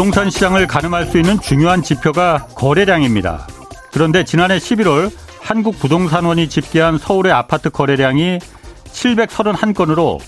부동산 0.00 0.30
시장을 0.30 0.66
가늠할 0.66 1.04
수 1.04 1.18
있는 1.18 1.38
중요한 1.40 1.82
지표가 1.82 2.46
거래량입니다. 2.54 3.46
그런데 3.92 4.24
지난해 4.24 4.56
11월 4.56 5.10
한국부동산원이 5.42 6.48
집계한 6.48 6.96
서울의 6.96 7.30
아파트 7.32 7.68
거래량이 7.68 8.38
731건으로 8.86 10.18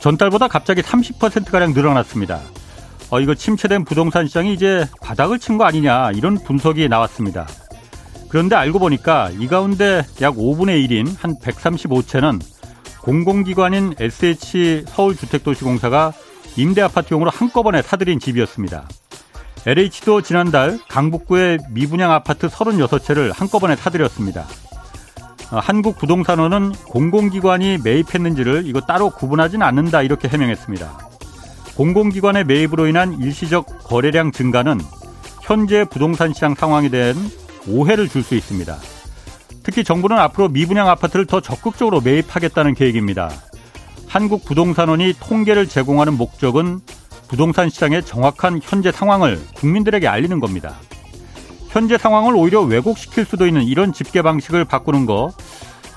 전달보다 0.00 0.48
갑자기 0.48 0.82
30%가량 0.82 1.72
늘어났습니다. 1.72 2.40
어, 3.10 3.20
이거 3.20 3.36
침체된 3.36 3.84
부동산 3.84 4.26
시장이 4.26 4.54
이제 4.54 4.88
바닥을 5.00 5.38
친 5.38 5.56
거 5.56 5.66
아니냐 5.66 6.10
이런 6.16 6.36
분석이 6.42 6.88
나왔습니다. 6.88 7.46
그런데 8.28 8.56
알고 8.56 8.80
보니까 8.80 9.30
이 9.38 9.46
가운데 9.46 10.04
약 10.20 10.34
5분의 10.34 10.84
1인 10.88 11.14
한 11.20 11.36
135채는 11.36 12.40
공공기관인 13.02 13.94
SH 14.00 14.86
서울주택도시공사가 14.88 16.12
임대 16.56 16.82
아파트용으로 16.82 17.30
한꺼번에 17.30 17.82
사들인 17.82 18.18
집이었습니다. 18.20 18.88
LH도 19.64 20.22
지난달 20.22 20.78
강북구의 20.88 21.58
미분양 21.70 22.12
아파트 22.12 22.48
36채를 22.48 23.32
한꺼번에 23.34 23.76
사들였습니다. 23.76 24.46
어, 25.52 25.58
한국부동산원은 25.58 26.72
공공기관이 26.86 27.78
매입했는지를 27.84 28.66
이거 28.66 28.80
따로 28.80 29.10
구분하지는 29.10 29.64
않는다 29.64 30.02
이렇게 30.02 30.26
해명했습니다. 30.28 30.98
공공기관의 31.76 32.44
매입으로 32.44 32.86
인한 32.86 33.18
일시적 33.20 33.84
거래량 33.84 34.32
증가는 34.32 34.80
현재 35.42 35.84
부동산 35.84 36.32
시장 36.32 36.54
상황에 36.54 36.88
대한 36.88 37.14
오해를 37.68 38.08
줄 38.08 38.22
수 38.22 38.34
있습니다. 38.34 38.76
특히 39.62 39.84
정부는 39.84 40.18
앞으로 40.18 40.48
미분양 40.48 40.88
아파트를 40.88 41.26
더 41.26 41.40
적극적으로 41.40 42.00
매입하겠다는 42.00 42.74
계획입니다. 42.74 43.30
한국부동산원이 44.12 45.14
통계를 45.18 45.66
제공하는 45.66 46.18
목적은 46.18 46.80
부동산 47.28 47.70
시장의 47.70 48.04
정확한 48.04 48.60
현재 48.62 48.92
상황을 48.92 49.40
국민들에게 49.54 50.06
알리는 50.06 50.38
겁니다. 50.38 50.76
현재 51.70 51.96
상황을 51.96 52.36
오히려 52.36 52.60
왜곡시킬 52.60 53.24
수도 53.24 53.46
있는 53.46 53.62
이런 53.62 53.94
집계 53.94 54.20
방식을 54.20 54.66
바꾸는 54.66 55.06
거 55.06 55.32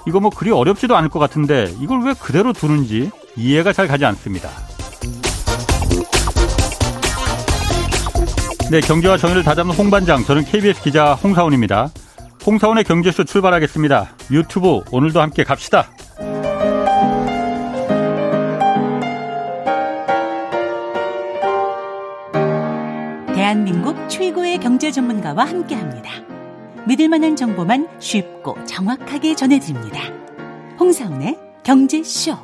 이거 0.08 0.21
뭐 0.21 0.30
그리 0.30 0.52
어렵지도 0.52 0.95
않을 0.95 1.09
것 1.09 1.19
같은데 1.19 1.73
이걸 1.81 2.03
왜 2.03 2.13
그대로 2.13 2.53
두는지 2.53 3.11
이해가 3.36 3.73
잘 3.73 3.89
가지 3.89 4.05
않습니다. 4.05 4.49
네, 8.71 8.80
경제와 8.80 9.17
정의를 9.17 9.43
다잡는 9.43 9.75
홍반장, 9.75 10.23
저는 10.23 10.45
KBS 10.45 10.81
기자 10.81 11.16
홍사원입니다. 11.16 11.89
홍사원의 12.45 12.86
경제쇼 12.86 13.25
출발하겠습니다. 13.25 14.16
유튜브 14.31 14.81
오늘도 14.91 15.21
함께 15.21 15.43
갑시다. 15.43 15.89
대한민국 23.56 24.09
최고의 24.09 24.58
경제 24.58 24.92
전문가와 24.92 25.45
함께 25.45 25.75
합니다. 25.75 26.11
믿을 26.86 27.08
만한 27.08 27.38
정보만 27.38 27.88
쉽고 28.00 28.58
정확하게 28.66 29.34
전해드립니다. 29.34 30.02
홍사운의 30.78 31.39
경제쇼. 31.64 32.36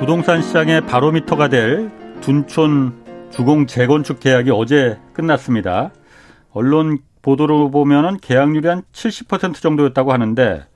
부동산 0.00 0.42
시장의 0.42 0.80
바로미터가 0.86 1.48
될 1.48 1.88
둔촌 2.20 3.30
주공 3.30 3.68
재건축 3.68 4.18
계약이 4.18 4.50
어제 4.50 4.98
끝났습니다. 5.12 5.92
언론 6.50 6.98
보도로 7.22 7.70
보면은 7.70 8.16
계약률이 8.16 8.66
한 8.66 8.82
70% 8.92 9.62
정도였다고 9.62 10.12
하는데 10.12 10.67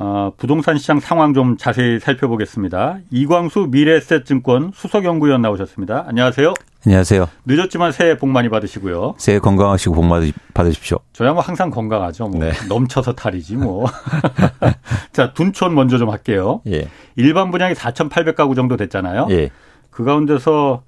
어, 0.00 0.32
부동산 0.36 0.78
시장 0.78 1.00
상황 1.00 1.34
좀 1.34 1.56
자세히 1.56 1.98
살펴보겠습니다. 1.98 2.98
이광수 3.10 3.66
미래에셋증권 3.72 4.70
수석연구위원 4.72 5.42
나오셨습니다. 5.42 6.04
안녕하세요. 6.06 6.54
안녕하세요. 6.86 7.28
늦었지만 7.44 7.90
새해 7.90 8.16
복 8.16 8.28
많이 8.28 8.48
받으시고요. 8.48 9.16
새해 9.18 9.40
건강하시고 9.40 9.96
복 9.96 10.04
받으십시오. 10.54 11.00
저야 11.12 11.32
뭐 11.32 11.42
항상 11.42 11.70
건강하죠. 11.70 12.28
뭐 12.28 12.38
네. 12.38 12.52
넘쳐서 12.68 13.16
탈이지 13.16 13.56
뭐. 13.56 13.86
자, 15.12 15.32
둔촌 15.32 15.74
먼저 15.74 15.98
좀 15.98 16.10
할게요. 16.10 16.62
예. 16.68 16.88
일반 17.16 17.50
분양이 17.50 17.74
4,800가구 17.74 18.54
정도 18.54 18.76
됐잖아요. 18.76 19.26
예. 19.30 19.50
그 19.90 20.04
가운데서 20.04 20.84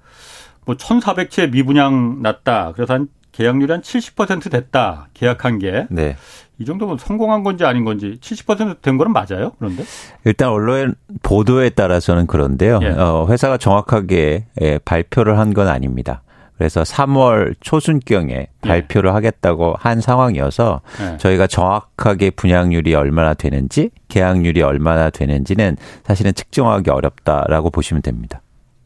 뭐 0.65 0.75
1,400채 0.75 1.51
미분양 1.51 2.21
났다. 2.21 2.71
그래서 2.75 2.93
한 2.93 3.09
계약률이 3.33 3.71
한 3.71 3.81
70% 3.81 4.51
됐다. 4.51 5.07
계약한 5.13 5.59
게. 5.59 5.87
네. 5.89 6.15
이 6.61 6.65
정도면 6.65 6.97
성공한 6.97 7.43
건지 7.43 7.65
아닌 7.65 7.83
건지 7.85 8.17
70%된 8.21 8.97
거는 8.97 9.11
맞아요? 9.13 9.51
그런데? 9.59 9.83
일단 10.25 10.49
언론 10.49 10.95
보도에 11.23 11.69
따라서는 11.69 12.27
그런데요. 12.27 12.79
예. 12.83 12.89
어, 12.89 13.25
회사가 13.29 13.57
정확하게 13.57 14.45
예, 14.61 14.77
발표를 14.85 15.37
한 15.39 15.51
건 15.53 15.67
아닙니다. 15.67 16.21
그래서 16.57 16.83
3월 16.83 17.55
초순경에 17.59 18.33
예. 18.33 18.47
발표를 18.61 19.09
예. 19.09 19.13
하겠다고 19.13 19.75
한 19.79 19.99
상황이어서 19.99 20.81
예. 21.01 21.17
저희가 21.17 21.47
정확하게 21.47 22.29
분양률이 22.29 22.93
얼마나 22.93 23.33
되는지 23.33 23.89
계약률이 24.09 24.61
얼마나 24.61 25.09
되는지는 25.09 25.75
사실은 26.03 26.33
측정하기 26.33 26.89
어렵다라고 26.91 27.71
보시면 27.71 28.03
됩니다. 28.03 28.41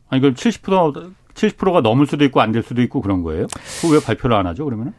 아니 0.09 0.21
그럼 0.21 0.33
70% 0.35 1.11
70%가 1.35 1.81
넘을 1.81 2.07
수도 2.07 2.23
있고 2.23 2.39
안 2.39 2.53
될 2.53 2.63
수도 2.63 2.81
있고 2.81 3.01
그런 3.01 3.21
거예요? 3.23 3.47
왜 3.91 3.99
발표를 3.99 4.37
안 4.37 4.47
하죠? 4.47 4.63
그러면은? 4.63 4.93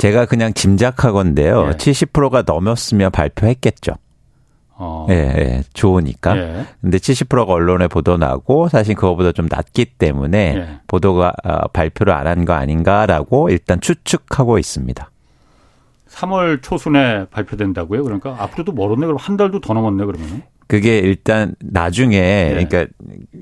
제가 0.00 0.24
그냥 0.26 0.52
짐작하건데요. 0.54 1.68
예. 1.68 1.70
70%가 1.76 2.42
넘었으면 2.46 3.10
발표했겠죠. 3.10 3.92
어. 4.82 5.06
예, 5.10 5.14
예, 5.14 5.62
좋으니까. 5.74 6.36
예. 6.38 6.64
근데 6.80 6.96
70%가 6.96 7.52
언론에 7.52 7.86
보도 7.86 8.16
나고 8.16 8.68
사실 8.68 8.94
그거보다 8.94 9.32
좀 9.32 9.46
낮기 9.50 9.84
때문에 9.84 10.54
예. 10.56 10.68
보도가 10.86 11.34
어, 11.44 11.68
발표를 11.68 12.14
안 12.14 12.26
한 12.26 12.44
거 12.46 12.54
아닌가라고 12.54 13.50
일단 13.50 13.80
추측하고 13.80 14.58
있습니다. 14.58 15.10
3월 16.08 16.62
초순에 16.62 17.26
발표된다고요? 17.30 18.02
그러니까 18.02 18.36
앞으로도 18.38 18.72
멀었네. 18.72 19.06
그럼 19.06 19.16
한 19.20 19.36
달도 19.36 19.60
더 19.60 19.74
넘었네. 19.74 20.04
그러면. 20.06 20.42
그게 20.66 20.98
일단 20.98 21.54
나중에 21.60 22.16
예. 22.16 22.48
그러니까 22.66 22.86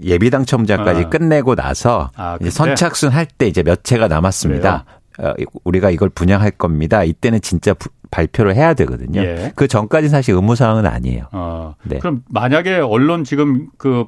예비 0.03 0.31
당첨자까지 0.31 1.03
아. 1.05 1.09
끝내고 1.09 1.55
나서 1.55 2.11
아, 2.17 2.37
선착순 2.43 3.11
할 3.11 3.27
때 3.27 3.47
이제 3.47 3.63
몇 3.63 3.85
채가 3.85 4.09
남았습니다. 4.09 4.85
그래요? 4.85 4.98
어, 5.19 5.35
우리가 5.65 5.91
이걸 5.91 6.09
분양할 6.09 6.51
겁니다. 6.53 7.05
이때는 7.05 7.41
진짜 7.41 7.75
부, 7.75 7.89
발표를 8.11 8.55
해야 8.55 8.75
되거든요. 8.75 9.21
예. 9.21 9.53
그 9.57 9.69
전까지는 9.69 10.11
사실 10.11 10.35
의무 10.35 10.55
사항은 10.55 10.87
아니에요. 10.87 11.25
어, 11.33 11.75
네. 11.85 11.99
그럼 11.99 12.23
만약에 12.29 12.77
언론 12.77 13.25
지금 13.25 13.69
그 13.77 14.07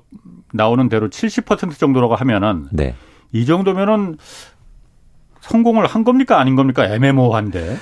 나오는 0.52 0.88
대로 0.88 1.08
70% 1.08 1.78
정도라고 1.78 2.14
하면은 2.14 2.66
네. 2.72 2.94
이 3.32 3.46
정도면은 3.46 4.16
성공을 5.40 5.86
한 5.86 6.04
겁니까 6.04 6.38
아닌 6.38 6.56
겁니까 6.56 6.86
애매모호한데. 6.86 7.76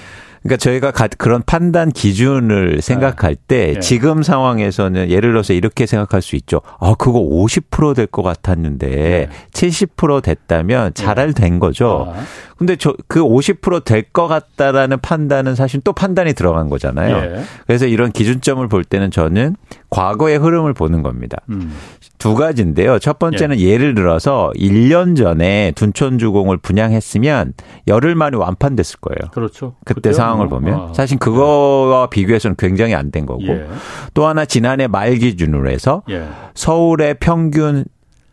그러니까 0.49 0.57
저희가 0.57 0.91
그런 1.19 1.43
판단 1.45 1.91
기준을 1.91 2.81
생각할 2.81 3.37
때 3.37 3.75
네. 3.75 3.81
지금 3.81 4.23
상황에서는 4.23 5.11
예를 5.11 5.31
들어서 5.31 5.53
이렇게 5.53 5.85
생각할 5.85 6.23
수 6.23 6.37
있죠. 6.37 6.63
아, 6.81 6.95
그거 6.99 7.21
50%될 7.21 8.07
것 8.07 8.23
같았는데 8.23 8.89
네. 8.89 9.29
70% 9.53 10.23
됐다면 10.23 10.95
잘할 10.95 11.35
된 11.35 11.59
거죠. 11.59 12.13
아. 12.15 12.23
근데 12.57 12.75
저 12.77 12.95
그 13.07 13.21
50%될 13.21 14.03
것 14.13 14.27
같다라는 14.29 15.01
판단은 15.01 15.55
사실 15.55 15.81
또 15.83 15.93
판단이 15.93 16.35
들어간 16.35 16.69
거잖아요. 16.69 17.17
예. 17.17 17.43
그래서 17.67 17.87
이런 17.87 18.13
기준점을 18.13 18.67
볼 18.69 18.85
때는 18.85 19.11
저는 19.11 19.57
과거의 19.91 20.39
흐름을 20.39 20.75
보는 20.75 21.03
겁니다. 21.03 21.39
음. 21.49 21.75
두 22.19 22.35
가지인데요. 22.35 22.99
첫 22.99 23.19
번째는 23.19 23.59
예. 23.61 23.79
를 23.79 23.95
들어서 23.95 24.53
1년 24.57 25.17
전에 25.17 25.73
둔촌주공을 25.77 26.57
분양했으면 26.59 27.55
열흘 27.87 28.15
만에 28.15 28.37
완판됐을 28.37 28.99
거예요. 29.01 29.31
그렇죠. 29.33 29.75
그때 29.85 30.13
상황을 30.13 30.47
뭐. 30.47 30.59
보면 30.59 30.75
아. 30.81 30.93
사실 30.95 31.19
그거와 31.19 32.09
비교해서는 32.09 32.57
굉장히 32.59 32.95
안 32.95 33.09
된 33.11 33.25
거고 33.25 33.47
예. 33.49 33.67
또 34.13 34.27
하나 34.27 34.45
지난해 34.45 34.87
말 34.87 35.15
기준으로 35.15 35.71
해서 35.71 36.03
예. 36.11 36.27
서울의 36.55 37.15
평균 37.21 37.85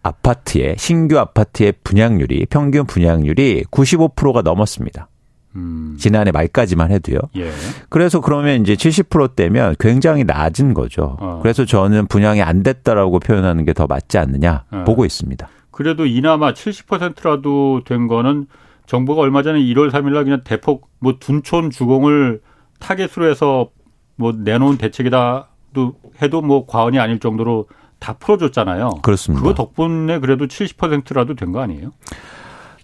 아파트의 0.03 0.75
신규 0.77 1.17
아파트의 1.17 1.73
분양률이 1.83 2.45
평균 2.49 2.85
분양률이 2.85 3.63
95%가 3.71 4.41
넘었습니다. 4.41 5.07
음. 5.55 5.95
지난해 5.99 6.31
말까지만 6.31 6.91
해도요. 6.91 7.19
예. 7.37 7.49
그래서 7.89 8.19
그러면 8.21 8.61
이제 8.61 8.73
70%대면 8.75 9.75
굉장히 9.79 10.23
낮은 10.23 10.73
거죠. 10.73 11.17
어. 11.19 11.39
그래서 11.41 11.65
저는 11.65 12.07
분양이 12.07 12.41
안 12.41 12.63
됐다라고 12.63 13.19
표현하는 13.19 13.63
게 13.65 13.73
더 13.73 13.87
맞지 13.87 14.17
않느냐 14.17 14.63
어. 14.71 14.83
보고 14.85 15.05
있습니다. 15.05 15.47
그래도 15.71 16.05
이나마 16.05 16.53
70%라도 16.53 17.83
된 17.85 18.07
거는 18.07 18.47
정부가 18.85 19.21
얼마 19.21 19.41
전에 19.43 19.59
1월 19.59 19.91
3일 19.91 20.13
날 20.13 20.23
그냥 20.23 20.41
대폭 20.43 20.89
뭐 20.99 21.15
둔촌 21.19 21.71
주공을 21.71 22.39
타겟으로 22.79 23.29
해서 23.29 23.69
뭐 24.15 24.31
내놓은 24.31 24.77
대책이다도 24.77 25.93
해도 26.21 26.41
뭐 26.41 26.65
과언이 26.65 26.99
아닐 26.99 27.19
정도로 27.19 27.67
다 27.99 28.13
풀어줬잖아요. 28.13 28.99
그렇습니다. 29.01 29.41
그거 29.41 29.53
덕분에 29.55 30.19
그래도 30.19 30.45
70%라도 30.47 31.33
된 31.35 31.51
거 31.51 31.61
아니에요? 31.61 31.91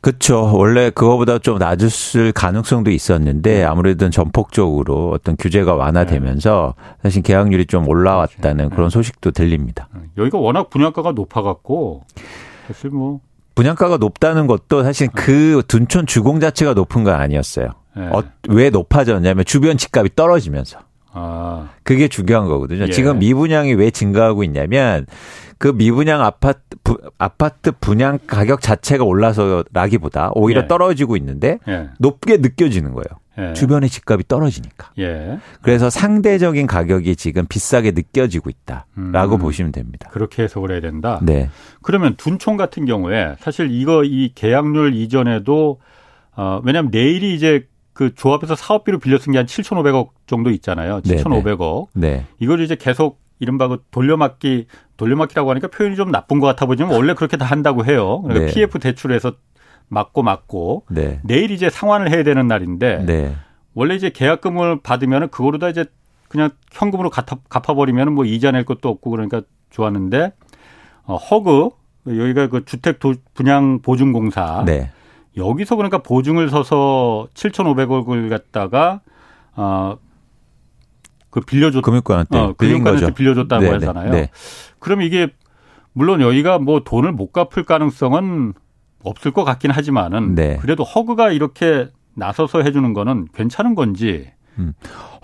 그렇죠. 0.02 0.52
원래 0.56 0.90
그거보다 0.90 1.38
좀 1.38 1.60
낮을 1.60 2.32
가능성도 2.34 2.90
있었는데 2.90 3.64
아무래도 3.64 4.10
전폭적으로 4.10 5.12
어떤 5.12 5.36
규제가 5.38 5.76
완화되면서 5.76 6.74
사실 7.04 7.22
계약률이 7.22 7.68
좀 7.68 7.88
올라왔다는 7.88 8.72
그런 8.72 8.90
소식도 8.90 9.32
들립니다. 9.32 9.88
여기가 10.18 10.40
워낙 10.40 10.72
분양가가 10.72 11.12
높아갖고 11.12 12.04
사실 12.68 12.90
뭐 12.90 13.20
분양가가 13.54 13.98
높다는 13.98 14.48
것도 14.48 14.84
사실 14.84 15.08
그 15.14 15.62
둔촌 15.68 16.08
주공 16.08 16.40
자체가 16.40 16.74
높은 16.74 17.04
건 17.04 17.16
아니었어요. 17.16 17.70
네. 17.96 18.08
어, 18.08 18.24
왜 18.50 18.70
높아졌냐면 18.70 19.46
주변 19.46 19.78
집값이 19.78 20.16
떨어지면서. 20.16 20.80
아. 21.14 21.70
그게 21.84 22.08
중요한 22.08 22.48
거거든요. 22.48 22.84
예. 22.84 22.90
지금 22.90 23.20
미분양이 23.20 23.74
왜 23.74 23.92
증가하고 23.92 24.44
있냐면 24.44 25.06
그 25.58 25.68
미분양 25.68 26.22
아파트 26.22 26.60
부, 26.84 26.98
아파트 27.18 27.72
분양 27.72 28.18
가격 28.26 28.62
자체가 28.62 29.04
올라서라기보다 29.04 30.32
오히려 30.34 30.64
예. 30.64 30.68
떨어지고 30.68 31.18
있는데 31.18 31.60
예. 31.68 31.90
높게 32.00 32.38
느껴지는 32.38 32.94
거예요. 32.94 33.20
예. 33.38 33.54
주변의 33.54 33.90
집값이 33.90 34.28
떨어지니까. 34.28 34.92
예. 35.00 35.40
그래서 35.62 35.90
상대적인 35.90 36.68
가격이 36.68 37.16
지금 37.16 37.46
비싸게 37.48 37.92
느껴지고 37.92 38.50
있다라고 38.50 39.36
음, 39.36 39.40
보시면 39.40 39.72
됩니다. 39.72 40.10
그렇게 40.12 40.44
해석을 40.44 40.72
해야 40.72 40.82
된다. 40.82 41.20
네. 41.22 41.50
그러면 41.82 42.16
둔촌 42.18 42.58
같은 42.58 42.86
경우에 42.86 43.36
사실 43.40 43.70
이거 43.72 44.04
이 44.04 44.32
계약률 44.34 44.96
이전에도 44.96 45.80
어 46.36 46.62
왜냐하면 46.64 46.92
내일이 46.92 47.36
이제 47.36 47.68
그 47.94 48.14
조합에서 48.16 48.56
사업비로 48.56 49.00
빌려 49.00 49.18
쓴 49.18 49.34
게 49.34 49.38
한 49.38 49.46
7,500억 49.46 50.10
정도 50.28 50.50
있잖아요. 50.52 51.02
7,500억. 51.02 51.88
네. 51.94 52.26
이걸 52.40 52.62
이제 52.62 52.76
계속 52.76 53.20
이른바 53.40 53.68
그 53.68 53.84
돌려막기 53.92 54.68
돌려막기라고 54.98 55.50
하니까 55.50 55.68
표현이 55.70 55.96
좀 55.96 56.12
나쁜 56.12 56.40
것 56.40 56.48
같아 56.48 56.66
보지만 56.66 56.94
원래 56.94 57.14
그렇게 57.14 57.38
다 57.38 57.46
한다고 57.46 57.86
해요. 57.86 58.22
그러니까 58.22 58.46
네. 58.48 58.54
PF 58.54 58.80
대출해서 58.80 59.34
맞고 59.88 60.24
맞고 60.24 60.86
네. 60.90 61.20
내일 61.24 61.52
이제 61.52 61.70
상환을 61.70 62.12
해야 62.12 62.24
되는 62.24 62.48
날인데 62.48 63.04
네. 63.06 63.36
원래 63.74 63.96
이제 63.96 64.10
계약금을 64.10 64.82
받으면 64.82 65.30
그거로 65.30 65.58
다 65.58 65.70
이제 65.70 65.86
그냥 66.30 66.52
현금으로 66.72 67.10
갚아, 67.10 67.38
갚아버리면 67.50 68.14
뭐 68.14 68.24
이자 68.26 68.52
낼 68.52 68.64
것도 68.64 68.88
없고 68.90 69.10
그러니까 69.10 69.42
좋았는데 69.72 70.32
어, 71.04 71.16
허그 71.18 71.70
여기가 72.08 72.48
그 72.48 72.64
주택 72.66 73.00
도, 73.00 73.14
분양 73.34 73.82
보증공사 73.82 74.64
네. 74.66 74.92
여기서 75.38 75.76
그러니까 75.76 76.00
보증을 76.00 76.50
서서 76.50 77.28
7,500억을 77.34 78.30
갖다가 78.30 79.02
어 79.56 79.98
그 81.32 81.40
빌려줬 81.40 81.82
금융권한테 81.82 82.38
어, 82.38 82.54
금융권한테 82.58 83.14
빌려줬다고 83.14 83.64
네네. 83.64 83.74
하잖아요. 83.74 84.12
네. 84.12 84.30
그럼 84.80 85.02
이게 85.02 85.30
물론 85.94 86.22
여기가 86.22 86.60
뭐 86.60 86.82
돈을 86.84 87.14
못 87.14 87.32
갚을 87.32 87.64
가능성은 87.66 88.54
없을 89.04 89.32
것 89.32 89.44
같긴 89.46 89.72
하지만은 89.72 90.36
네. 90.36 90.58
그래도 90.62 90.84
허그가 90.84 91.32
이렇게 91.32 91.90
나서서 92.14 92.62
해주는 92.62 92.94
거는 92.94 93.30
괜찮은 93.34 93.74
건지. 93.74 94.30
음. 94.60 94.74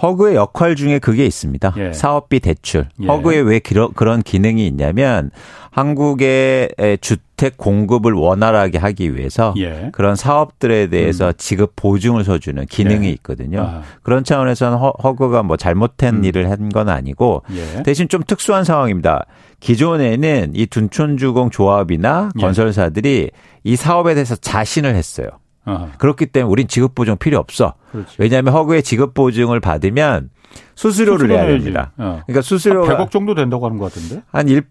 허그의 0.02 0.36
역할 0.36 0.76
중에 0.76 1.00
그게 1.00 1.26
있습니다. 1.26 1.74
예. 1.78 1.94
사업비 1.94 2.40
대출. 2.40 2.88
예. 3.02 3.08
허그에 3.08 3.40
왜 3.40 3.60
그런 3.60 4.22
기능이 4.24 4.66
있냐면 4.68 5.32
한국의 5.72 6.70
주택 7.02 7.58
공급을 7.58 8.14
원활하게 8.14 8.78
하기 8.80 9.16
위해서 9.16 9.54
예. 9.58 9.90
그런 9.94 10.16
사업들에 10.16 10.88
대해서 10.88 11.28
음. 11.28 11.34
지급 11.38 11.74
보증을 11.76 12.24
서주는 12.24 12.66
기능이 12.66 13.08
예. 13.08 13.12
있거든요. 13.12 13.62
아. 13.62 13.82
그런 14.02 14.24
차원에서는 14.24 14.78
허, 14.78 14.92
그가뭐 15.14 15.58
잘못된 15.58 16.16
음. 16.16 16.24
일을 16.24 16.50
한 16.50 16.70
건 16.70 16.90
아니고 16.90 17.44
예. 17.52 17.84
대신 17.84 18.10
좀 18.10 18.22
특수한 18.26 18.64
상황입니다. 18.64 19.26
기존에는 19.60 20.52
이 20.54 20.66
둔촌주공 20.66 21.50
조합이나 21.52 22.30
예. 22.38 22.42
건설사들이 22.42 23.30
이 23.64 23.76
사업에 23.76 24.14
대해서 24.16 24.36
자신을 24.36 24.96
했어요. 24.96 25.28
어. 25.68 25.92
그렇기 25.98 26.28
때문에 26.28 26.52
우린 26.52 26.68
지급 26.68 26.96
보증 26.96 27.18
필요 27.18 27.38
없어. 27.38 27.74
그렇지. 27.92 28.16
왜냐하면 28.18 28.54
허그의 28.54 28.84
지급 28.84 29.14
보증을 29.14 29.60
받으면 29.60 30.30
수수료를 30.76 31.28
내야 31.28 31.46
됩니다. 31.46 31.92
어. 31.98 32.22
그러니까 32.26 32.42
수수료가 32.42 32.98
100억 32.98 33.12
정도 33.12 33.36
된다고 33.36 33.66
하는 33.66 33.78
것 33.78 33.94
같은데. 33.94 34.24
한 34.32 34.48
1, 34.48 34.64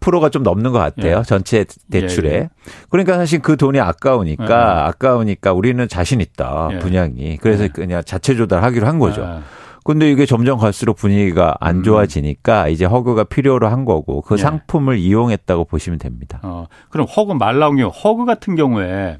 프로가 0.00 0.28
좀 0.28 0.42
넘는 0.42 0.72
것 0.72 0.78
같아요. 0.78 1.18
예. 1.18 1.22
전체 1.22 1.64
대출에. 1.90 2.30
예, 2.30 2.34
예. 2.34 2.48
그러니까 2.90 3.16
사실 3.16 3.40
그 3.40 3.56
돈이 3.56 3.80
아까우니까 3.80 4.44
예, 4.44 4.50
예. 4.50 4.88
아까우니까 4.88 5.52
우리는 5.52 5.88
자신 5.88 6.20
있다 6.20 6.68
예. 6.72 6.78
분양이. 6.78 7.36
그래서 7.38 7.66
그냥 7.72 8.02
자체 8.04 8.36
조달하기로 8.36 8.86
한 8.86 8.98
거죠. 8.98 9.42
근데 9.84 10.10
이게 10.10 10.26
점점 10.26 10.58
갈수록 10.58 10.96
분위기가 10.96 11.56
안 11.60 11.76
음. 11.76 11.82
좋아지니까 11.84 12.64
음. 12.64 12.68
이제 12.70 12.84
허그가 12.84 13.24
필요로 13.24 13.68
한 13.68 13.84
거고 13.84 14.20
그 14.20 14.36
상품을 14.36 14.98
이용했다고 14.98 15.64
보시면 15.64 16.00
됩니다. 16.00 16.40
어, 16.42 16.66
그럼 16.90 17.06
허그 17.06 17.34
말 17.34 17.60
나온 17.60 17.76
게 17.76 17.82
허그 17.82 18.24
같은 18.24 18.56
경우에 18.56 19.18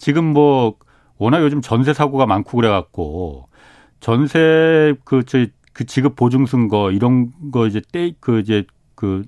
지금 0.00 0.32
뭐 0.32 0.76
워낙 1.18 1.42
요즘 1.42 1.60
전세 1.60 1.92
사고가 1.92 2.24
많고 2.24 2.56
그래갖고 2.56 3.48
전세 4.00 4.94
그, 5.04 5.24
저, 5.24 5.46
그 5.74 5.84
지급 5.84 6.16
보증 6.16 6.46
쓴거 6.46 6.90
이런 6.90 7.30
거 7.52 7.66
이제 7.66 7.82
떼, 7.92 8.12
그 8.18 8.40
이제 8.40 8.64
그 8.94 9.24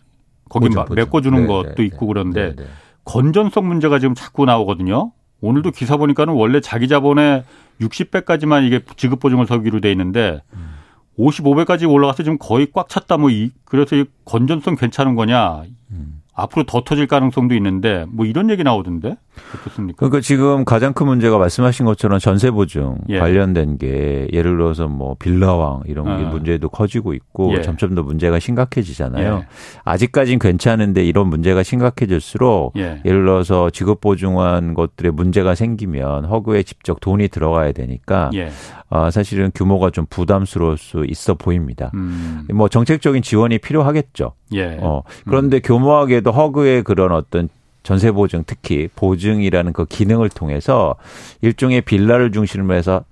거기 0.48 0.68
보증, 0.68 0.80
보증. 0.80 0.94
메꿔주는 0.94 1.40
네, 1.42 1.46
것도 1.46 1.74
네, 1.76 1.84
있고 1.84 2.06
그런데 2.06 2.56
네, 2.56 2.56
네, 2.56 2.68
건전성 3.04 3.68
문제가 3.68 3.98
지금 3.98 4.14
자꾸 4.14 4.46
나오거든요. 4.46 5.12
오늘도 5.42 5.72
기사 5.72 5.98
보니까는 5.98 6.32
원래 6.32 6.60
자기 6.60 6.88
자본의 6.88 7.44
60배까지만 7.80 8.66
이게 8.66 8.80
지급 8.96 9.20
보증을 9.20 9.46
서기로 9.46 9.80
돼 9.80 9.90
있는데 9.90 10.40
음. 10.54 10.72
55배까지 11.18 11.90
올라가서 11.90 12.22
지금 12.22 12.38
거의 12.38 12.68
꽉 12.72 12.88
찼다 12.88 13.18
뭐 13.18 13.28
이, 13.28 13.50
그래서 13.66 13.96
이 13.96 14.06
건전성 14.24 14.76
괜찮은 14.76 15.16
거냐. 15.16 15.64
음. 15.90 16.21
앞으로 16.34 16.64
더 16.64 16.82
터질 16.82 17.06
가능성도 17.06 17.54
있는데 17.56 18.06
뭐 18.08 18.24
이런 18.24 18.48
얘기 18.48 18.64
나오던데 18.64 19.16
어떻습니까? 19.54 19.96
그러니까 19.98 20.20
지금 20.20 20.64
가장 20.64 20.94
큰 20.94 21.06
문제가 21.06 21.36
말씀하신 21.36 21.84
것처럼 21.84 22.18
전세 22.18 22.50
보증 22.50 22.96
예. 23.10 23.18
관련된 23.18 23.76
게 23.76 24.28
예를 24.32 24.56
들어서 24.56 24.88
뭐 24.88 25.14
빌라왕 25.18 25.82
이런 25.86 26.04
게 26.06 26.24
아. 26.24 26.28
문제도 26.30 26.66
커지고 26.68 27.12
있고 27.12 27.52
예. 27.56 27.62
점점 27.62 27.94
더 27.94 28.02
문제가 28.02 28.38
심각해지잖아요. 28.38 29.40
예. 29.42 29.46
아직까진 29.84 30.38
괜찮은데 30.38 31.04
이런 31.04 31.28
문제가 31.28 31.62
심각해질수록 31.62 32.74
예. 32.76 33.00
를 33.04 33.22
들어서 33.22 33.70
지급 33.70 34.00
보증한 34.00 34.74
것들에 34.74 35.10
문제가 35.10 35.54
생기면 35.54 36.24
허그에 36.24 36.62
직접 36.62 36.98
돈이 37.00 37.28
들어가야 37.28 37.72
되니까 37.72 38.30
예. 38.34 38.50
어, 38.94 39.10
사실은 39.10 39.50
규모가 39.54 39.88
좀 39.88 40.04
부담스러울 40.04 40.76
수 40.76 41.06
있어 41.08 41.32
보입니다. 41.32 41.90
음. 41.94 42.46
뭐 42.52 42.68
정책적인 42.68 43.22
지원이 43.22 43.56
필요하겠죠. 43.56 44.34
예. 44.52 44.76
어, 44.82 45.02
그런데 45.24 45.56
음. 45.56 45.60
교모하게도 45.64 46.30
허그의 46.30 46.82
그런 46.82 47.12
어떤 47.12 47.48
전세 47.82 48.12
보증 48.12 48.44
특히 48.46 48.90
보증이라는 48.94 49.72
그 49.72 49.86
기능을 49.86 50.28
통해서 50.28 50.96
일종의 51.40 51.80
빌라를 51.80 52.32
중심으로 52.32 52.74
해서 52.74 53.02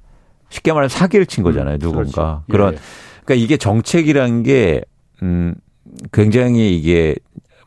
쉽게 0.51 0.71
말하면 0.73 0.91
사기를 0.91 1.25
친 1.25 1.43
거잖아요, 1.43 1.77
음, 1.77 1.79
누군가. 1.79 2.03
그렇죠. 2.03 2.45
그런 2.51 2.75
예. 2.75 2.79
그러니까 3.25 3.43
이게 3.43 3.57
정책이라는 3.57 4.43
게 4.43 4.83
음, 5.23 5.55
굉장히 6.13 6.77
이게 6.77 7.17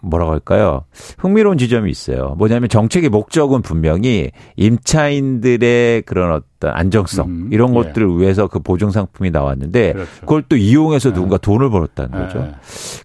뭐라고 0.04 0.32
할까요? 0.32 0.84
흥미로운 1.18 1.58
지점이 1.58 1.90
있어요. 1.90 2.36
뭐냐면 2.38 2.70
정책의 2.70 3.10
목적은 3.10 3.62
분명히 3.62 4.32
임차인들의 4.58 6.04
그런 6.04 6.34
어떤 6.34 6.72
안정성 6.76 7.26
음, 7.28 7.50
이런 7.52 7.70
예. 7.70 7.74
것들을 7.76 8.20
위해서 8.20 8.48
그 8.48 8.60
보증 8.60 8.92
상품이 8.92 9.32
나왔는데 9.32 9.94
그렇죠. 9.94 10.12
그걸 10.22 10.44
또 10.50 10.58
이용해서 10.58 11.10
네. 11.10 11.16
누군가 11.16 11.38
돈을 11.38 11.70
벌었다는 11.70 12.12
네. 12.12 12.26
거죠. 12.26 12.54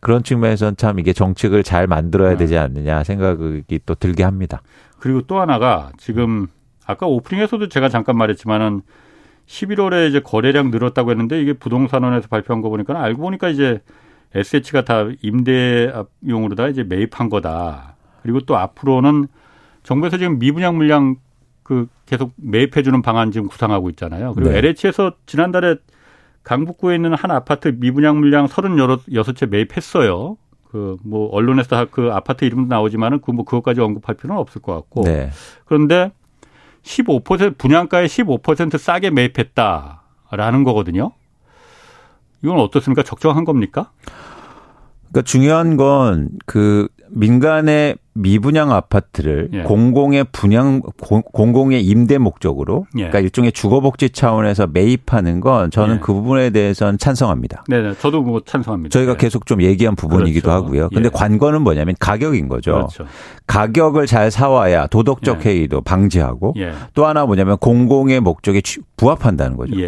그런 0.00 0.23
측면에서는 0.23 0.76
참 0.76 0.99
이게 0.99 1.12
정책을 1.12 1.62
잘 1.62 1.87
만들어야 1.87 2.31
네. 2.31 2.37
되지 2.38 2.59
않느냐 2.59 3.05
생각이 3.05 3.81
또 3.87 3.95
들게 3.95 4.25
합니다. 4.25 4.62
그리고 4.99 5.23
또 5.23 5.40
하나가 5.40 5.93
지금 5.99 6.49
아까 6.85 7.07
오프닝에서도 7.07 7.69
제가 7.69 7.88
잠깐 7.88 8.17
말했지만은 8.17 8.83
11월에 9.47 10.09
이제 10.09 10.21
거래량 10.21 10.71
늘었다고 10.71 11.11
했는데 11.11 11.40
이게 11.40 11.52
부동산원에서 11.52 12.28
발표한 12.28 12.61
거 12.61 12.69
보니까 12.69 13.00
알고 13.02 13.23
보니까 13.23 13.49
이제 13.49 13.81
SH가 14.35 14.85
다 14.85 15.07
임대용으로 15.23 16.55
다 16.57 16.69
이제 16.69 16.83
매입한 16.83 17.29
거다. 17.29 17.97
그리고 18.23 18.41
또 18.41 18.57
앞으로는 18.57 19.29
정부에서 19.83 20.19
지금 20.19 20.39
미분양 20.39 20.77
물량 20.77 21.17
그 21.63 21.87
계속 22.07 22.33
매입해 22.37 22.83
주는 22.83 23.01
방안 23.03 23.31
지금 23.31 23.49
구상하고 23.49 23.91
있잖아요. 23.91 24.35
그리고 24.35 24.51
네. 24.51 24.59
LH에서 24.59 25.13
지난달에 25.27 25.77
강북구에 26.43 26.95
있는 26.95 27.15
한 27.15 27.31
아파트 27.31 27.69
미분양 27.79 28.19
물량 28.21 28.47
36채 28.47 29.49
매입했어요. 29.49 30.37
그 30.71 30.97
뭐 31.03 31.29
언론에서 31.31 31.87
그 31.91 32.11
아파트 32.13 32.45
이름도 32.45 32.69
나오지만은 32.75 33.21
그 33.21 33.33
뭐 33.33 33.45
그것까지 33.45 33.81
언급할 33.81 34.17
필요는 34.17 34.41
없을 34.41 34.61
것 34.61 34.75
같고. 34.75 35.05
네. 35.05 35.31
그런데 35.65 36.13
15% 36.83 37.59
분양가의 37.59 38.09
15% 38.09 38.79
싸게 38.79 39.11
매입했다라는 39.11 40.65
거거든요. 40.65 41.13
이건 42.42 42.59
어떻습니까? 42.61 43.02
적정한 43.02 43.45
겁니까? 43.45 43.90
그러니까 45.11 45.23
중요한 45.23 45.76
건 45.76 46.28
그 46.47 46.88
민간의 47.11 47.97
미분양 48.14 48.73
아파트를 48.73 49.49
예. 49.52 49.62
공공의 49.62 50.26
분양 50.33 50.80
공공의 50.80 51.85
임대 51.85 52.18
목적으로 52.18 52.87
예. 52.97 53.02
그러니까 53.02 53.21
일종의 53.21 53.52
주거복지 53.52 54.11
차원에서 54.11 54.66
매입하는 54.66 55.40
건 55.40 55.71
저는 55.71 55.97
예. 55.97 56.00
그 56.00 56.12
부분에 56.12 56.50
대해서는 56.50 56.99
찬성합니다. 56.99 57.64
네, 57.68 57.80
네. 57.80 57.95
저도 57.99 58.23
뭐 58.23 58.40
찬성합니다. 58.45 58.92
저희가 58.92 59.12
네. 59.12 59.18
계속 59.18 59.47
좀 59.47 59.62
얘기한 59.62 59.95
부분이기도 59.95 60.49
그렇죠. 60.49 60.64
하고요. 60.64 60.88
근데 60.90 61.07
예. 61.07 61.11
관건은 61.12 61.62
뭐냐면 61.62 61.95
가격인 61.99 62.49
거죠. 62.49 62.73
그렇죠. 62.73 63.04
가격을 63.47 64.07
잘 64.07 64.30
사와야 64.30 64.87
도덕적 64.88 65.45
예. 65.47 65.50
해이도 65.50 65.80
방지하고 65.83 66.54
예. 66.57 66.73
또 66.95 67.07
하나 67.07 67.25
뭐냐면 67.25 67.57
공공의 67.59 68.21
목적에 68.21 68.61
부합한다는 68.97 69.57
거죠. 69.57 69.80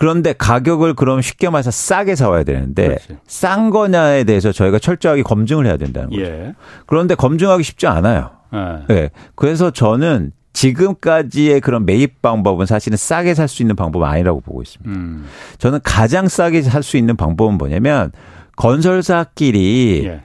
그런데 0.00 0.32
가격을 0.32 0.94
그럼 0.94 1.20
쉽게 1.20 1.50
말해서 1.50 1.70
싸게 1.70 2.14
사와야 2.14 2.42
되는데 2.42 2.86
그렇지. 2.86 3.18
싼 3.26 3.68
거냐에 3.68 4.24
대해서 4.24 4.50
저희가 4.50 4.78
철저하게 4.78 5.22
검증을 5.22 5.66
해야 5.66 5.76
된다는 5.76 6.08
거죠. 6.08 6.22
예. 6.22 6.54
그런데 6.86 7.14
검증하기 7.14 7.62
쉽지 7.62 7.86
않아요. 7.86 8.30
예. 8.54 8.94
네. 8.94 9.10
그래서 9.34 9.70
저는 9.70 10.32
지금까지의 10.54 11.60
그런 11.60 11.84
매입 11.84 12.22
방법은 12.22 12.64
사실은 12.64 12.96
싸게 12.96 13.34
살 13.34 13.46
수 13.46 13.62
있는 13.62 13.76
방법은 13.76 14.08
아니라고 14.08 14.40
보고 14.40 14.62
있습니다. 14.62 14.90
음. 14.90 15.26
저는 15.58 15.80
가장 15.84 16.28
싸게 16.28 16.62
살 16.62 16.82
수 16.82 16.96
있는 16.96 17.14
방법은 17.18 17.58
뭐냐면 17.58 18.10
건설사끼리 18.56 20.06
예. 20.06 20.22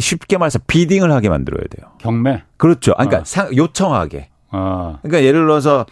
쉽게 0.00 0.38
말해서 0.38 0.58
비딩을 0.66 1.12
하게 1.12 1.28
만들어야 1.28 1.62
돼요. 1.70 1.92
경매? 1.98 2.42
그렇죠. 2.56 2.94
그러니까 2.94 3.18
어. 3.18 3.48
요청하게. 3.56 4.28
어. 4.50 4.98
그러니까 5.02 5.24
예를 5.24 5.42
들어서 5.42 5.86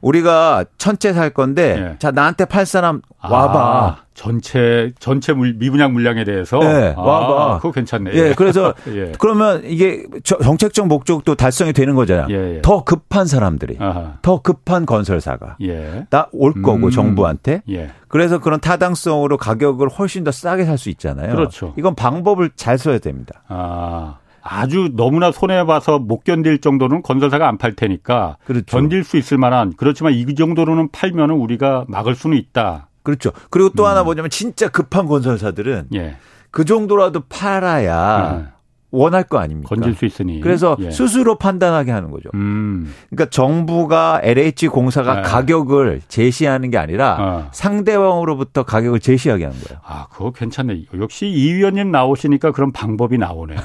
우리가 0.00 0.64
천채 0.78 1.12
살 1.12 1.30
건데 1.30 1.74
네. 1.80 1.96
자 1.98 2.10
나한테 2.10 2.44
팔 2.46 2.64
사람 2.66 3.02
와봐. 3.22 3.58
아, 3.60 3.96
전체 4.14 4.92
전체 4.98 5.32
물, 5.32 5.54
미분양 5.54 5.92
물량에 5.92 6.24
대해서 6.24 6.58
네, 6.58 6.94
아, 6.96 7.00
와봐. 7.00 7.56
그거 7.58 7.72
괜찮네. 7.72 8.12
예, 8.14 8.34
그래서 8.34 8.74
예. 8.88 9.12
그러면 9.18 9.62
이게 9.64 10.04
정책적 10.24 10.86
목적도 10.88 11.34
달성이 11.34 11.72
되는 11.72 11.94
거잖아요. 11.94 12.26
예, 12.30 12.56
예. 12.56 12.62
더 12.62 12.82
급한 12.84 13.26
사람들이 13.26 13.76
아하. 13.78 14.14
더 14.22 14.40
급한 14.40 14.86
건설사가 14.86 15.56
예. 15.62 16.06
나올 16.10 16.54
거고 16.62 16.86
음, 16.86 16.90
정부한테. 16.90 17.62
예. 17.70 17.90
그래서 18.08 18.38
그런 18.38 18.58
타당성으로 18.60 19.36
가격을 19.36 19.88
훨씬 19.88 20.24
더 20.24 20.30
싸게 20.32 20.64
살 20.64 20.78
수 20.78 20.88
있잖아요. 20.90 21.34
그렇죠. 21.34 21.74
이건 21.76 21.94
방법을 21.94 22.50
잘 22.56 22.78
써야 22.78 22.98
됩니다. 22.98 23.42
아. 23.48 24.16
아주 24.42 24.90
너무나 24.96 25.30
손해봐서 25.32 25.98
못 25.98 26.24
견딜 26.24 26.60
정도는 26.60 27.02
건설사가 27.02 27.48
안 27.48 27.58
팔 27.58 27.74
테니까 27.74 28.36
그렇죠. 28.44 28.64
견딜 28.66 29.04
수 29.04 29.16
있을 29.18 29.36
만한 29.38 29.72
그렇지만 29.76 30.14
이 30.14 30.34
정도로는 30.34 30.88
팔면은 30.92 31.34
우리가 31.34 31.84
막을 31.88 32.14
수는 32.14 32.36
있다. 32.38 32.88
그렇죠. 33.02 33.32
그리고 33.50 33.70
또 33.70 33.84
음. 33.84 33.88
하나 33.88 34.02
뭐냐면 34.02 34.30
진짜 34.30 34.68
급한 34.68 35.06
건설사들은 35.06 35.88
예. 35.94 36.16
그 36.50 36.64
정도라도 36.64 37.20
팔아야 37.28 38.40
예. 38.46 38.60
원할 38.92 39.22
거 39.22 39.38
아닙니까? 39.38 39.68
건질 39.68 39.94
수 39.94 40.04
있으니. 40.04 40.40
그래서 40.40 40.76
예. 40.80 40.90
스스로 40.90 41.36
판단하게 41.38 41.92
하는 41.92 42.10
거죠. 42.10 42.28
음. 42.34 42.92
그러니까 43.08 43.30
정부가 43.30 44.20
LH 44.22 44.66
공사가 44.68 45.16
네. 45.16 45.22
가격을 45.22 46.00
제시하는 46.08 46.70
게 46.70 46.78
아니라 46.78 47.16
어. 47.20 47.48
상대방으로부터 47.52 48.64
가격을 48.64 49.00
제시하게 49.00 49.44
하는 49.44 49.58
거예요. 49.60 49.80
아, 49.84 50.06
그거 50.10 50.32
괜찮네. 50.32 50.86
역시 50.98 51.26
이 51.28 51.52
위원님 51.54 51.90
나오시니까 51.92 52.50
그런 52.52 52.72
방법이 52.72 53.16
나오네요. 53.18 53.58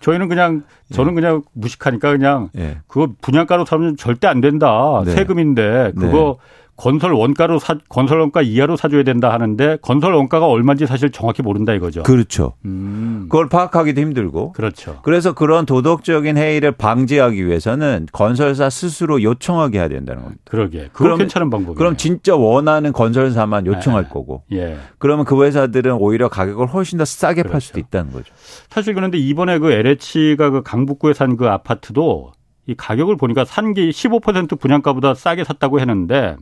저희는 0.00 0.28
그냥 0.28 0.62
저는 0.92 1.12
예. 1.12 1.14
그냥 1.14 1.42
무식하니까 1.52 2.12
그냥 2.12 2.48
예. 2.56 2.78
그거 2.88 3.12
분양가로 3.20 3.64
사면 3.64 3.96
절대 3.96 4.26
안 4.26 4.40
된다. 4.40 5.02
네. 5.04 5.12
세금인데 5.12 5.92
그거 5.94 6.38
네. 6.40 6.59
건설 6.80 7.12
원가로 7.12 7.58
사, 7.58 7.76
건설 7.90 8.20
원가 8.20 8.40
이하로 8.40 8.74
사줘야 8.78 9.02
된다 9.02 9.30
하는데 9.30 9.76
건설 9.82 10.14
원가가 10.14 10.46
얼마인지 10.46 10.86
사실 10.86 11.10
정확히 11.10 11.42
모른다 11.42 11.74
이거죠. 11.74 12.04
그렇죠. 12.04 12.54
음. 12.64 13.26
그걸 13.28 13.50
파악하기도 13.50 14.00
힘들고. 14.00 14.52
그렇죠. 14.52 14.98
그래서 15.02 15.34
그런 15.34 15.66
도덕적인 15.66 16.38
해이를 16.38 16.72
방지하기 16.72 17.46
위해서는 17.46 18.06
건설사 18.12 18.70
스스로 18.70 19.22
요청하게 19.22 19.78
해야 19.78 19.88
된다는 19.88 20.22
겁니다. 20.22 20.42
그러게. 20.46 20.88
그럼 20.94 21.18
괜찮은 21.18 21.50
방법이에요. 21.50 21.74
그럼 21.76 21.98
진짜 21.98 22.34
원하는 22.34 22.92
건설사만 22.92 23.66
요청할 23.66 24.04
네. 24.04 24.08
거고. 24.08 24.44
예. 24.52 24.78
그러면 24.96 25.26
그 25.26 25.44
회사들은 25.44 25.92
오히려 26.00 26.30
가격을 26.30 26.66
훨씬 26.68 26.96
더 26.96 27.04
싸게 27.04 27.42
그렇죠. 27.42 27.52
팔 27.52 27.60
수도 27.60 27.78
있다는 27.78 28.10
거죠. 28.12 28.32
사실 28.70 28.94
그런데 28.94 29.18
이번에 29.18 29.58
그 29.58 29.70
LH가 29.70 30.48
그 30.48 30.62
강북구에 30.62 31.12
산 31.12 31.36
그 31.36 31.46
아파트도 31.46 32.32
이 32.66 32.74
가격을 32.74 33.16
보니까 33.16 33.44
산 33.44 33.74
게 33.74 33.88
15% 33.90 34.58
분양가보다 34.60 35.14
싸게 35.14 35.44
샀다고 35.44 35.80
했는데 35.80 36.36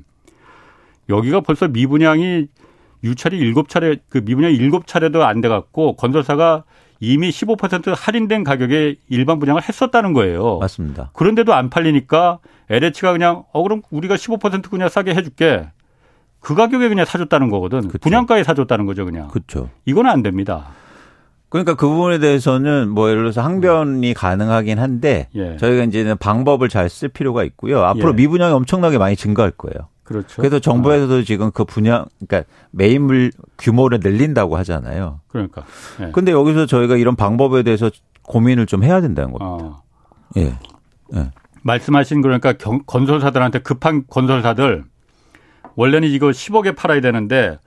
여기가 1.08 1.40
벌써 1.40 1.68
미분양이 1.68 2.46
유찰이 3.04 3.38
일곱 3.38 3.68
차례 3.68 3.96
그 4.08 4.18
미분양이 4.24 4.54
일곱 4.54 4.86
차례도 4.86 5.24
안 5.24 5.40
돼 5.40 5.48
갖고 5.48 5.94
건설사가 5.96 6.64
이미 7.00 7.30
15% 7.30 7.94
할인된 7.96 8.42
가격에 8.42 8.96
일반 9.08 9.38
분양을 9.38 9.62
했었다는 9.62 10.12
거예요. 10.14 10.58
맞습니다. 10.58 11.10
그런데도 11.14 11.54
안 11.54 11.70
팔리니까 11.70 12.40
LH가 12.70 13.12
그냥 13.12 13.44
어 13.52 13.62
그럼 13.62 13.82
우리가 13.90 14.16
15% 14.16 14.68
그냥 14.68 14.88
싸게 14.88 15.14
해줄게. 15.14 15.68
그 16.40 16.54
가격에 16.54 16.88
그냥 16.88 17.04
사줬다는 17.04 17.50
거거든. 17.50 17.82
그쵸. 17.88 17.98
분양가에 17.98 18.42
사줬다는 18.44 18.86
거죠, 18.86 19.04
그냥. 19.04 19.28
그렇죠. 19.28 19.70
이거는 19.86 20.10
안 20.10 20.22
됩니다. 20.22 20.66
그러니까 21.48 21.74
그 21.74 21.88
부분에 21.88 22.18
대해서는 22.18 22.90
뭐 22.90 23.08
예를 23.08 23.22
들어서 23.22 23.42
항변이 23.42 24.12
가능하긴 24.12 24.78
한데 24.78 25.28
예. 25.34 25.56
저희가 25.56 25.84
이제는 25.84 26.16
방법을 26.18 26.68
잘 26.68 26.88
쓸 26.90 27.08
필요가 27.08 27.42
있고요. 27.44 27.80
앞으로 27.84 28.10
예. 28.10 28.14
미분양이 28.16 28.52
엄청나게 28.52 28.98
많이 28.98 29.16
증가할 29.16 29.52
거예요. 29.52 29.88
그렇죠. 30.08 30.40
그래서 30.40 30.58
정부에서도 30.58 31.16
어. 31.16 31.22
지금 31.22 31.50
그 31.50 31.66
분양, 31.66 32.06
그러니까 32.26 32.50
매입물 32.70 33.30
규모를 33.58 34.00
늘린다고 34.02 34.56
하잖아요. 34.56 35.20
그러니까. 35.28 35.64
예. 36.00 36.10
근데 36.12 36.32
여기서 36.32 36.64
저희가 36.64 36.96
이런 36.96 37.14
방법에 37.14 37.62
대해서 37.62 37.90
고민을 38.22 38.64
좀 38.64 38.82
해야 38.84 39.02
된다는 39.02 39.32
겁니다. 39.32 39.66
어. 39.66 39.82
예. 40.38 40.58
예. 41.14 41.30
말씀하신 41.60 42.22
그러니까 42.22 42.54
경, 42.54 42.82
건설사들한테 42.86 43.58
급한 43.58 44.06
건설사들 44.06 44.84
원래는 45.74 46.08
이거 46.08 46.28
10억에 46.28 46.74
팔아야 46.74 47.02
되는데 47.02 47.58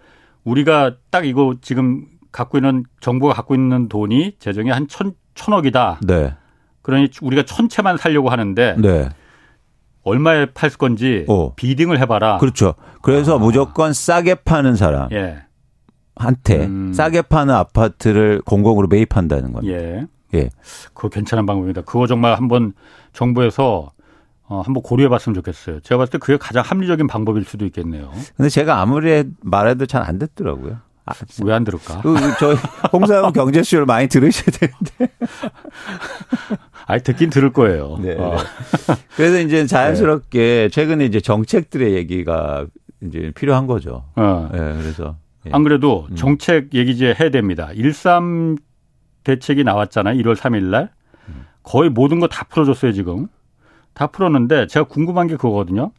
우리가 0.44 0.96
딱 1.12 1.28
이거 1.28 1.54
지금 1.62 2.08
갖고 2.32 2.58
있는 2.58 2.86
정부가 3.02 3.36
갖고 3.36 3.54
있는 3.54 3.88
돈이 3.88 4.38
재정이 4.40 4.72
한 4.72 4.88
천, 4.88 5.14
천억이다. 5.36 6.00
네. 6.08 6.34
그러니 6.82 7.10
우리가 7.22 7.44
천 7.44 7.70
채만 7.70 7.98
살려고 7.98 8.30
하는데 8.30 8.78
네. 8.80 9.10
얼마에 10.04 10.48
팔 10.54 10.70
건지 10.72 11.26
어. 11.28 11.54
비딩을 11.56 12.00
해봐라. 12.00 12.38
그렇죠. 12.40 12.74
그래서 13.02 13.36
아. 13.36 13.40
무조건 13.40 13.94
싸게 13.94 14.36
파는 14.36 14.76
사람. 14.76 15.10
예. 15.12 15.44
한테 16.16 16.66
음. 16.66 16.94
싸게 16.94 17.24
파는 17.24 17.54
아파트를 17.54 18.42
공공으로 18.46 18.88
매입한다는 18.88 19.54
겁니다. 19.54 19.76
예. 19.78 20.06
예. 20.34 20.50
그거 20.94 21.10
괜찮은 21.10 21.46
방법입니다. 21.46 21.82
그거 21.82 22.08
정말 22.08 22.36
한번 22.36 22.74
정부에서 23.14 23.92
어, 24.48 24.62
한번 24.66 24.84
고려해 24.84 25.08
봤으면 25.10 25.34
좋겠어요. 25.36 25.80
제가 25.82 25.98
봤을 26.00 26.12
때 26.12 26.18
그게 26.18 26.38
가장 26.38 26.64
합리적인 26.66 27.08
방법일 27.08 27.46
수도 27.46 27.66
있겠네요. 27.66 28.12
근데 28.36 28.50
제가 28.50 28.82
아무리 28.82 29.24
말해도 29.42 29.86
잘 29.86 30.04
안 30.04 30.20
듣더라고요. 30.20 30.78
아, 31.06 31.14
왜안 31.44 31.64
들을까? 31.64 32.02
그, 32.02 32.16
저희 32.40 32.56
홍사영 32.94 33.34
경제쇼를 33.34 33.86
많이 33.86 34.08
들으셔야 34.08 34.46
되는데. 34.52 35.14
아니 36.88 37.02
듣긴 37.04 37.30
들을 37.30 37.52
거예요. 37.54 37.98
네. 38.02 38.16
어. 38.18 38.36
그래서 39.16 39.40
이제 39.40 39.66
자연스럽게 39.66 40.40
네. 40.40 40.70
최근에 40.70 41.06
이제 41.06 41.20
정책들의 41.22 41.94
얘기가 41.94 42.66
이제 43.02 43.32
필요한 43.36 43.68
거죠. 43.68 44.06
어. 44.16 44.50
네, 44.52 44.58
그래서 44.78 45.16
예. 45.48 45.52
안 45.54 45.64
그래도 45.64 46.08
음. 46.12 46.16
정책 46.16 46.74
얘기 46.74 46.92
이제 46.92 47.16
해야 47.20 47.30
됩니다. 47.30 47.70
13 47.76 48.58
대책이 49.24 49.64
나왔잖아요. 49.64 50.22
1월 50.22 50.36
3일 50.36 50.64
날. 50.66 50.90
거의 51.64 51.90
모든 51.92 52.20
거 52.20 52.28
다 52.28 52.44
풀어줬어요, 52.46 52.92
지금. 52.92 53.28
다 53.94 54.08
풀었는데 54.08 54.66
제가 54.68 54.88
궁금한 54.88 55.28
게 55.28 55.36
그거거든요. 55.36 55.92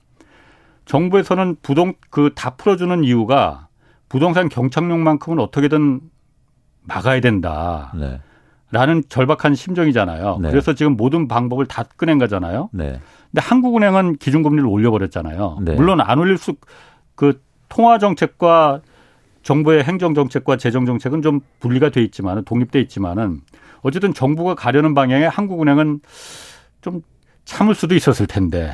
정부에서는 0.86 1.56
부동 1.62 1.94
그 2.10 2.30
다 2.34 2.50
풀어주는 2.56 3.04
이유가 3.04 3.68
부동산 4.08 4.48
경착륙만큼은 4.48 5.38
어떻게든 5.38 6.00
막아야 6.82 7.20
된다. 7.20 7.92
네. 7.96 8.20
라는 8.72 9.02
절박한 9.08 9.54
심정이잖아요. 9.54 10.38
네. 10.40 10.50
그래서 10.50 10.74
지금 10.74 10.96
모든 10.96 11.28
방법을 11.28 11.66
다 11.66 11.84
꺼낸 11.96 12.18
거잖아요. 12.18 12.70
네. 12.72 12.98
근데 13.30 13.40
한국은행은 13.40 14.16
기준금리를 14.16 14.66
올려버렸잖아요. 14.66 15.58
네. 15.60 15.74
물론 15.74 16.00
안 16.00 16.18
올릴 16.18 16.38
수, 16.38 16.54
그 17.14 17.40
통화 17.68 17.98
정책과 17.98 18.80
정부의 19.42 19.84
행정 19.84 20.14
정책과 20.14 20.56
재정 20.56 20.86
정책은 20.86 21.20
좀 21.20 21.40
분리가 21.60 21.90
돼 21.90 22.02
있지만은 22.02 22.44
독립돼 22.44 22.80
있지만은 22.80 23.42
어쨌든 23.82 24.14
정부가 24.14 24.54
가려는 24.54 24.94
방향에 24.94 25.26
한국은행은 25.26 26.00
좀 26.80 27.02
참을 27.44 27.74
수도 27.74 27.94
있었을 27.94 28.26
텐데 28.26 28.72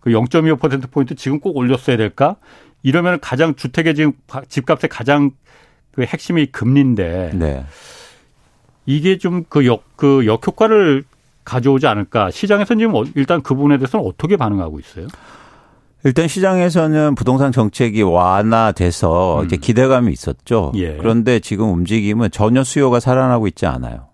그 0.00 0.10
0.25% 0.10 0.90
포인트 0.90 1.14
지금 1.14 1.38
꼭 1.38 1.56
올렸어야 1.56 1.96
될까? 1.96 2.36
이러면 2.82 3.20
가장 3.20 3.54
주택의 3.54 3.94
지금 3.94 4.12
집값의 4.48 4.90
가장 4.90 5.30
그 5.92 6.02
핵심이 6.02 6.46
금리인데 6.46 7.30
네. 7.34 7.64
이게 8.86 9.18
좀 9.18 9.44
그 9.48 9.66
역, 9.66 9.84
그 9.96 10.26
역효과를 10.26 11.04
가져오지 11.44 11.86
않을까. 11.86 12.30
시장에서는 12.30 12.78
지금 12.78 12.94
어, 12.94 13.04
일단 13.14 13.42
그 13.42 13.54
부분에 13.54 13.78
대해서는 13.78 14.04
어떻게 14.04 14.36
반응하고 14.36 14.80
있어요? 14.80 15.06
일단 16.04 16.28
시장에서는 16.28 17.14
부동산 17.14 17.52
정책이 17.52 18.02
완화돼서 18.02 19.40
음. 19.40 19.44
이제 19.46 19.56
기대감이 19.56 20.12
있었죠. 20.12 20.72
예. 20.76 20.96
그런데 20.96 21.40
지금 21.40 21.72
움직임은 21.72 22.30
전혀 22.30 22.62
수요가 22.62 23.00
살아나고 23.00 23.48
있지 23.48 23.66
않아요. 23.66 24.08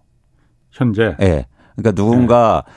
현재? 0.71 1.17
예. 1.21 1.25
네. 1.25 1.47
그러니까 1.77 1.93
누군가 1.93 2.65
네. 2.67 2.73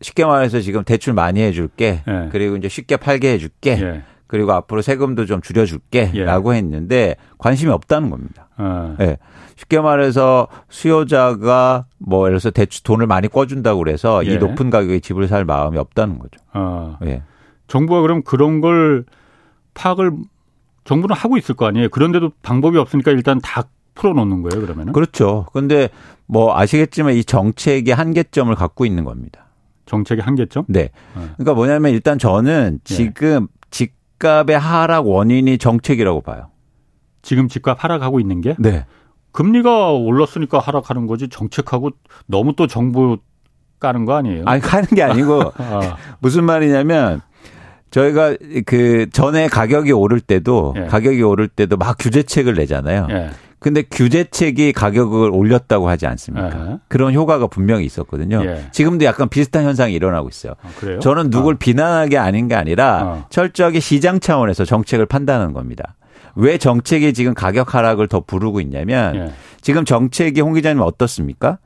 쉽게 0.00 0.24
말해서 0.24 0.60
지금 0.60 0.84
대출 0.84 1.12
많이 1.12 1.40
해줄게. 1.40 2.02
네. 2.06 2.28
그리고 2.30 2.56
이제 2.56 2.68
쉽게 2.68 2.96
팔게 2.96 3.32
해줄게. 3.32 3.76
네. 3.76 4.02
그리고 4.26 4.52
앞으로 4.52 4.80
세금도 4.80 5.26
좀 5.26 5.42
줄여줄게라고 5.42 6.54
예. 6.54 6.58
했는데 6.58 7.16
관심이 7.38 7.70
없다는 7.70 8.10
겁니다. 8.10 8.48
어. 8.56 8.94
네. 8.98 9.16
쉽게 9.62 9.80
말해서 9.80 10.48
수요자가 10.68 11.86
뭐 11.98 12.26
예를 12.26 12.38
들어서 12.38 12.50
대출 12.50 12.82
돈을 12.82 13.06
많이 13.06 13.28
꿔준다고 13.28 13.78
그래서 13.78 14.24
예. 14.26 14.32
이 14.32 14.38
높은 14.38 14.70
가격에 14.70 15.00
집을 15.00 15.28
살 15.28 15.44
마음이 15.44 15.78
없다는 15.78 16.18
거죠. 16.18 16.40
어. 16.52 16.98
예. 17.04 17.22
정부가 17.68 18.02
그럼 18.02 18.22
그런 18.22 18.60
걸 18.60 19.04
파악을 19.74 20.12
정부는 20.84 21.14
하고 21.14 21.36
있을 21.36 21.54
거 21.54 21.66
아니에요. 21.66 21.88
그런데도 21.90 22.32
방법이 22.42 22.76
없으니까 22.76 23.12
일단 23.12 23.40
다 23.40 23.64
풀어놓는 23.94 24.42
거예요. 24.42 24.60
그러면은 24.60 24.92
그렇죠. 24.92 25.46
근데 25.52 25.88
뭐 26.26 26.56
아시겠지만 26.56 27.14
이 27.14 27.24
정책의 27.24 27.94
한계점을 27.94 28.52
갖고 28.54 28.84
있는 28.84 29.04
겁니다. 29.04 29.46
정책의 29.86 30.24
한계점? 30.24 30.64
네. 30.68 30.90
어. 31.14 31.28
그러니까 31.36 31.54
뭐냐면 31.54 31.92
일단 31.92 32.18
저는 32.18 32.80
예. 32.80 32.94
지금 32.94 33.48
예. 33.50 33.60
집값의 33.70 34.58
하락 34.58 35.06
원인이 35.06 35.58
정책이라고 35.58 36.22
봐요. 36.22 36.48
지금 37.22 37.46
집값 37.46 37.82
하락하고 37.84 38.18
있는 38.18 38.40
게? 38.40 38.56
네. 38.58 38.84
금리가 39.32 39.92
올랐으니까 39.92 40.58
하락하는 40.58 41.06
거지 41.06 41.28
정책하고 41.28 41.90
너무 42.26 42.54
또 42.56 42.66
정부 42.66 43.18
까는 43.80 44.04
거 44.04 44.14
아니에요? 44.14 44.44
아니 44.46 44.60
가는 44.60 44.88
게 44.88 45.02
아니고 45.02 45.40
어. 45.58 45.80
무슨 46.20 46.44
말이냐면 46.44 47.20
저희가 47.90 48.36
그 48.64 49.10
전에 49.10 49.48
가격이 49.48 49.92
오를 49.92 50.20
때도 50.20 50.74
예. 50.76 50.86
가격이 50.86 51.22
오를 51.22 51.48
때도 51.48 51.76
막 51.76 51.96
규제책을 51.98 52.54
내잖아요. 52.54 53.08
예. 53.10 53.30
근데 53.58 53.82
규제책이 53.82 54.72
가격을 54.72 55.30
올렸다고 55.32 55.88
하지 55.88 56.06
않습니까? 56.06 56.72
예. 56.72 56.78
그런 56.88 57.14
효과가 57.14 57.46
분명히 57.46 57.84
있었거든요. 57.84 58.42
예. 58.44 58.66
지금도 58.72 59.04
약간 59.04 59.28
비슷한 59.28 59.64
현상이 59.64 59.94
일어나고 59.94 60.28
있어요. 60.28 60.54
아, 60.62 60.98
저는 61.00 61.30
누굴 61.30 61.54
어. 61.54 61.56
비난하는 61.58 62.08
게 62.08 62.18
아닌 62.18 62.48
게 62.48 62.54
아니라 62.54 63.02
어. 63.04 63.26
철저하게 63.30 63.80
시장 63.80 64.20
차원에서 64.20 64.64
정책을 64.64 65.06
판단하는 65.06 65.52
겁니다. 65.52 65.94
왜 66.34 66.58
정책이 66.58 67.12
지금 67.12 67.34
가격 67.34 67.74
하락을 67.74 68.08
더 68.08 68.20
부르고 68.20 68.60
있냐면 68.60 69.14
예. 69.16 69.32
지금 69.60 69.84
정책이 69.84 70.40
홍 70.40 70.54
기자님 70.54 70.82
어떻습니까? 70.82 71.58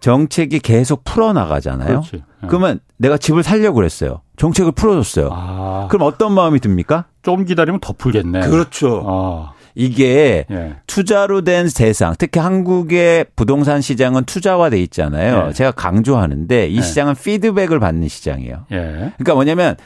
정책이 0.00 0.60
계속 0.60 1.04
풀어나가잖아요. 1.04 2.02
예. 2.14 2.20
그러면 2.48 2.80
내가 2.96 3.18
집을 3.18 3.42
살려고 3.42 3.76
그랬어요. 3.76 4.22
정책을 4.36 4.72
풀어줬어요. 4.72 5.28
아. 5.32 5.88
그럼 5.90 6.06
어떤 6.06 6.32
마음이 6.32 6.60
듭니까? 6.60 7.04
좀 7.22 7.44
기다리면 7.44 7.80
더 7.80 7.92
풀겠네. 7.92 8.48
그렇죠. 8.48 9.04
아. 9.06 9.52
이게 9.74 10.46
예. 10.50 10.76
투자로 10.86 11.42
된 11.42 11.68
세상, 11.68 12.14
특히 12.18 12.40
한국의 12.40 13.26
부동산 13.36 13.80
시장은 13.80 14.24
투자화돼 14.24 14.80
있잖아요. 14.82 15.48
예. 15.48 15.52
제가 15.52 15.70
강조하는데 15.72 16.68
이 16.68 16.76
예. 16.76 16.80
시장은 16.80 17.14
피드백을 17.14 17.78
받는 17.78 18.08
시장이에요. 18.08 18.66
예. 18.72 19.12
그러니까 19.16 19.34
뭐냐면 19.34 19.76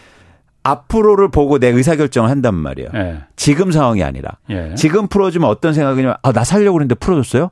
앞으로를 0.65 1.29
보고 1.29 1.59
내 1.59 1.69
의사결정을 1.69 2.29
한단 2.29 2.55
말이에요. 2.55 2.89
예. 2.95 3.19
지금 3.37 3.71
상황이 3.71 4.03
아니라. 4.03 4.39
예. 4.51 4.75
지금 4.75 5.07
풀어주면 5.07 5.49
어떤 5.49 5.75
생각이냐면, 5.75 6.17
아, 6.23 6.33
나 6.33 6.43
살려고 6.43 6.75
그랬는데 6.75 6.97
풀어줬어요? 6.97 7.51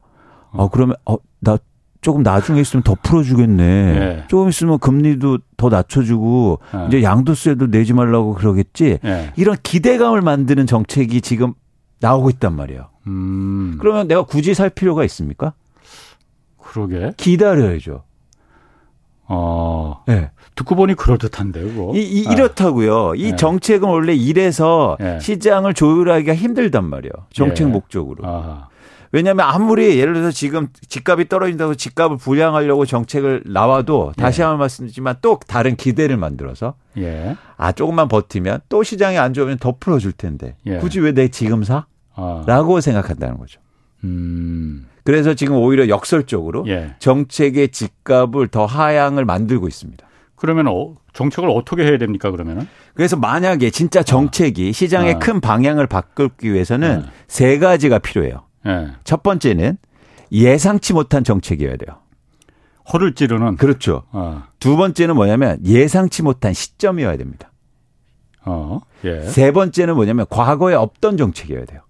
어, 0.51 0.69
그러면, 0.69 0.97
어, 1.05 1.17
나 1.39 1.59
조금 2.01 2.23
나중에 2.23 2.61
있으면 2.61 2.83
더 2.83 2.97
풀어주겠네. 3.01 3.65
예. 3.65 4.25
조금 4.29 4.49
있으면 4.49 4.79
금리도 4.79 5.39
더 5.57 5.69
낮춰주고, 5.69 6.59
예. 6.75 6.87
이제 6.89 7.03
양도세도 7.03 7.71
내지 7.71 7.93
말라고 7.93 8.35
그러겠지. 8.35 8.99
예. 9.05 9.33
이런 9.37 9.57
기대감을 9.63 10.23
만드는 10.23 10.67
정책이 10.67 11.21
지금 11.21 11.53
나오고 12.01 12.31
있단 12.31 12.57
말이에요. 12.57 12.89
음. 13.07 13.77
그러면 13.79 14.09
내가 14.09 14.23
굳이 14.23 14.55
살 14.55 14.71
필요가 14.71 15.05
있습니까? 15.05 15.53
그러게. 16.59 17.13
기다려야죠. 17.17 18.05
어. 19.35 20.03
네. 20.07 20.31
듣고 20.55 20.75
보니 20.77 20.95
그럴듯한데요, 20.95 21.67
그거. 21.69 21.93
이, 21.97 22.03
이 22.03 22.21
이렇다고요. 22.31 23.15
이 23.15 23.31
네. 23.31 23.37
정책은 23.37 23.89
원래 23.89 24.15
이래서 24.15 24.97
네. 25.01 25.19
시장을 25.19 25.73
조율하기가 25.75 26.35
힘들단 26.35 26.85
말이에요. 26.85 27.13
정책 27.33 27.69
목적으로. 27.69 28.23
아. 28.27 28.69
왜냐하면 29.15 29.47
아무리 29.47 29.99
예를 29.99 30.15
들어서 30.15 30.31
지금 30.31 30.69
집값이 30.89 31.29
떨어진다고 31.29 31.75
집값을 31.75 32.17
부양하려고 32.17 32.87
정책을 32.87 33.43
나와도 33.47 34.13
다시 34.17 34.41
예. 34.41 34.45
한번 34.45 34.61
말씀드리지만 34.61 35.17
또 35.21 35.39
다른 35.47 35.77
기대를 35.77 36.17
만들어서 36.17 36.75
예. 36.97 37.37
아 37.59 37.73
조금만 37.73 38.09
버티면 38.09 38.61
또 38.71 38.83
시장이 38.83 39.19
안 39.19 39.35
좋으면 39.35 39.59
더 39.59 39.75
풀어줄 39.79 40.13
텐데 40.13 40.57
예. 40.67 40.79
굳이 40.79 41.01
왜 41.01 41.13
내 41.13 41.29
지금 41.29 41.63
사? 41.63 41.85
아. 42.15 42.43
라고 42.47 42.81
생각한다는 42.81 43.37
거죠. 43.37 43.61
음. 44.05 44.87
그래서 45.05 45.35
지금 45.35 45.57
오히려 45.57 45.89
역설적으로 45.89 46.65
예. 46.69 46.95
정책의 46.99 47.69
집값을 47.69 48.49
더 48.49 48.67
하향을 48.67 49.25
만들고 49.25 49.69
있습니다. 49.69 50.07
그러면 50.37 50.69
어, 50.69 50.95
정책을 51.13 51.49
어떻게 51.51 51.85
해야 51.85 51.99
됩니까 51.99 52.31
그러면은? 52.31 52.67
그래서 52.95 53.17
만약에 53.17 53.71
진짜 53.71 54.03
정책이 54.03 54.71
어. 54.71 54.73
시장의 54.73 55.15
어. 55.15 55.19
큰 55.19 55.41
방향을 55.41 55.87
바꾸기 55.87 56.53
위해서는 56.53 57.01
어. 57.01 57.11
세 57.29 57.59
가지가 57.59 57.99
필요해요. 57.99 58.45
예. 58.67 58.89
첫 59.05 59.23
번째는 59.23 59.79
예상치 60.31 60.93
못한 60.95 61.25
정책이어야 61.25 61.77
돼요. 61.77 61.99
허를 62.93 63.15
찌르는. 63.15 63.57
그렇죠. 63.57 64.05
어. 64.11 64.43
두 64.59 64.77
번째는 64.77 65.15
뭐냐면 65.15 65.59
예상치 65.65 66.23
못한 66.23 66.53
시점이어야 66.53 67.17
됩니다. 67.17 67.53
어. 68.45 68.81
예. 69.05 69.21
세 69.23 69.53
번째는 69.53 69.95
뭐냐면 69.95 70.27
과거에 70.29 70.75
없던 70.75 71.17
정책이어야 71.17 71.65
돼요. 71.65 71.83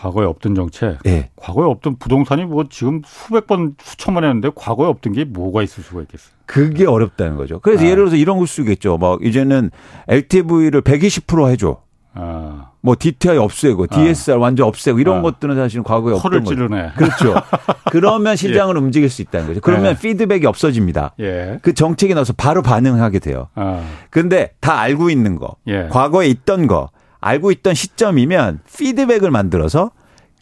과거에 0.00 0.24
없던 0.24 0.54
정책. 0.54 0.98
예. 1.04 1.28
과거에 1.36 1.66
없던 1.66 1.96
부동산이 1.98 2.46
뭐 2.46 2.64
지금 2.70 3.02
수백 3.04 3.46
번 3.46 3.74
수천만 3.82 4.24
했는데 4.24 4.50
과거에 4.54 4.88
없던 4.88 5.12
게 5.12 5.24
뭐가 5.24 5.62
있을 5.62 5.84
수가 5.84 6.00
있겠어요. 6.02 6.30
그게 6.46 6.86
어렵다는 6.86 7.36
거죠. 7.36 7.60
그래서 7.60 7.82
아. 7.82 7.86
예를 7.86 7.96
들어서 7.96 8.16
이런 8.16 8.38
걸 8.38 8.46
쓰겠죠. 8.46 8.96
막 8.96 9.22
이제는 9.22 9.70
LTV를 10.08 10.80
120% 10.80 11.50
해줘. 11.50 11.82
아. 12.14 12.70
뭐 12.80 12.96
DTI 12.98 13.36
없애고 13.36 13.88
DSR 13.88 14.38
아. 14.38 14.40
완전 14.40 14.68
없애고 14.68 15.00
이런 15.00 15.18
아. 15.18 15.22
것들은 15.22 15.54
사실은 15.54 15.84
과거에 15.84 16.14
없던 16.14 16.30
거죠. 16.32 16.46
찌르네. 16.46 16.92
그렇죠. 16.96 17.34
그러면 17.92 18.36
시장을 18.36 18.76
예. 18.76 18.80
움직일 18.80 19.10
수 19.10 19.20
있다는 19.20 19.48
거죠. 19.48 19.60
그러면 19.60 19.96
예. 19.96 20.00
피드백이 20.00 20.46
없어집니다. 20.46 21.14
예. 21.20 21.58
그 21.60 21.74
정책이 21.74 22.14
나서 22.14 22.32
바로 22.32 22.62
반응하게 22.62 23.18
돼요. 23.18 23.48
아. 23.54 23.84
근데 24.08 24.54
다 24.60 24.80
알고 24.80 25.10
있는 25.10 25.36
거, 25.36 25.56
예. 25.66 25.88
과거에 25.90 26.26
있던 26.28 26.68
거, 26.68 26.88
알고 27.20 27.50
있던 27.52 27.74
시점이면 27.74 28.60
피드백을 28.76 29.30
만들어서 29.30 29.90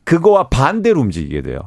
그거와 0.04 0.48
반대로 0.48 1.00
움직이게 1.00 1.42
돼요. 1.42 1.60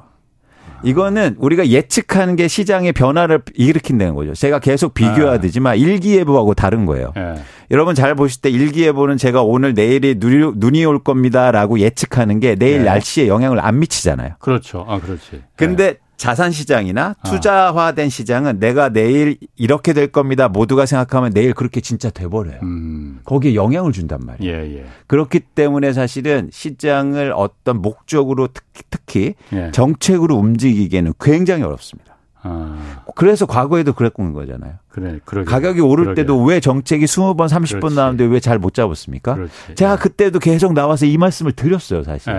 이거는 0.84 1.36
우리가 1.38 1.68
예측하는 1.68 2.36
게 2.36 2.48
시장의 2.48 2.94
변화를 2.94 3.42
일으킨다는 3.54 4.16
거죠. 4.16 4.34
제가 4.34 4.60
계속 4.60 4.94
비교하듯지만 4.94 5.76
네. 5.76 5.80
일기예보하고 5.80 6.54
다른 6.54 6.86
거예요. 6.86 7.12
네. 7.16 7.36
여러분 7.70 7.96
잘 7.96 8.16
보실 8.16 8.42
때 8.42 8.50
일기예보는 8.50 9.18
제가 9.18 9.44
오늘 9.44 9.74
내일이 9.74 10.16
눈이, 10.18 10.86
올 10.86 11.00
겁니다라고 11.04 11.80
예측하는 11.80 12.40
게 12.40 12.56
내일 12.56 12.80
네. 12.80 12.86
날씨에 12.86 13.28
영향을 13.28 13.60
안 13.60 13.80
미치잖아요. 13.80 14.36
그렇죠. 14.40 14.86
아, 14.88 15.00
그렇지. 15.00 15.44
근데 15.56 15.98
자산 16.22 16.52
시장이나 16.52 17.16
아. 17.20 17.30
투자화된 17.30 18.10
시장은 18.10 18.60
내가 18.60 18.90
내일 18.90 19.38
이렇게 19.56 19.92
될 19.92 20.12
겁니다. 20.12 20.50
모두가 20.50 20.86
생각하면 20.86 21.34
내일 21.34 21.54
그렇게 21.56 21.82
진짜 21.82 22.12
돼버려요. 22.12 22.60
음. 22.62 23.22
거기에 23.26 23.56
영향을 23.56 23.92
준단 23.92 24.20
말이에요. 24.24 24.54
예, 24.56 24.76
예. 24.78 24.86
그렇기 25.08 25.40
때문에 25.40 25.94
사실은 25.94 26.50
시장을 26.52 27.34
어떤 27.36 27.82
목적으로 27.82 28.50
특히, 28.54 28.84
특히 28.92 29.34
예. 29.54 29.72
정책으로 29.72 30.36
움직이기에는 30.36 31.14
굉장히 31.20 31.64
어렵습니다. 31.64 32.12
아. 32.44 33.04
그래서 33.16 33.48
과거에도 33.48 33.94
그랬던 33.94 34.34
거잖아요. 34.34 34.74
그래, 34.90 35.20
그러게. 35.26 35.50
가격이 35.50 35.82
오를 35.82 36.04
그러게. 36.06 36.22
때도 36.22 36.44
왜 36.44 36.60
정책이 36.60 37.06
20번, 37.06 37.48
30번 37.50 37.94
나오는데 37.96 38.26
왜 38.26 38.40
잘 38.40 38.60
못 38.60 38.76
잡았습니까? 38.76 39.34
그렇지. 39.34 39.52
제가 39.74 39.96
그때도 39.96 40.38
계속 40.38 40.74
나와서 40.74 41.08
이 41.08 41.18
말씀을 41.18 41.54
드렸어요, 41.54 42.04
사실. 42.04 42.32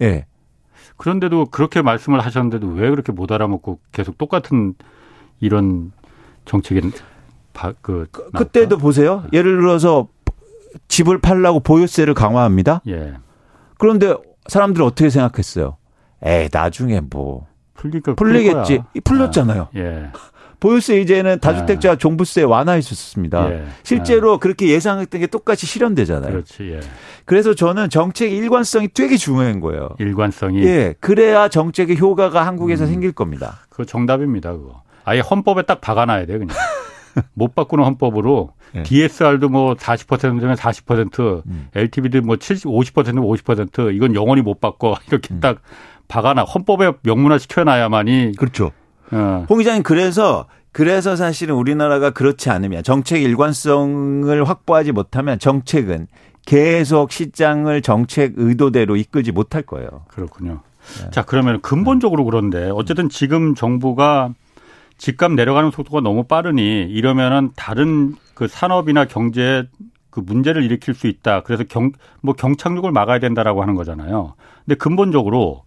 예. 0.00 0.06
예. 0.06 0.26
그런데도 0.96 1.46
그렇게 1.46 1.82
말씀을 1.82 2.20
하셨는데도 2.20 2.68
왜 2.68 2.90
그렇게 2.90 3.12
못 3.12 3.30
알아먹고 3.30 3.80
계속 3.92 4.18
똑같은 4.18 4.74
이런 5.40 5.92
정책이 6.44 6.90
그, 7.82 8.06
그 8.10 8.30
그때도 8.30 8.78
보세요. 8.78 9.24
예를 9.32 9.56
들어서 9.58 10.08
집을 10.88 11.20
팔라고 11.20 11.60
보유세를 11.60 12.14
강화합니다. 12.14 12.82
예. 12.88 13.14
그런데 13.78 14.14
사람들은 14.46 14.86
어떻게 14.86 15.10
생각했어요? 15.10 15.76
에이 16.24 16.48
나중에 16.52 17.00
뭐 17.00 17.46
풀리니까 17.74 18.14
풀리겠지. 18.14 18.82
풀렸잖아요. 19.04 19.68
예. 19.76 20.10
보유세 20.60 21.00
이제는 21.00 21.40
다주택자 21.40 21.92
예. 21.92 21.96
종부세 21.96 22.42
완화했었습니다. 22.42 23.52
예. 23.52 23.64
실제로 23.82 24.34
예. 24.34 24.38
그렇게 24.40 24.68
예상했던 24.68 25.20
게 25.20 25.26
똑같이 25.26 25.66
실현되잖아요. 25.66 26.30
그렇지. 26.30 26.70
예. 26.72 26.80
그래서 27.24 27.54
저는 27.54 27.90
정책의 27.90 28.36
일관성이 28.36 28.88
되게 28.94 29.16
중요한 29.16 29.60
거예요. 29.60 29.90
일관성이. 29.98 30.62
예. 30.64 30.94
그래야 31.00 31.48
정책의 31.48 31.98
효과가 31.98 32.46
한국에서 32.46 32.84
음. 32.84 32.88
생길 32.90 33.12
겁니다. 33.12 33.60
그거 33.68 33.84
정답입니다. 33.84 34.52
그거. 34.52 34.82
아예 35.04 35.20
헌법에 35.20 35.62
딱 35.62 35.80
박아놔야 35.80 36.26
돼 36.26 36.38
그냥. 36.38 36.56
못 37.34 37.54
바꾸는 37.54 37.84
헌법으로 37.84 38.52
네. 38.72 38.82
DSR도 38.82 39.48
뭐 39.48 39.74
40%면 39.74 40.54
40%, 40.54 41.42
음. 41.46 41.68
LTV도 41.74 42.20
뭐 42.22 42.36
70, 42.36 42.66
50%면 42.66 43.24
50% 43.24 43.94
이건 43.94 44.14
영원히 44.14 44.42
못 44.42 44.60
바꿔 44.60 44.96
이렇게 45.08 45.34
음. 45.34 45.40
딱 45.40 45.62
박아놔 46.08 46.44
헌법에 46.44 46.92
명문화 47.02 47.38
시켜놔야만이 47.38 48.32
그렇죠. 48.36 48.72
어. 49.12 49.46
홍 49.48 49.58
기자님 49.58 49.82
그래서 49.82 50.46
그래서 50.72 51.16
사실은 51.16 51.54
우리나라가 51.54 52.10
그렇지 52.10 52.50
않으면 52.50 52.82
정책 52.82 53.22
일관성을 53.22 54.44
확보하지 54.44 54.92
못하면 54.92 55.38
정책은 55.38 56.06
계속 56.44 57.12
시장을 57.12 57.82
정책 57.82 58.34
의도대로 58.36 58.96
이끌지 58.96 59.32
못할 59.32 59.62
거예요. 59.62 60.04
그렇군요. 60.08 60.60
네. 61.00 61.10
자, 61.10 61.22
그러면 61.22 61.60
근본적으로 61.60 62.24
그런데 62.24 62.70
어쨌든 62.72 63.08
지금 63.08 63.54
정부가 63.54 64.34
집값 64.98 65.32
내려가는 65.32 65.70
속도가 65.70 66.00
너무 66.00 66.24
빠르니 66.24 66.82
이러면은 66.82 67.50
다른 67.56 68.14
그 68.34 68.46
산업이나 68.46 69.06
경제에 69.06 69.64
그 70.10 70.20
문제를 70.20 70.62
일으킬 70.62 70.94
수 70.94 71.06
있다. 71.06 71.42
그래서 71.42 71.64
경, 71.64 71.92
뭐 72.22 72.34
경착륙을 72.34 72.92
막아야 72.92 73.18
된다라고 73.18 73.60
하는 73.60 73.74
거잖아요. 73.74 74.34
근데 74.64 74.76
근본적으로 74.76 75.64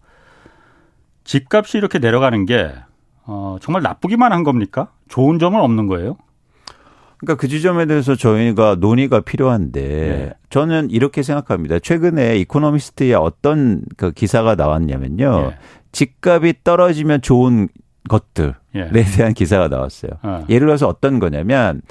집값이 1.24 1.78
이렇게 1.78 2.00
내려가는 2.00 2.46
게 2.46 2.74
어, 3.32 3.58
정말 3.62 3.84
나쁘기만 3.84 4.34
한 4.34 4.44
겁니까? 4.44 4.88
좋은 5.08 5.38
점은 5.38 5.60
없는 5.60 5.86
거예요? 5.86 6.18
그러니까 7.20 7.40
그 7.40 7.48
지점에 7.48 7.86
대해서 7.86 8.16
저희가 8.16 8.78
논의가 8.80 9.20
필요한데 9.20 9.82
네. 9.82 10.34
저는 10.50 10.90
이렇게 10.90 11.22
생각합니다. 11.22 11.78
최근에 11.78 12.38
이코노미스트에 12.38 13.14
어떤 13.14 13.84
그 13.98 14.12
기사가 14.12 14.56
나왔냐면요. 14.56 15.50
네. 15.50 15.58
집값이 15.92 16.56
떨어지면 16.64 17.22
좋은 17.22 17.68
것들에 18.08 18.54
예. 18.76 18.90
대한 18.90 19.34
기사가 19.36 19.68
나왔어요. 19.68 20.12
어. 20.24 20.46
예를 20.50 20.66
들어서 20.66 20.88
어떤 20.88 21.20
거냐면 21.20 21.84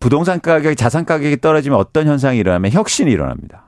부동산 0.00 0.40
가격이 0.40 0.76
자산 0.76 1.04
가격이 1.04 1.42
떨어지면 1.42 1.78
어떤 1.78 2.06
현상이 2.06 2.38
일어나면 2.38 2.72
혁신이 2.72 3.10
일어납니다. 3.10 3.64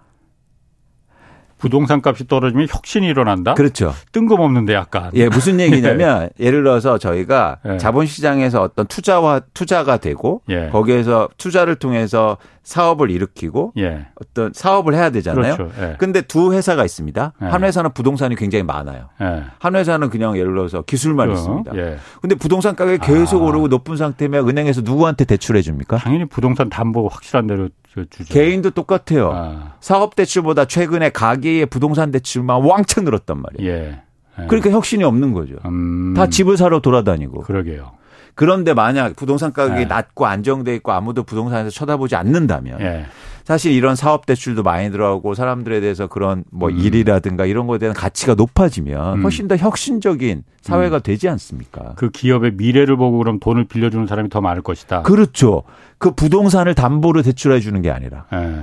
부동산 1.65 2.03
값이 2.05 2.29
떨어지면 2.29 2.67
혁신이 2.69 3.07
일어난다? 3.07 3.55
그렇죠. 3.55 3.95
뜬금없는데 4.13 4.75
약간. 4.75 5.11
예, 5.15 5.31
무슨 5.31 5.61
얘기냐면 5.61 6.25
예. 6.25 6.31
예를 6.45 6.63
들어서 6.63 6.99
저희가 6.99 7.57
예. 7.67 7.79
자본시장에서 7.79 8.61
어떤 8.61 8.87
투자와 8.87 9.41
투자가 9.55 9.97
되고 9.97 10.43
예. 10.51 10.69
거기에서 10.71 11.31
투자를 11.39 11.77
통해서 11.77 12.37
사업을 12.65 13.11
일으키고 13.11 13.75
예. 13.79 14.07
어떤 14.21 14.53
사업을 14.53 14.95
해야 14.95 15.11
되잖아요. 15.11 15.57
그렇죠. 15.57 15.73
예. 15.81 15.97
근데 15.99 16.23
두 16.23 16.53
회사가 16.53 16.85
있습니다. 16.85 17.33
예. 17.41 17.45
한 17.47 17.63
회사는 17.63 17.93
부동산이 17.93 18.35
굉장히 18.37 18.65
많아요. 18.65 19.11
예. 19.21 19.45
한 19.59 19.77
회사는 19.77 20.11
그냥 20.11 20.37
예를 20.37 20.55
들어서 20.55 20.83
기술만 20.83 21.31
어, 21.31 21.33
있습니다. 21.35 21.77
예. 21.77 21.99
근데 22.21 22.35
부동산 22.35 22.75
가격이 22.75 22.99
계속 22.99 23.43
아. 23.43 23.47
오르고 23.47 23.69
높은 23.69 23.97
상태면 23.97 24.49
은행에서 24.49 24.81
누구한테 24.81 25.25
대출해 25.25 25.63
줍니까? 25.63 25.99
당연히 25.99 26.25
부동산 26.25 26.69
담보 26.71 27.07
확실한 27.09 27.47
대로 27.47 27.69
주죠. 28.09 28.25
개인도 28.33 28.71
똑같아요. 28.71 29.31
아. 29.33 29.75
사업 29.81 30.17
대출보다 30.17 30.65
최근에 30.65 31.11
가계의 31.11 31.67
부동산 31.67 32.11
대출만 32.11 32.63
왕창 32.65 33.05
늘었단 33.05 33.41
말이에요. 33.41 33.71
예. 33.71 34.01
예. 34.41 34.47
그러니까 34.47 34.71
혁신이 34.71 35.05
없는 35.05 35.33
거죠. 35.33 35.57
음. 35.67 36.15
다 36.17 36.27
집을 36.29 36.57
사러 36.57 36.81
돌아다니고. 36.81 37.43
그러게요. 37.43 37.93
그런데 38.35 38.75
만약 38.75 39.15
부동산 39.17 39.53
가격이 39.53 39.83
예. 39.83 39.85
낮고 39.85 40.27
안정돼 40.27 40.75
있고 40.77 40.93
아무도 40.93 41.23
부동산에서 41.23 41.71
쳐다보지 41.71 42.17
않는다면 42.17 42.81
예. 42.81 43.07
사실 43.45 43.73
이런 43.73 43.95
사업 43.95 44.25
대출도 44.25 44.63
많이 44.63 44.91
들어가고 44.91 45.35
사람들에 45.35 45.81
대해서 45.81 46.07
그런 46.07 46.45
뭐 46.51 46.71
음. 46.71 46.79
일이라든가 46.79 47.45
이런 47.45 47.67
거에 47.67 47.79
대한 47.79 47.95
가치가 47.95 48.35
높아지면 48.35 49.19
음. 49.19 49.23
훨씬 49.23 49.49
더 49.49 49.57
혁신적인 49.57 50.45
사회가 50.63 50.97
음. 50.97 51.03
되지 51.03 51.29
않습니까? 51.29 51.93
그 51.97 52.11
기업의 52.11 52.53
미래를 52.55 52.97
보고 52.97 53.19
그럼 53.19 53.39
돈을 53.39 53.65
빌려주는 53.65 54.07
사람이 54.07 54.31
더 54.31 54.41
많을 54.41 54.63
것이다. 54.63 55.03
그렇죠. 55.03 55.63
그 55.99 56.13
부동산을 56.13 56.75
담보로 56.75 57.23
대출해 57.23 57.61
주는 57.61 57.83
게 57.83 57.91
아니라 57.91 58.25
예. 58.33 58.63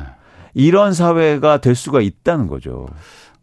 이런 0.54 0.94
사회가 0.94 1.62
될 1.62 1.76
수가 1.76 2.02
있다는 2.02 2.48
거죠. 2.48 2.88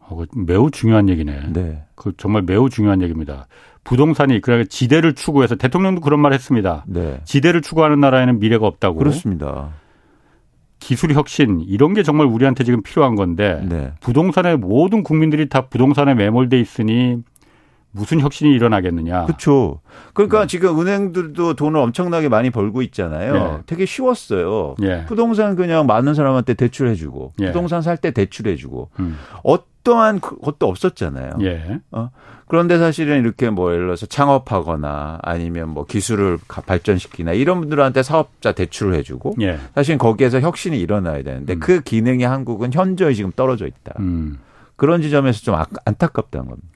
어, 0.00 0.24
매우 0.34 0.70
중요한 0.70 1.08
얘기네. 1.08 1.52
네. 1.52 1.84
그 1.94 2.12
정말 2.16 2.42
매우 2.42 2.68
중요한 2.68 3.00
얘기입니다. 3.02 3.46
부동산이 3.88 4.40
그러니까 4.42 4.68
지대를 4.68 5.14
추구해서 5.14 5.56
대통령도 5.56 6.02
그런 6.02 6.20
말 6.20 6.34
했습니다. 6.34 6.84
네. 6.86 7.20
지대를 7.24 7.62
추구하는 7.62 8.00
나라에는 8.00 8.38
미래가 8.38 8.66
없다고. 8.66 8.98
그렇습니다. 8.98 9.70
기술 10.78 11.12
혁신 11.14 11.60
이런 11.66 11.94
게 11.94 12.02
정말 12.02 12.26
우리한테 12.26 12.64
지금 12.64 12.82
필요한 12.82 13.14
건데 13.14 13.64
네. 13.68 13.92
부동산에 14.00 14.56
모든 14.56 15.02
국민들이 15.02 15.48
다 15.48 15.62
부동산에 15.62 16.14
매몰돼 16.14 16.60
있으니 16.60 17.16
무슨 17.90 18.20
혁신이 18.20 18.52
일어나겠느냐. 18.54 19.26
그렇죠. 19.26 19.80
그러니까 20.14 20.42
네. 20.42 20.46
지금 20.46 20.78
은행들도 20.80 21.54
돈을 21.54 21.80
엄청나게 21.80 22.28
많이 22.28 22.50
벌고 22.50 22.82
있잖아요. 22.82 23.32
네. 23.32 23.58
되게 23.66 23.86
쉬웠어요. 23.86 24.74
네. 24.78 25.04
부동산 25.06 25.56
그냥 25.56 25.86
많은 25.86 26.14
사람한테 26.14 26.54
대출해주고 26.54 27.32
예. 27.40 27.46
부동산 27.46 27.82
살 27.82 27.96
때 27.98 28.10
대출해주고 28.12 28.90
음. 29.00 29.18
어떠한 29.42 30.20
그 30.20 30.38
것도 30.38 30.68
없었잖아요. 30.68 31.32
예. 31.42 31.80
어? 31.90 32.10
그런데 32.46 32.78
사실은 32.78 33.20
이렇게 33.20 33.50
뭐 33.50 33.72
예를 33.72 33.86
들어서 33.86 34.06
창업하거나 34.06 35.18
아니면 35.22 35.70
뭐 35.70 35.84
기술을 35.84 36.38
발전시키나 36.46 37.32
이런 37.32 37.60
분들한테 37.60 38.02
사업자 38.02 38.52
대출을 38.52 38.94
해주고 38.94 39.34
예. 39.40 39.58
사실 39.74 39.98
거기에서 39.98 40.40
혁신이 40.40 40.78
일어나야 40.78 41.22
되는데 41.22 41.54
음. 41.54 41.60
그 41.60 41.80
기능이 41.80 42.24
한국은 42.24 42.72
현저히 42.72 43.14
지금 43.14 43.32
떨어져 43.34 43.66
있다. 43.66 43.94
음. 43.98 44.38
그런 44.76 45.02
지점에서 45.02 45.40
좀 45.40 45.56
안타깝다는 45.84 46.46
겁니다. 46.46 46.68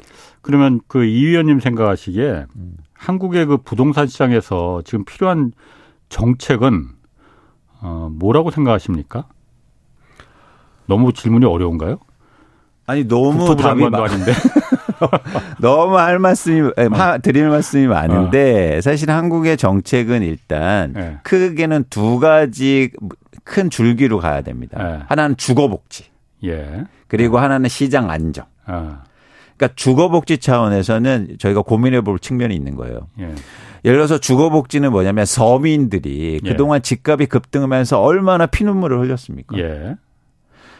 그러면 0.42 0.80
그 0.86 1.04
이 1.04 1.26
위원님 1.26 1.60
생각하시기에 1.60 2.46
음. 2.56 2.76
한국의 2.94 3.46
그 3.46 3.56
부동산 3.56 4.06
시장에서 4.06 4.82
지금 4.84 5.04
필요한 5.04 5.52
정책은 6.08 6.88
어 7.80 8.08
뭐라고 8.12 8.50
생각하십니까? 8.50 9.26
너무 10.86 11.12
질문이 11.12 11.46
어려운가요? 11.46 11.98
아니 12.86 13.06
너무 13.06 13.56
답이 13.56 13.88
많... 13.88 14.02
아닌데 14.02 14.32
너무 15.60 15.98
할 15.98 16.18
말씀이 16.18 16.60
어. 16.76 17.18
드릴 17.22 17.48
말씀이 17.48 17.86
많은데 17.86 18.78
어. 18.78 18.80
사실 18.80 19.10
한국의 19.10 19.56
정책은 19.56 20.22
일단 20.22 20.92
네. 20.92 21.18
크게는 21.22 21.84
두 21.90 22.18
가지 22.18 22.90
큰 23.44 23.70
줄기로 23.70 24.18
가야 24.18 24.42
됩니다. 24.42 24.82
네. 24.82 25.00
하나는 25.08 25.36
주거 25.36 25.68
복지. 25.68 26.04
예. 26.44 26.84
그리고 27.08 27.38
하나는 27.38 27.68
시장 27.68 28.10
안정. 28.10 28.46
어. 28.66 29.02
그러니까 29.62 29.74
주거복지 29.76 30.38
차원에서는 30.38 31.36
저희가 31.38 31.62
고민해 31.62 32.00
볼 32.00 32.18
측면이 32.18 32.54
있는 32.54 32.74
거예요. 32.74 33.06
예. 33.20 33.34
예를 33.84 33.98
들어서 33.98 34.18
주거복지는 34.18 34.90
뭐냐면 34.90 35.24
서민들이 35.24 36.40
예. 36.42 36.48
그동안 36.48 36.82
집값이 36.82 37.26
급등하면서 37.26 38.00
얼마나 38.00 38.46
피눈물을 38.46 38.98
흘렸습니까? 39.00 39.56
예. 39.58 39.96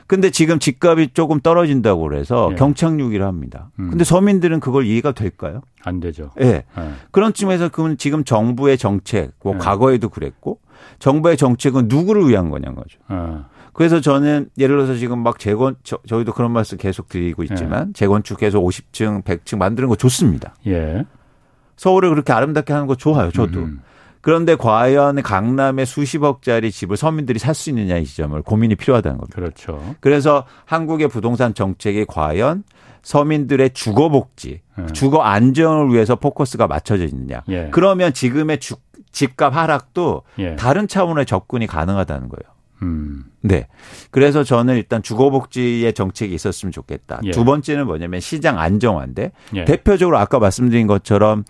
근데 0.09 0.31
지금 0.31 0.59
집값이 0.59 1.11
조금 1.15 1.41
떨어진다고 1.41 2.03
그래서 2.03 2.49
예. 2.53 2.57
경착륙이라 2.57 3.27
합니다. 3.27 3.71
음. 3.79 3.91
근데 3.91 4.03
서민들은 4.03 4.59
그걸 4.59 4.85
이해가 4.85 5.13
될까요? 5.13 5.63
안 5.85 6.01
되죠. 6.01 6.31
예. 6.41 6.45
네. 6.45 6.65
그런 7.13 7.33
쯤에서 7.33 7.69
그럼 7.69 7.97
지금 7.97 8.25
정부의 8.25 8.79
정책, 8.79 9.31
뭐 9.45 9.55
네. 9.55 9.59
과거에도 9.61 10.09
그랬고 10.09 10.59
정부의 10.99 11.37
정책은 11.37 11.87
누구를 11.87 12.29
위한 12.29 12.51
거냐는 12.51 12.75
거죠. 12.75 12.99
어. 13.09 13.45
그래서 13.73 14.01
저는 14.01 14.51
예를 14.59 14.77
들어서 14.77 14.95
지금 14.95 15.21
막 15.21 15.39
재건 15.39 15.77
저, 15.83 15.99
희도 16.05 16.33
그런 16.33 16.51
말씀 16.53 16.77
계속 16.79 17.09
드리고 17.09 17.43
있지만 17.45 17.89
예. 17.89 17.93
재건축해서 17.95 18.61
50층, 18.61 19.25
100층 19.25 19.59
만드는 19.59 19.89
거 19.89 19.97
좋습니다. 19.97 20.55
예. 20.67 21.05
서울을 21.77 22.11
그렇게 22.11 22.33
아름답게 22.33 22.73
하는 22.73 22.87
거 22.87 22.95
좋아요. 22.95 23.31
저도. 23.31 23.61
음. 23.61 23.81
그런데 24.21 24.55
과연 24.55 25.21
강남에 25.23 25.85
수십억짜리 25.85 26.71
집을 26.71 26.97
서민들이 26.97 27.41
살 27.41 27.55
수 27.55 27.71
있느냐 27.71 27.97
이 27.97 28.05
지점을 28.05 28.41
고민이 28.43 28.77
필요하다는 28.77 29.19
겁니다. 29.19 29.35
그렇죠. 29.35 29.95
그래서 30.01 30.45
한국의 30.65 31.09
부동산 31.09 31.55
정책이 31.55 32.05
과연 32.07 32.63
서민들의 33.03 33.71
주거 33.71 34.09
복지, 34.11 34.61
예. 34.79 34.87
주거 34.93 35.23
안정을 35.23 35.93
위해서 35.93 36.15
포커스가 36.15 36.69
맞춰져 36.69 37.05
있느냐. 37.07 37.43
예. 37.49 37.69
그러면 37.73 38.13
지금의 38.13 38.61
주, 38.61 38.77
집값 39.11 39.57
하락도 39.57 40.23
예. 40.39 40.55
다른 40.57 40.87
차원의 40.87 41.27
접근이 41.27 41.67
가능하다는 41.67 42.29
거예요. 42.29 42.53
음. 42.83 43.25
네. 43.41 43.67
그래서 44.11 44.45
저는 44.45 44.77
일단 44.77 45.03
주거복지의 45.03 45.93
정책이 45.95 46.35
있었으면 46.35 46.73
좋겠다. 46.73 47.21
예. 47.25 47.31
두 47.31 47.45
번째는 47.45 47.87
뭐냐면 47.87 48.21
시장 48.21 48.59
안정화인데 48.59 49.33
예. 49.55 49.65
대표적으로 49.65 50.19
아까 50.19 50.39
말씀드린 50.39 50.87
것처럼 50.87 51.45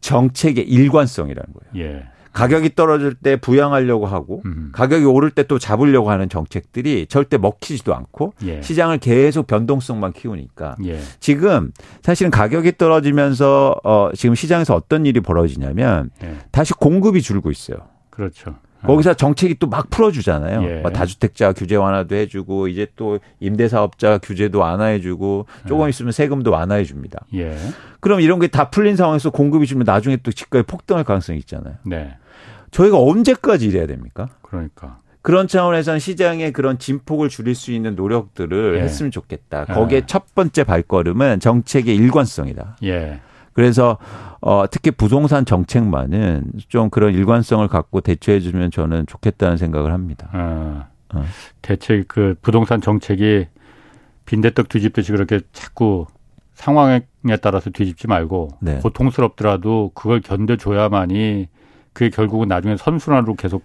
정책의 0.00 0.64
일관성이라는 0.68 1.52
거예요. 1.52 1.86
예. 1.86 2.04
가격이 2.32 2.76
떨어질 2.76 3.14
때 3.14 3.34
부양하려고 3.34 4.06
하고 4.06 4.42
음. 4.44 4.70
가격이 4.72 5.04
오를 5.04 5.30
때 5.32 5.42
또 5.42 5.58
잡으려고 5.58 6.12
하는 6.12 6.28
정책들이 6.28 7.06
절대 7.08 7.38
먹히지도 7.38 7.92
않고 7.92 8.34
예. 8.44 8.62
시장을 8.62 8.98
계속 8.98 9.48
변동성만 9.48 10.12
키우니까 10.12 10.76
예. 10.84 11.00
지금 11.18 11.72
사실은 12.02 12.30
가격이 12.30 12.78
떨어지면서 12.78 13.80
어 13.82 14.10
지금 14.14 14.36
시장에서 14.36 14.76
어떤 14.76 15.06
일이 15.06 15.18
벌어지냐면 15.20 16.10
예. 16.22 16.36
다시 16.52 16.72
공급이 16.72 17.20
줄고 17.20 17.50
있어요. 17.50 17.78
그렇죠. 18.10 18.54
거기서 18.86 19.14
정책이 19.14 19.56
또 19.58 19.66
막 19.66 19.88
풀어주잖아요. 19.90 20.62
예. 20.68 20.80
뭐 20.80 20.90
다주택자 20.90 21.52
규제 21.52 21.76
완화도 21.76 22.14
해주고 22.16 22.68
이제 22.68 22.86
또 22.96 23.18
임대사업자 23.40 24.18
규제도 24.18 24.58
완화해주고 24.60 25.46
조금 25.68 25.86
예. 25.86 25.90
있으면 25.90 26.12
세금도 26.12 26.50
완화해줍니다. 26.50 27.26
예. 27.34 27.56
그럼 28.00 28.20
이런 28.20 28.38
게 28.40 28.48
다 28.48 28.70
풀린 28.70 28.96
상황에서 28.96 29.30
공급이 29.30 29.66
주면 29.66 29.84
나중에 29.84 30.16
또 30.22 30.32
집값이 30.32 30.66
폭등할 30.66 31.04
가능성이 31.04 31.38
있잖아요. 31.40 31.74
네. 31.84 32.14
저희가 32.70 32.98
언제까지 32.98 33.66
이래야 33.66 33.86
됩니까? 33.86 34.28
그러니까. 34.42 34.98
그런 35.22 35.46
차원에서는 35.48 36.00
시장의 36.00 36.52
그런 36.52 36.78
진폭을 36.78 37.28
줄일 37.28 37.54
수 37.54 37.72
있는 37.72 37.94
노력들을 37.94 38.76
예. 38.78 38.82
했으면 38.82 39.10
좋겠다. 39.10 39.66
거기에 39.66 40.02
첫 40.06 40.34
번째 40.34 40.64
발걸음은 40.64 41.40
정책의 41.40 41.94
일관성이다. 41.94 42.78
예. 42.84 43.20
그래서 43.52 43.98
어 44.40 44.64
특히 44.70 44.90
부동산 44.90 45.44
정책만은 45.44 46.52
좀 46.68 46.90
그런 46.90 47.12
일관성을 47.12 47.66
갖고 47.68 48.00
대처해 48.00 48.40
주면 48.40 48.70
저는 48.70 49.06
좋겠다는 49.06 49.56
생각을 49.56 49.92
합니다. 49.92 50.30
어. 50.32 50.86
어. 51.14 51.24
대책 51.62 52.08
그 52.08 52.36
부동산 52.40 52.80
정책이 52.80 53.46
빈대떡 54.26 54.68
뒤집듯이 54.68 55.12
그렇게 55.12 55.40
자꾸 55.52 56.06
상황에 56.54 57.02
따라서 57.40 57.70
뒤집지 57.70 58.06
말고 58.06 58.50
네. 58.60 58.78
고통스럽더라도 58.78 59.90
그걸 59.94 60.20
견뎌줘야만이 60.20 61.48
그게 61.92 62.10
결국은 62.10 62.48
나중에 62.48 62.76
선순환으로 62.76 63.34
계속 63.34 63.64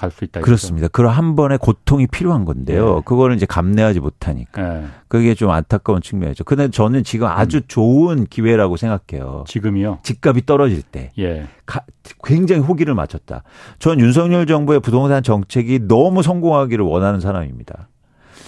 갈 0.00 0.10
수 0.10 0.24
있다. 0.24 0.40
그렇습니다. 0.40 0.88
그런 0.88 1.12
한 1.12 1.36
번의 1.36 1.58
고통이 1.58 2.06
필요한 2.06 2.46
건데요. 2.46 2.96
네. 2.96 3.02
그거는 3.04 3.36
이제 3.36 3.44
감내하지 3.44 4.00
못하니까. 4.00 4.62
네. 4.62 4.86
그게 5.08 5.34
좀 5.34 5.50
안타까운 5.50 6.00
측면이죠. 6.00 6.44
근데 6.44 6.70
저는 6.70 7.04
지금 7.04 7.26
아주 7.26 7.58
음. 7.58 7.62
좋은 7.68 8.26
기회라고 8.26 8.76
생각해요. 8.78 9.44
지금이요? 9.46 9.98
집값이 10.02 10.46
떨어질 10.46 10.82
때. 10.82 11.12
예. 11.18 11.46
가, 11.66 11.80
굉장히 12.24 12.62
호기를 12.62 12.94
맞췄다. 12.94 13.42
전 13.78 14.00
윤석열 14.00 14.46
정부의 14.46 14.80
부동산 14.80 15.22
정책이 15.22 15.80
너무 15.86 16.22
성공하기를 16.22 16.82
원하는 16.84 17.20
사람입니다. 17.20 17.89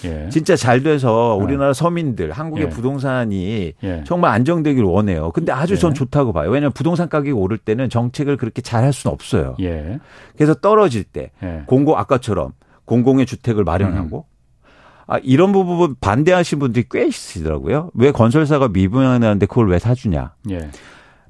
예. 0.05 0.29
진짜 0.29 0.55
잘 0.55 0.83
돼서 0.83 1.37
네. 1.39 1.45
우리나라 1.45 1.73
서민들 1.73 2.31
한국의 2.31 2.65
예. 2.65 2.69
부동산이 2.69 3.73
예. 3.83 4.03
정말 4.05 4.31
안정되기를 4.31 4.85
원해요. 4.87 5.31
근데 5.31 5.51
아주 5.51 5.77
전 5.77 5.91
예. 5.91 5.93
좋다고 5.93 6.33
봐요. 6.33 6.49
왜냐하면 6.49 6.71
부동산 6.73 7.09
가격이 7.09 7.31
오를 7.31 7.57
때는 7.57 7.89
정책을 7.89 8.37
그렇게 8.37 8.61
잘 8.61 8.83
할 8.83 8.91
수는 8.91 9.13
없어요. 9.13 9.55
예. 9.61 9.99
그래서 10.35 10.53
떨어질 10.53 11.03
때 11.03 11.31
예. 11.41 11.63
공공 11.67 11.97
아까처럼 11.97 12.51
공공의 12.85 13.25
주택을 13.25 13.63
마련하고 13.63 14.25
음. 14.27 14.65
아, 15.07 15.17
이런 15.21 15.51
부분 15.51 15.95
반대하신 15.99 16.59
분들이 16.59 16.85
꽤 16.89 17.05
있으시더라고요. 17.05 17.91
왜 17.93 18.11
건설사가 18.11 18.69
미분양하는데 18.69 19.45
그걸 19.45 19.69
왜 19.69 19.79
사주냐. 19.79 20.33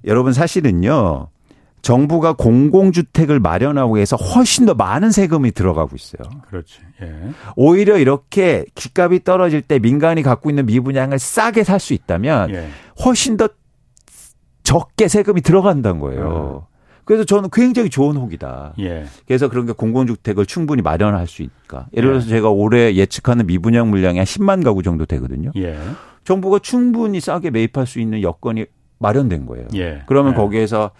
여러분 0.05 0.33
사실은요. 0.33 1.27
정부가 1.83 2.33
공공주택을 2.33 3.41
마련하고 3.41 3.97
해서 3.97 4.15
훨씬 4.15 4.65
더 4.65 4.73
많은 4.73 5.11
세금이 5.11 5.51
들어가고 5.51 5.95
있어요. 5.95 6.29
그렇지. 6.47 6.79
예. 7.01 7.13
오히려 7.57 7.97
이렇게 7.97 8.63
집값이 8.73 9.25
떨어질 9.25 9.61
때 9.61 9.79
민간이 9.79 10.23
갖고 10.23 10.49
있는 10.49 10.65
미분양을 10.65 11.19
싸게 11.19 11.63
살 11.65 11.79
수 11.83 11.93
있다면 11.93 12.51
예. 12.51 12.69
훨씬 13.03 13.35
더 13.35 13.49
적게 14.63 15.09
세금이 15.09 15.41
들어간다는 15.41 15.99
거예요. 15.99 16.29
어. 16.29 16.67
그래서 17.03 17.25
저는 17.25 17.49
굉장히 17.51 17.89
좋은 17.89 18.15
혹이다. 18.15 18.75
예. 18.79 19.03
그래서 19.27 19.49
그런 19.49 19.65
게 19.65 19.73
공공주택을 19.73 20.45
충분히 20.45 20.81
마련할 20.81 21.27
수 21.27 21.41
있을까. 21.41 21.87
예를 21.93 22.11
들어서 22.11 22.27
예. 22.27 22.29
제가 22.29 22.49
올해 22.49 22.95
예측하는 22.95 23.45
미분양 23.45 23.89
물량이 23.89 24.19
한 24.19 24.25
10만 24.25 24.63
가구 24.63 24.83
정도 24.83 25.05
되거든요. 25.05 25.51
예. 25.57 25.77
정부가 26.23 26.59
충분히 26.59 27.19
싸게 27.19 27.49
매입할 27.51 27.85
수 27.85 27.99
있는 27.99 28.21
여건이 28.21 28.67
마련된 28.99 29.45
거예요. 29.47 29.67
예. 29.75 30.03
그러면 30.05 30.31
예. 30.31 30.37
거기에서 30.37 30.91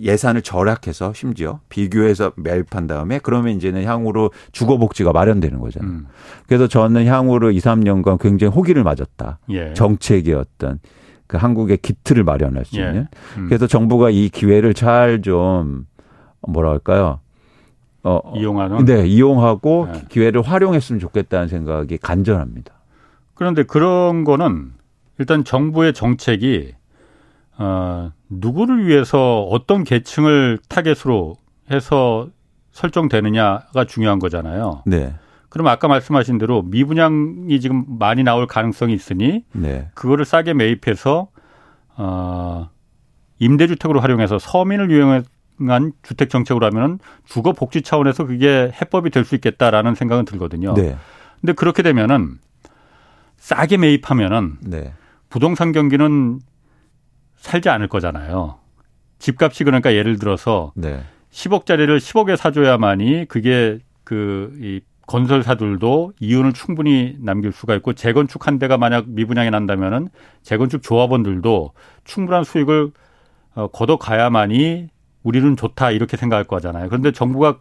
예산을 0.00 0.42
절약해서 0.42 1.12
심지어 1.12 1.60
비교해서 1.68 2.32
매입한 2.36 2.86
다음에 2.86 3.18
그러면 3.22 3.54
이제는 3.54 3.84
향후로 3.84 4.30
주거 4.52 4.78
복지가 4.78 5.12
마련되는 5.12 5.58
거잖아요. 5.60 5.90
음. 5.90 6.06
그래서 6.46 6.66
저는 6.66 7.06
향후로 7.06 7.50
2, 7.50 7.58
3년간 7.58 8.18
굉장히 8.20 8.52
호기를 8.54 8.82
맞았다. 8.82 9.38
예. 9.50 9.74
정책의 9.74 10.34
어떤 10.34 10.78
그 11.26 11.36
한국의 11.36 11.78
기틀을 11.78 12.24
마련할 12.24 12.64
수 12.64 12.80
예. 12.80 12.86
있는. 12.86 13.00
예. 13.02 13.38
음. 13.38 13.46
그래서 13.46 13.66
정부가 13.66 14.10
이 14.10 14.28
기회를 14.28 14.74
잘 14.74 15.20
좀 15.22 15.86
뭐라 16.48 16.70
할까요? 16.70 17.20
어, 18.02 18.20
이용하는? 18.34 18.86
네, 18.86 19.06
이용하고 19.06 19.88
네. 19.92 20.02
기회를 20.08 20.40
활용했으면 20.40 21.00
좋겠다는 21.00 21.48
생각이 21.48 21.98
간절합니다. 21.98 22.72
그런데 23.34 23.62
그런 23.62 24.24
거는 24.24 24.72
일단 25.18 25.44
정부의 25.44 25.92
정책이 25.92 26.72
어, 27.62 28.10
누구를 28.30 28.86
위해서 28.86 29.42
어떤 29.42 29.84
계층을 29.84 30.58
타겟으로 30.68 31.36
해서 31.70 32.28
설정되느냐가 32.72 33.84
중요한 33.84 34.18
거잖아요. 34.18 34.82
네. 34.86 35.14
그럼 35.50 35.66
아까 35.66 35.86
말씀하신 35.86 36.38
대로 36.38 36.62
미분양이 36.62 37.60
지금 37.60 37.84
많이 37.98 38.22
나올 38.22 38.46
가능성이 38.46 38.94
있으니 38.94 39.44
네. 39.52 39.90
그거를 39.94 40.24
싸게 40.24 40.54
매입해서 40.54 41.28
어 41.96 42.70
임대주택으로 43.40 44.00
활용해서 44.00 44.38
서민을 44.38 44.90
유용한 44.90 45.92
주택 46.02 46.30
정책으로 46.30 46.64
하면은 46.66 46.98
주거 47.26 47.52
복지 47.52 47.82
차원에서 47.82 48.24
그게 48.24 48.72
해법이 48.80 49.10
될 49.10 49.24
수 49.24 49.34
있겠다라는 49.34 49.96
생각은 49.96 50.24
들거든요. 50.24 50.72
네. 50.74 50.96
근데 51.40 51.52
그렇게 51.52 51.82
되면은 51.82 52.38
싸게 53.36 53.76
매입하면은 53.76 54.56
네. 54.62 54.94
부동산 55.28 55.72
경기는 55.72 56.40
살지 57.40 57.68
않을 57.68 57.88
거잖아요. 57.88 58.58
집값이 59.18 59.64
그러니까 59.64 59.92
예를 59.94 60.18
들어서 60.18 60.72
네. 60.74 61.02
10억짜리를 61.32 61.98
10억에 61.98 62.36
사줘야만이 62.36 63.26
그게 63.26 63.78
그 64.04 64.52
이 64.60 64.80
건설사들도 65.10 66.12
이윤을 66.20 66.52
충분히 66.52 67.16
남길 67.18 67.50
수가 67.50 67.74
있고 67.74 67.94
재건축 67.94 68.46
한 68.46 68.60
대가 68.60 68.78
만약 68.78 69.08
미분양이 69.08 69.50
난다면은 69.50 70.08
재건축 70.44 70.84
조합원들도 70.84 71.72
충분한 72.04 72.44
수익을 72.44 72.92
어, 73.56 73.66
걷어가야만이 73.66 74.88
우리는 75.24 75.56
좋다 75.56 75.90
이렇게 75.90 76.16
생각할 76.16 76.44
거잖아요. 76.44 76.88
그런데 76.88 77.10
정부가 77.10 77.58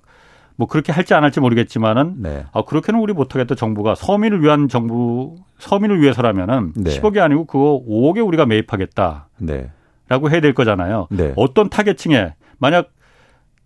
뭐 0.59 0.67
그렇게 0.67 0.91
할지 0.91 1.13
안 1.13 1.23
할지 1.23 1.39
모르겠지만은 1.39 2.15
네. 2.17 2.45
아 2.51 2.63
그렇게는 2.63 2.99
우리 2.99 3.13
못하겠다 3.13 3.55
정부가 3.55 3.95
서민을 3.95 4.43
위한 4.43 4.67
정부 4.67 5.37
서민을 5.57 6.01
위해서라면은 6.01 6.73
네. 6.75 6.89
10억이 6.99 7.19
아니고 7.19 7.45
그거 7.45 7.81
5억에 7.87 8.27
우리가 8.27 8.45
매입하겠다. 8.45 9.29
네. 9.37 9.71
라고 10.09 10.29
해야 10.29 10.41
될 10.41 10.53
거잖아요. 10.53 11.07
네. 11.11 11.31
어떤 11.37 11.69
타겟층에 11.69 12.33
만약 12.57 12.89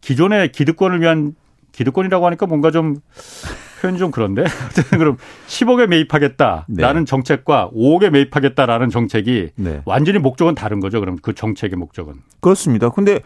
기존의 0.01 0.51
기득권을 0.51 1.01
위한 1.01 1.33
기득권이라고 1.71 2.27
하니까 2.27 2.45
뭔가 2.45 2.69
좀 2.69 2.97
표현이 3.81 3.97
좀 3.97 4.11
그런데 4.11 4.43
그럼 4.91 5.17
10억에 5.47 5.87
매입하겠다라는 5.87 6.65
네. 6.67 7.05
정책과 7.05 7.71
5억에 7.75 8.11
매입하겠다라는 8.11 8.89
정책이 8.89 9.49
네. 9.55 9.81
완전히 9.85 10.19
목적은 10.19 10.53
다른 10.53 10.79
거죠. 10.79 10.99
그럼 10.99 11.17
그 11.21 11.33
정책의 11.33 11.75
목적은 11.75 12.13
그렇습니다. 12.39 12.89
근데 12.89 13.19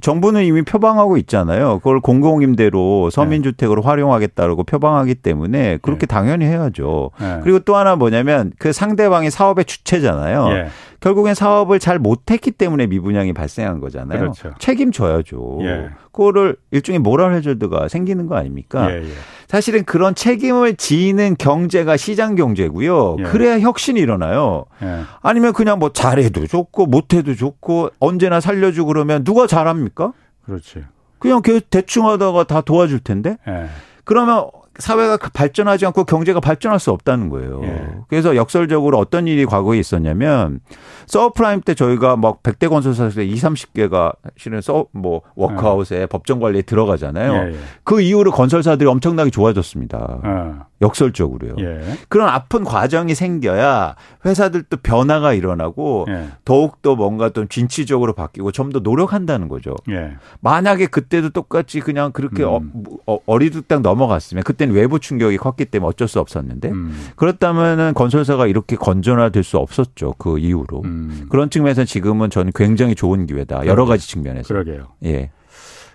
정부는 0.00 0.44
이미 0.44 0.62
표방하고 0.62 1.16
있잖아요. 1.18 1.78
그걸 1.78 2.00
공공임대로 2.00 3.10
서민주택으로 3.10 3.82
네. 3.82 3.88
활용하겠다고 3.88 4.64
표방하기 4.64 5.16
때문에 5.16 5.78
그렇게 5.82 6.06
네. 6.06 6.06
당연히 6.06 6.46
해야죠. 6.46 7.10
네. 7.20 7.40
그리고 7.42 7.58
또 7.60 7.76
하나 7.76 7.96
뭐냐면 7.96 8.52
그 8.58 8.72
상대방이 8.72 9.30
사업의 9.30 9.64
주체잖아요. 9.64 10.48
예. 10.50 10.68
결국엔 11.00 11.34
사업을 11.34 11.80
잘 11.80 11.98
못했기 11.98 12.52
때문에 12.52 12.86
미분양이 12.86 13.34
발생한 13.34 13.80
거잖아요. 13.80 14.18
그렇죠. 14.18 14.52
책임져야죠. 14.58 15.58
예. 15.62 15.90
그거를 16.12 16.56
일종의 16.70 17.00
모랄 17.00 17.34
해저드가 17.34 17.88
생기는 17.88 18.26
거 18.26 18.36
아닙니까? 18.36 18.90
예, 18.90 19.02
예. 19.02 19.08
사실은 19.48 19.84
그런 19.84 20.14
책임을 20.14 20.76
지는 20.76 21.36
경제가 21.38 21.96
시장 21.96 22.36
경제고요. 22.36 23.16
예. 23.18 23.22
그래야 23.24 23.58
혁신이 23.60 24.00
일어나요. 24.00 24.64
예. 24.82 25.00
아니면 25.20 25.52
그냥 25.52 25.78
뭐 25.78 25.92
잘해도 25.92 26.46
좋고 26.46 26.86
못해도 26.86 27.34
좋고 27.34 27.90
언제나 27.98 28.40
살려주고 28.40 28.88
그러면 28.88 29.24
누가 29.24 29.46
잘 29.46 29.66
합니까? 29.74 30.12
그렇지. 30.44 30.84
그냥 31.18 31.40
대충 31.70 32.08
하다가 32.08 32.44
다 32.44 32.60
도와줄 32.60 33.00
텐데. 33.00 33.38
예. 33.48 33.68
그러면 34.04 34.50
사회가 34.78 35.16
발전하지 35.32 35.86
않고 35.86 36.04
경제가 36.04 36.40
발전할 36.40 36.78
수 36.78 36.90
없다는 36.90 37.30
거예요. 37.30 37.62
예. 37.64 37.88
그래서 38.08 38.36
역설적으로 38.36 38.98
어떤 38.98 39.26
일이 39.26 39.46
과거에 39.46 39.78
있었냐면 39.78 40.60
서브프라임 41.06 41.60
때 41.60 41.74
저희가 41.74 42.16
막 42.16 42.42
100대 42.42 42.68
건설사에서 42.68 43.22
2, 43.22 43.34
30개가 43.34 44.16
실은 44.36 44.60
서뭐 44.60 45.22
워크아웃에 45.34 46.02
예. 46.02 46.06
법정 46.06 46.40
관리에 46.40 46.62
들어가잖아요. 46.62 47.32
예, 47.32 47.52
예. 47.52 47.58
그 47.84 48.00
이후로 48.00 48.32
건설사들이 48.32 48.88
엄청나게 48.88 49.30
좋아졌습니다. 49.30 50.20
어. 50.22 50.66
역설적으로요. 50.82 51.54
예. 51.60 51.80
그런 52.08 52.28
아픈 52.28 52.64
과정이 52.64 53.14
생겨야 53.14 53.94
회사들도 54.26 54.78
변화가 54.78 55.32
일어나고 55.32 56.06
예. 56.08 56.28
더욱 56.44 56.82
더 56.82 56.94
뭔가 56.96 57.30
좀 57.30 57.48
진취적으로 57.48 58.12
바뀌고 58.12 58.52
좀 58.52 58.74
더 58.74 58.80
노력한다는 58.80 59.48
거죠. 59.48 59.76
예. 59.88 60.16
만약에 60.40 60.86
그때도 60.86 61.30
똑같이 61.30 61.80
그냥 61.80 62.12
그렇게 62.12 62.42
음. 62.42 62.72
어, 63.06 63.18
어 63.24 63.38
리둥땅 63.38 63.82
넘어갔으면 63.82 64.42
그때 64.44 64.63
는 64.66 64.74
외부 64.74 64.98
충격이 65.00 65.36
컸기 65.36 65.64
때문에 65.66 65.88
어쩔 65.88 66.08
수 66.08 66.20
없었는데 66.20 66.70
음. 66.70 67.08
그렇다면은 67.16 67.94
건설사가 67.94 68.46
이렇게 68.46 68.76
건전화될 68.76 69.42
수 69.44 69.58
없었죠. 69.58 70.14
그 70.18 70.38
이후로. 70.38 70.82
음. 70.84 71.26
그런 71.28 71.50
측면에서 71.50 71.84
지금은 71.84 72.30
저는 72.30 72.52
굉장히 72.54 72.94
좋은 72.94 73.26
기회다. 73.26 73.66
여러 73.66 73.84
가지 73.86 74.08
측면에서. 74.08 74.48
그러게요. 74.48 74.88
예. 75.04 75.30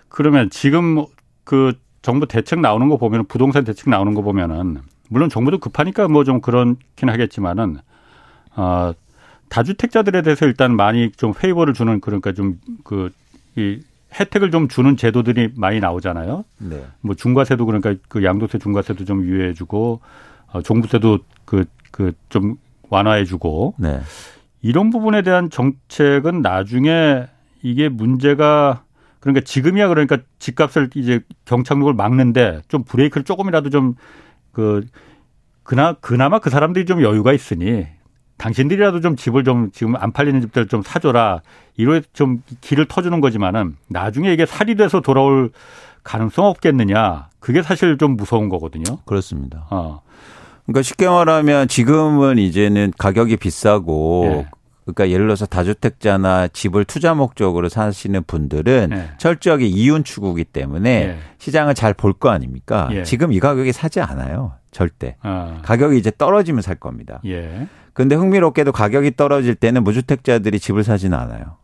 그러면 0.08 0.50
지금 0.50 1.04
그 1.44 1.72
정부 2.02 2.26
대책 2.26 2.60
나오는 2.60 2.88
거 2.88 2.96
보면 2.96 3.26
부동산 3.26 3.64
대책 3.64 3.90
나오는 3.90 4.14
거 4.14 4.22
보면은 4.22 4.78
물론 5.08 5.28
정부도 5.28 5.58
급하니까 5.58 6.08
뭐 6.08 6.24
좀 6.24 6.40
그렇긴 6.40 7.08
하겠지만은 7.08 7.78
어 8.56 8.92
다주택자들에 9.48 10.22
대해서 10.22 10.46
일단 10.46 10.76
많이 10.76 11.10
좀 11.12 11.32
페이버를 11.32 11.74
주는 11.74 12.00
그러니까 12.00 12.32
좀 12.32 12.58
그 12.84 13.10
이 13.56 13.80
혜택을 14.18 14.50
좀 14.50 14.68
주는 14.68 14.96
제도들이 14.96 15.52
많이 15.56 15.80
나오잖아요. 15.80 16.44
네. 16.58 16.84
뭐 17.00 17.14
중과세도 17.14 17.64
그러니까 17.66 17.94
그 18.08 18.24
양도세 18.24 18.58
중과세도 18.58 19.04
좀 19.04 19.24
유예해주고 19.24 20.00
어 20.52 20.62
종부세도 20.62 21.18
그 21.44 21.64
그 21.92 22.12
좀 22.28 22.56
완화해주고 22.88 23.74
네. 23.78 24.00
이런 24.62 24.90
부분에 24.90 25.22
대한 25.22 25.50
정책은 25.50 26.42
나중에 26.42 27.26
이게 27.62 27.88
문제가 27.88 28.84
그러니까 29.20 29.44
지금이야 29.44 29.88
그러니까 29.88 30.18
집값을 30.38 30.90
이제 30.94 31.20
경착륙을 31.44 31.94
막는데 31.94 32.62
좀 32.68 32.84
브레이크를 32.84 33.24
조금이라도 33.24 33.70
좀 33.70 33.94
그 34.52 34.84
그나 35.62 35.92
그나마 36.00 36.40
그 36.40 36.50
사람들이 36.50 36.84
좀 36.84 37.02
여유가 37.02 37.32
있으니 37.32 37.86
당신들이라도 38.40 39.00
좀 39.00 39.16
집을 39.16 39.44
좀 39.44 39.70
지금 39.70 39.96
안 39.96 40.12
팔리는 40.12 40.40
집들 40.40 40.66
좀 40.66 40.82
사줘라 40.82 41.42
이로 41.76 42.00
좀 42.14 42.42
길을 42.62 42.86
터주는 42.86 43.20
거지만은 43.20 43.76
나중에 43.88 44.32
이게 44.32 44.46
살이 44.46 44.76
돼서 44.76 45.00
돌아올 45.00 45.50
가능성 46.04 46.46
없겠느냐 46.46 47.28
그게 47.38 47.62
사실 47.62 47.98
좀 47.98 48.16
무서운 48.16 48.48
거거든요. 48.48 48.98
그렇습니다. 49.04 49.66
어. 49.70 50.00
그러니까 50.64 50.82
쉽게 50.82 51.06
말하면 51.08 51.68
지금은 51.68 52.38
이제는 52.38 52.92
가격이 52.96 53.36
비싸고 53.36 54.24
예. 54.26 54.46
그러니까 54.84 55.10
예를 55.10 55.26
들어서 55.26 55.44
다주택자나 55.44 56.48
집을 56.48 56.84
투자 56.86 57.12
목적으로 57.14 57.68
사시는 57.68 58.24
분들은 58.26 58.88
예. 58.92 59.10
철저하게 59.18 59.66
이윤 59.66 60.02
추구기 60.04 60.44
때문에 60.44 60.90
예. 60.90 61.18
시장을 61.38 61.74
잘 61.74 61.92
볼 61.92 62.14
거 62.14 62.30
아닙니까? 62.30 62.88
예. 62.92 63.02
지금 63.04 63.32
이 63.32 63.40
가격에 63.40 63.72
사지 63.72 64.00
않아요. 64.00 64.52
절대. 64.70 65.16
어. 65.22 65.60
가격이 65.64 65.98
이제 65.98 66.10
떨어지면 66.16 66.62
살 66.62 66.76
겁니다. 66.76 67.20
예. 67.26 67.68
근데 67.92 68.14
흥미롭게도 68.14 68.72
가격이 68.72 69.16
떨어질 69.16 69.54
때는 69.54 69.84
무주택자들이 69.84 70.60
집을 70.60 70.84
사지는 70.84 71.18
않아요. 71.18 71.56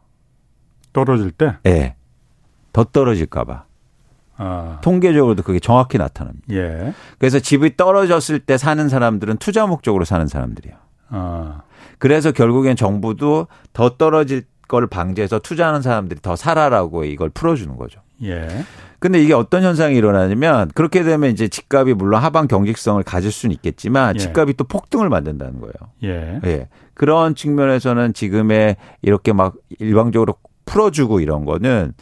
떨어질 0.93 1.31
때. 1.31 1.57
예. 1.67 1.95
더 2.73 2.85
떨어질까 2.85 3.45
봐. 3.45 3.65
아. 4.39 4.79
통계적으로도 4.83 5.43
그게 5.43 5.61
정확히 5.61 5.99
나타납니다. 5.99 6.47
예. 6.51 6.93
그래서 7.19 7.39
집이 7.39 7.77
떨어졌을 7.77 8.39
때 8.41 8.59
사는 8.59 8.89
사람들은 8.89 9.39
투자 9.39 9.67
목적으로 9.67 10.05
사는 10.05 10.27
사람들이에요. 10.27 10.77
아. 11.09 11.63
그래서 11.99 12.33
결국엔 12.33 12.77
정부도 12.77 13.47
더 13.73 13.97
떨어질 13.97 14.45
걸 14.69 14.87
방지해서 14.89 15.39
투자하는 15.39 15.81
사람들이 15.81 16.21
더 16.21 16.37
살아라고 16.37 17.05
이걸 17.05 17.31
풀어주는 17.31 17.77
거죠. 17.77 18.01
예. 18.23 18.49
근데 18.99 19.21
이게 19.23 19.35
어떤 19.35 19.63
현상이 19.63 19.95
일어나냐면 19.97 20.71
그렇게 20.75 21.03
되면 21.03 21.31
이제 21.31 21.49
집값이 21.49 21.95
물론 21.95 22.23
하방 22.23 22.49
경직성을 22.49 23.03
가질 23.03 23.31
수는 23.31 23.55
있겠지만 23.55 24.15
예. 24.17 24.19
집값이 24.19 24.55
또 24.55 24.65
폭등을 24.65 25.09
만든다는 25.09 25.61
거예요. 25.61 25.73
예. 26.05 26.41
예. 26.45 26.69
그런 26.95 27.35
측면에서는 27.35 28.15
지금의 28.15 28.77
이렇게 29.03 29.33
막 29.33 29.55
일방적으로 29.79 30.35
풀어주고 30.65 31.21
이런 31.21 31.45
거는 31.45 31.93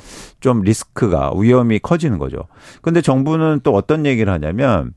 좀 0.40 0.62
리스크가 0.62 1.33
위험이 1.37 1.79
커지는 1.79 2.18
거죠. 2.18 2.44
근데 2.81 3.00
정부는 3.00 3.61
또 3.62 3.74
어떤 3.74 4.07
얘기를 4.07 4.33
하냐면 4.33 4.94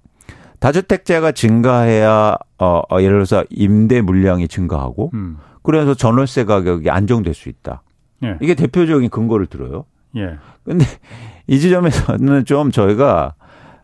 다주택자가 0.60 1.34
증가해야 1.34 2.38
어, 2.60 2.82
어 2.90 3.02
예를 3.02 3.18
들어서 3.18 3.44
임대 3.50 4.02
물량이 4.02 4.48
증가하고 4.48 5.12
음. 5.14 5.38
그래서 5.64 5.94
전월세 5.94 6.46
가격이 6.46 6.90
안정될 6.90 7.34
수 7.34 7.50
있다. 7.50 7.84
예. 8.24 8.38
이게 8.42 8.56
대표적인 8.56 9.10
근거를 9.10 9.48
들어요. 9.48 9.86
예. 10.16 10.38
근데 10.64 10.86
이 11.48 11.60
지점에서는 11.60 12.46
좀 12.46 12.72
저희가 12.72 13.34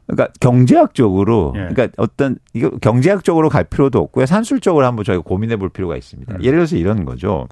그러니까 0.07 0.33
경제학적으로 0.39 1.53
예. 1.55 1.67
그러니까 1.73 1.87
어떤 1.97 2.37
이거 2.53 2.69
경제학적으로 2.81 3.49
갈 3.49 3.63
필요도 3.63 3.99
없고요. 3.99 4.25
산술적으로 4.25 4.85
한번 4.85 5.05
저희가 5.05 5.23
고민해 5.23 5.57
볼 5.57 5.69
필요가 5.69 5.95
있습니다. 5.95 6.35
음. 6.35 6.43
예를 6.43 6.59
들어서 6.59 6.75
이런 6.75 7.05
거죠. 7.05 7.47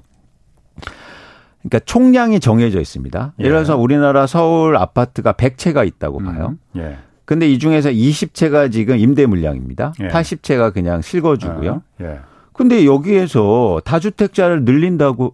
그러니까 1.60 1.78
총량이 1.84 2.40
정해져 2.40 2.80
있습니다. 2.80 3.34
예를 3.38 3.50
예. 3.50 3.54
들어서 3.54 3.76
우리나라 3.76 4.26
서울 4.26 4.76
아파트가 4.76 5.32
100채가 5.32 5.86
있다고 5.86 6.18
봐요. 6.18 6.56
음. 6.76 6.80
예. 6.80 6.96
근데 7.24 7.48
이 7.48 7.58
중에서 7.58 7.90
20채가 7.90 8.70
지금 8.70 8.98
임대 8.98 9.26
물량입니다. 9.26 9.94
예. 10.00 10.08
80채가 10.08 10.74
그냥 10.74 11.00
실거주고요. 11.00 11.82
아, 12.00 12.04
예. 12.04 12.20
근데 12.52 12.84
여기에서 12.84 13.80
다주택자를 13.84 14.64
늘린다고 14.64 15.32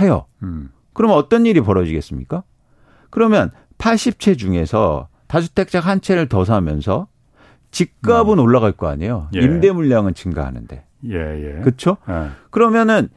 해요. 0.00 0.26
음. 0.42 0.70
그러면 0.92 1.16
어떤 1.16 1.46
일이 1.46 1.60
벌어지겠습니까? 1.60 2.42
그러면 3.10 3.50
80채 3.78 4.38
중에서 4.38 5.08
다주택자 5.26 5.80
한 5.80 6.00
채를 6.00 6.28
더 6.28 6.44
사면서 6.44 7.08
집값은 7.70 8.38
올라갈 8.38 8.72
거 8.72 8.88
아니에요. 8.88 9.28
예. 9.34 9.40
임대 9.40 9.70
물량은 9.70 10.14
증가하는데. 10.14 10.84
예, 11.08 11.14
예. 11.14 11.60
그렇죠? 11.60 11.98
예. 12.08 12.30
그러면은 12.50 13.08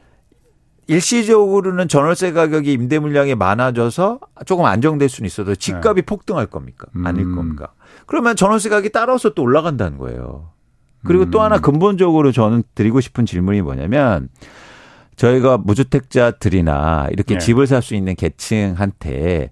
일시적으로는 0.86 1.88
전월세 1.88 2.32
가격이 2.32 2.72
임대 2.72 2.98
물량이 2.98 3.34
많아져서 3.34 4.20
조금 4.46 4.66
안정될 4.66 5.08
수는 5.08 5.26
있어도 5.26 5.54
집값이 5.54 6.02
폭등할 6.02 6.46
겁니까? 6.46 6.86
아닐 7.04 7.24
음. 7.24 7.34
겁니까? 7.34 7.68
그러면 8.06 8.36
전월세 8.36 8.68
가격이 8.68 8.90
따라서 8.92 9.30
또 9.30 9.42
올라간다는 9.42 9.98
거예요. 9.98 10.50
그리고 11.04 11.30
또 11.30 11.40
음. 11.40 11.44
하나 11.44 11.58
근본적으로 11.58 12.32
저는 12.32 12.62
드리고 12.74 13.00
싶은 13.00 13.26
질문이 13.26 13.62
뭐냐면 13.62 14.28
저희가 15.16 15.58
무주택자들이나 15.58 17.08
이렇게 17.12 17.34
예. 17.34 17.38
집을 17.38 17.66
살 17.66 17.82
수 17.82 17.94
있는 17.94 18.14
계층한테 18.14 19.50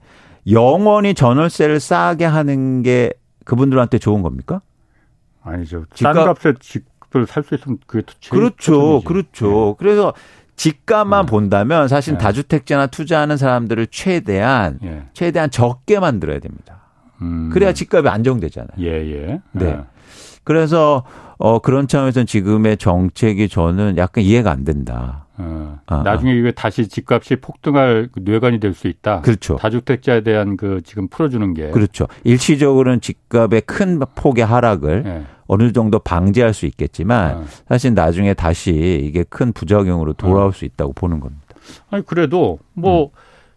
영원히 0.51 1.15
전월세를 1.15 1.81
싸게 1.81 2.25
하는 2.25 2.83
게 2.83 3.13
그분들한테 3.45 3.99
좋은 3.99 4.23
겁니까? 4.23 4.61
아니죠. 5.43 5.85
싼 5.95 6.15
집값- 6.15 6.25
값에 6.27 6.55
집을 6.61 7.27
살 7.27 7.43
수 7.45 7.55
있으면 7.55 7.79
그게 7.87 8.05
더 8.07 8.13
제일 8.21 8.31
그렇죠. 8.41 8.73
최선이지. 9.01 9.05
그렇죠. 9.07 9.75
그래서 9.79 10.15
집값만 10.57 11.25
음. 11.25 11.27
본다면 11.27 11.89
사실 11.89 12.15
예. 12.15 12.19
다주택자나 12.19 12.87
투자하는 12.89 13.37
사람들을 13.37 13.87
최대한 13.89 14.79
예. 14.83 14.89
예. 14.89 15.03
최대한 15.13 15.51
적게 15.51 15.99
만들어야 15.99 16.39
됩니다. 16.39 16.83
음. 17.23 17.51
그래야 17.53 17.73
집값이 17.73 18.09
안정되잖아요. 18.09 18.71
예, 18.81 18.87
예. 18.87 19.41
네. 19.53 19.67
예. 19.67 19.81
그래서 20.45 21.05
어 21.45 21.59
그런 21.59 21.89
차원에서는 21.89 22.27
지금의 22.27 22.77
정책이 22.77 23.49
저는 23.49 23.97
약간 23.97 24.23
이해가 24.23 24.53
안 24.53 24.63
된다. 24.63 25.27
어. 25.39 25.81
아, 25.87 26.03
나중에 26.05 26.33
이게 26.37 26.53
다시 26.53 26.87
집값이 26.87 27.37
폭등할 27.37 28.11
그 28.13 28.21
뇌관이 28.23 28.61
될 28.61 28.75
수 28.75 28.87
있다. 28.87 29.23
그렇죠. 29.23 29.57
다주택자에 29.57 30.21
대한 30.21 30.57
그 30.57 30.83
지금 30.85 31.09
풀어주는 31.09 31.53
게. 31.55 31.71
그렇죠. 31.71 32.07
일시적으로는 32.23 33.01
집값의 33.01 33.63
큰 33.63 33.99
폭의 34.15 34.47
하락을 34.47 35.03
예. 35.05 35.23
어느 35.49 35.73
정도 35.73 35.99
방지할 35.99 36.55
수 36.55 36.65
있겠지만 36.67 37.39
어. 37.39 37.45
사실 37.69 37.93
나중에 37.93 38.35
다시 38.35 39.03
이게 39.05 39.25
큰 39.29 39.53
부작용으로 39.53 40.13
돌아올 40.13 40.53
수 40.53 40.65
있다고 40.65 40.93
보는 40.93 41.19
겁니다. 41.19 41.43
아니 41.91 42.07
그래도 42.07 42.61
뭐 42.73 43.07
음. 43.07 43.09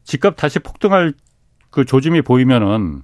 집값 0.03 0.37
다시 0.37 0.57
폭등할 0.57 1.13
그 1.69 1.85
조짐이 1.85 2.23
보이면은 2.23 3.03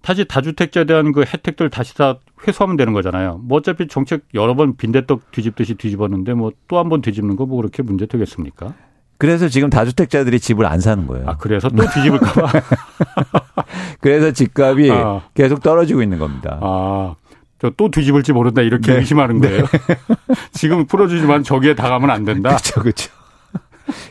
다시 0.00 0.24
다주택자에 0.24 0.84
대한 0.84 1.12
그 1.12 1.20
혜택들 1.22 1.68
다시 1.68 1.94
다 1.94 2.18
회수하면 2.46 2.76
되는 2.76 2.92
거잖아요. 2.92 3.40
뭐 3.44 3.58
어차피 3.58 3.86
정책 3.88 4.22
여러 4.34 4.54
번 4.54 4.76
빈대떡 4.76 5.30
뒤집듯이 5.30 5.74
뒤집었는데 5.74 6.34
뭐 6.34 6.50
또 6.68 6.78
한 6.78 6.88
번 6.88 7.02
뒤집는 7.02 7.36
거 7.36 7.44
뭐 7.46 7.56
그렇게 7.58 7.82
문제 7.82 8.06
되겠습니까? 8.06 8.74
그래서 9.18 9.48
지금 9.48 9.68
다주택자들이 9.68 10.40
집을 10.40 10.64
안 10.66 10.80
사는 10.80 11.06
거예요. 11.06 11.28
아 11.28 11.36
그래서 11.36 11.68
또 11.68 11.82
뒤집을까 11.86 12.32
봐. 12.32 12.52
그래서 14.00 14.30
집값이 14.32 14.90
아. 14.90 15.22
계속 15.34 15.62
떨어지고 15.62 16.02
있는 16.02 16.18
겁니다. 16.18 16.58
아. 16.62 17.14
저또 17.58 17.90
뒤집을지 17.90 18.32
모른다 18.32 18.62
이렇게 18.62 18.92
네. 18.92 18.98
의심하는 19.00 19.38
거예요. 19.40 19.64
지금 20.52 20.86
풀어주지만 20.86 21.42
저기에 21.42 21.74
당하면 21.74 22.08
안 22.10 22.24
된다. 22.24 22.48
그렇죠, 22.50 22.80
그렇죠. 22.80 23.10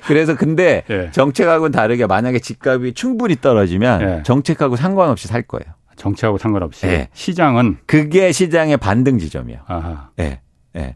그래서 0.06 0.36
근데 0.36 0.84
예. 0.92 1.10
정책하고는 1.12 1.72
다르게 1.72 2.06
만약에 2.06 2.38
집값이 2.40 2.94
충분히 2.94 3.36
떨어지면 3.40 4.02
예. 4.02 4.24
정책하고 4.24 4.76
상관없이 4.76 5.28
살 5.28 5.42
거예요. 5.42 5.74
정치하고 6.00 6.38
상관없이 6.38 6.88
예. 6.88 7.10
시장은 7.14 7.78
그게 7.86 8.32
시장의 8.32 8.78
반등 8.78 9.20
지점이에요. 9.20 9.60
아하. 9.68 10.10
예. 10.20 10.42
예. 10.76 10.96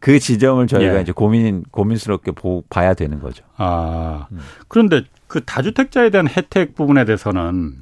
그 0.00 0.18
지점을 0.18 0.66
저희가 0.66 0.96
예. 0.96 1.02
이제 1.02 1.12
고민 1.12 1.62
고민스럽게 1.70 2.32
보, 2.32 2.64
봐야 2.68 2.94
되는 2.94 3.20
거죠. 3.20 3.44
아 3.56 4.26
그런데 4.68 5.02
그 5.28 5.44
다주택자에 5.44 6.10
대한 6.10 6.26
혜택 6.26 6.74
부분에 6.74 7.04
대해서는 7.04 7.74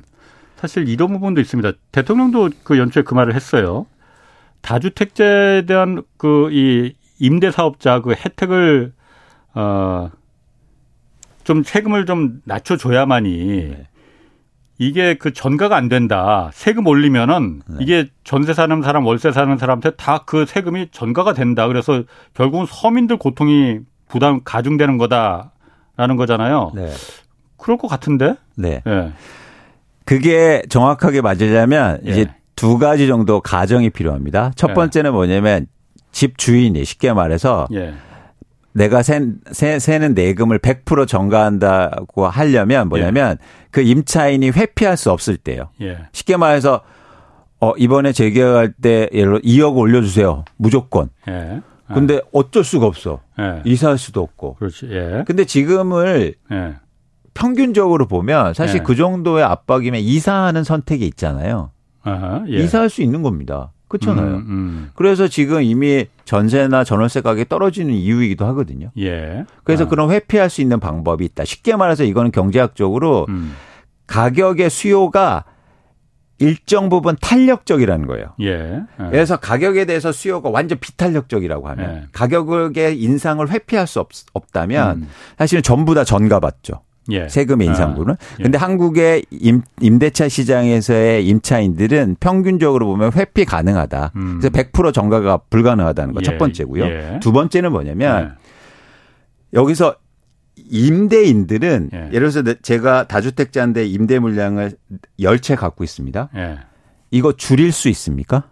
사실 0.57 0.89
이런 0.89 1.13
부분도 1.13 1.41
있습니다. 1.41 1.73
대통령도 1.93 2.51
그 2.65 2.77
연초에 2.77 3.05
그 3.05 3.15
말을 3.15 3.35
했어요. 3.35 3.87
다주택자에 4.61 5.63
대한 5.67 6.03
그 6.19 6.51
이 6.53 6.93
임대 7.19 7.51
사업자 7.51 8.01
그 8.01 8.13
혜택을 8.13 8.93
어좀 9.55 10.13
세금을 11.65 12.07
좀 12.07 12.41
낮춰줘야만이 12.45 13.75
이게 14.79 15.15
그 15.15 15.33
전가가 15.33 15.77
안 15.77 15.89
된다. 15.89 16.51
세금 16.53 16.87
올리면은 16.87 17.63
이게 17.81 18.07
전세 18.23 18.55
사는 18.55 18.81
사람, 18.83 19.05
월세 19.05 19.33
사는 19.33 19.59
사람한테 19.59 19.91
다 19.97 20.23
그 20.25 20.47
세금이 20.47 20.89
전가가 20.93 21.33
된다. 21.33 21.67
그래서 21.67 22.05
결국은 22.35 22.67
서민들 22.69 23.17
고통이 23.17 23.81
부담 24.09 24.41
가중되는 24.45 24.97
거다라는 24.99 26.17
거잖아요. 26.17 26.73
네. 26.75 26.91
그럴 27.57 27.77
것 27.77 27.89
같은데. 27.89 28.37
네. 28.57 28.83
예. 28.87 29.13
그게 30.05 30.63
정확하게 30.69 31.21
맞으려면 31.23 32.01
예. 32.07 32.11
이제 32.11 32.27
두 32.55 32.79
가지 32.79 33.07
정도 33.09 33.41
가정이 33.41 33.91
필요합니다. 33.91 34.53
첫 34.55 34.71
예. 34.71 34.75
번째는 34.75 35.13
뭐냐면 35.13 35.67
집 36.13 36.39
주인이 36.39 36.85
쉽게 36.85 37.13
말해서 37.13 37.67
예. 37.73 37.95
내가 38.73 39.03
세, 39.03 39.21
세, 39.51 39.79
세는 39.79 40.15
내금을 40.15 40.59
100% 40.59 41.09
전가한다고 41.09 42.29
하려면 42.29 42.89
뭐냐면 42.89 43.39
그 43.71 43.81
임차인이 43.81 44.51
회피할 44.51 44.97
수 44.97 45.11
없을 45.11 45.37
때요. 45.37 45.71
예. 45.81 45.99
쉽게 46.13 46.37
말해서 46.37 46.83
어 47.61 47.73
이번에 47.77 48.13
재계약할 48.13 48.75
때 48.81 49.09
예를 49.13 49.41
들어 49.41 49.41
2억 49.41 49.77
올려주세요. 49.77 50.45
무조건. 50.57 51.11
예. 51.29 51.61
근데 51.93 52.21
어쩔 52.33 52.65
수가 52.65 52.87
없어. 52.87 53.21
예. 53.41 53.63
이사할 53.65 53.99
수도 53.99 54.23
없고. 54.23 54.55
그렇지. 54.57 54.89
예. 54.91 55.25
근데 55.27 55.45
지금을 55.45 56.35
예. 56.53 56.75
평균적으로 57.35 58.07
보면 58.07 58.55
사실 58.55 58.81
예. 58.81 58.83
그 58.83 58.95
정도의 58.95 59.45
압박이면 59.45 60.01
이사하는 60.01 60.65
선택이 60.65 61.07
있잖아요. 61.07 61.71
아하, 62.03 62.45
예. 62.49 62.59
이사할 62.59 62.91
수 62.91 63.03
있는 63.03 63.23
겁니다. 63.23 63.73
그렇잖아요. 63.89 64.27
음, 64.27 64.45
음. 64.49 64.91
그래서 64.95 65.29
지금 65.29 65.63
이미 65.63 66.07
전세나 66.25 66.85
전월세 66.85 67.23
가격이 67.23 67.49
떨어지는 67.49 67.95
이유이기도 67.95 68.45
하거든요. 68.47 68.91
예. 68.99 69.45
그래서 69.65 69.85
아. 69.85 69.89
그런 69.89 70.11
회피할 70.11 70.51
수 70.51 70.61
있는 70.61 70.79
방법이 70.79 71.25
있다. 71.25 71.45
쉽게 71.45 71.77
말해서 71.77 72.05
이거는 72.05 72.31
경제학적으로 72.31 73.27
음. 73.29 73.55
가격의 74.07 74.71
수요가 74.71 75.45
일정 76.41 76.89
부분 76.89 77.17
탄력적이라는 77.21 78.07
거예요. 78.07 78.35
예. 78.41 78.49
예. 78.49 79.11
그래서 79.11 79.39
가격에 79.39 79.87
대해서 79.87 80.13
수요가 80.13 80.51
완전 80.51 80.79
비탄력적이라고 80.79 81.69
하면 81.69 81.95
네. 81.95 82.07
가격의 82.13 83.01
인상을 83.03 83.49
회피할 83.51 83.87
수 83.87 84.01
없, 84.01 84.11
없다면 84.33 84.99
음. 84.99 85.09
사실은 85.37 85.63
전부 85.63 85.95
다 85.95 86.05
전가 86.05 86.39
받죠. 86.41 86.83
예. 87.11 87.29
세금의 87.29 87.67
인상분은. 87.69 88.17
예. 88.39 88.43
근데 88.43 88.59
한국의 88.59 89.25
임, 89.31 89.63
임대차 89.81 90.29
시장에서의 90.29 91.27
임차인들은 91.27 92.17
평균적으로 92.21 92.87
보면 92.87 93.13
회피 93.15 93.45
가능하다. 93.45 94.13
음. 94.17 94.39
그래서 94.41 94.51
100% 94.51 94.93
전가가 94.93 95.39
불가능하다는 95.51 96.15
거첫 96.15 96.35
예. 96.35 96.39
번째고요. 96.39 96.85
예. 96.85 97.19
두 97.21 97.33
번째는 97.33 97.73
뭐냐면 97.73 98.37
예. 99.55 99.59
여기서 99.59 99.97
임대인들은 100.71 101.91
예. 101.93 101.99
예를 102.13 102.31
들어서 102.31 102.43
제가 102.63 103.07
다주택자인데 103.07 103.87
임대 103.87 104.19
물량을 104.19 104.73
열 105.21 105.39
채 105.41 105.55
갖고 105.55 105.85
있습니다. 105.85 106.31
예. 106.37 106.59
이거 107.11 107.33
줄일 107.33 107.73
수 107.73 107.89
있습니까? 107.89 108.45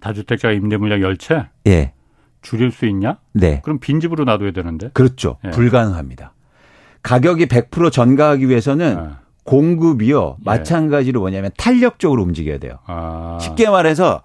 다주택자 0.00 0.50
임대 0.52 0.76
물량 0.76 1.00
열채 1.02 1.46
예. 1.66 1.92
줄일 2.42 2.70
수 2.70 2.86
있냐? 2.86 3.18
네. 3.32 3.60
그럼 3.64 3.78
빈집으로 3.80 4.24
놔둬야 4.24 4.52
되는데. 4.52 4.90
그렇죠. 4.92 5.38
예. 5.44 5.50
불가능합니다. 5.50 6.32
가격이 7.02 7.46
100% 7.46 7.92
전가하기 7.92 8.48
위해서는 8.48 8.96
아. 8.98 9.18
공급이요. 9.44 10.36
예. 10.40 10.44
마찬가지로 10.44 11.20
뭐냐면 11.20 11.50
탄력적으로 11.56 12.22
움직여야 12.22 12.58
돼요. 12.58 12.78
아. 12.86 13.38
쉽게 13.40 13.70
말해서 13.70 14.22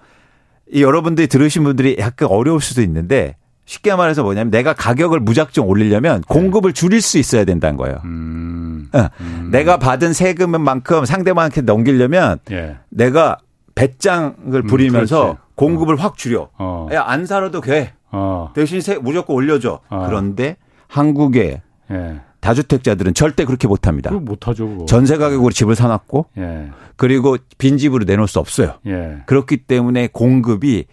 이 0.72 0.82
여러분들이 0.82 1.28
들으신 1.28 1.64
분들이 1.64 1.96
약간 2.00 2.30
어려울 2.30 2.62
수도 2.62 2.82
있는데 2.82 3.36
쉽게 3.66 3.96
말해서 3.96 4.24
뭐냐면 4.24 4.52
내가 4.52 4.74
가격을 4.74 5.20
무작정 5.20 5.68
올리려면 5.70 6.22
공급을 6.22 6.74
줄일 6.74 7.02
수 7.02 7.18
있어야 7.20 7.46
된다는 7.46 7.78
거예요. 7.78 8.02
음. 8.04 8.90
어. 8.94 9.08
내가 9.52 9.78
받은 9.78 10.14
세금만큼 10.14 11.06
상대방한테 11.06 11.62
넘기려면 11.62 12.40
예. 12.52 12.78
내가 12.90 13.38
배짱을 13.76 14.64
부리면서 14.64 15.22
그렇지. 15.22 15.40
공급을 15.56 15.96
확 15.98 16.18
줄여. 16.18 16.50
어. 16.58 16.90
야, 16.92 17.04
안 17.06 17.26
살아도 17.26 17.62
돼. 17.62 17.94
어. 18.12 18.52
대신 18.54 18.82
세, 18.82 18.98
무조건 18.98 19.36
올려줘. 19.36 19.80
어. 19.90 20.06
그런데 20.08 20.58
한국의 20.88 21.62
예. 21.92 22.22
다주택자들은 22.42 23.14
절대 23.14 23.46
그렇게 23.46 23.68
못합니다. 23.68 24.12
못하죠, 24.12 24.68
그거. 24.68 24.86
전세 24.86 25.18
가격으로 25.18 25.52
집을 25.52 25.76
사놨고 25.76 26.26
예. 26.38 26.72
그리고 26.98 27.38
빈 27.58 27.78
집으로 27.78 28.04
내놓을 28.04 28.28
수 28.28 28.40
없어요. 28.40 28.74
예. 28.88 29.20
그렇기 29.28 29.58
때문에 29.58 30.10
공급이 30.12 30.86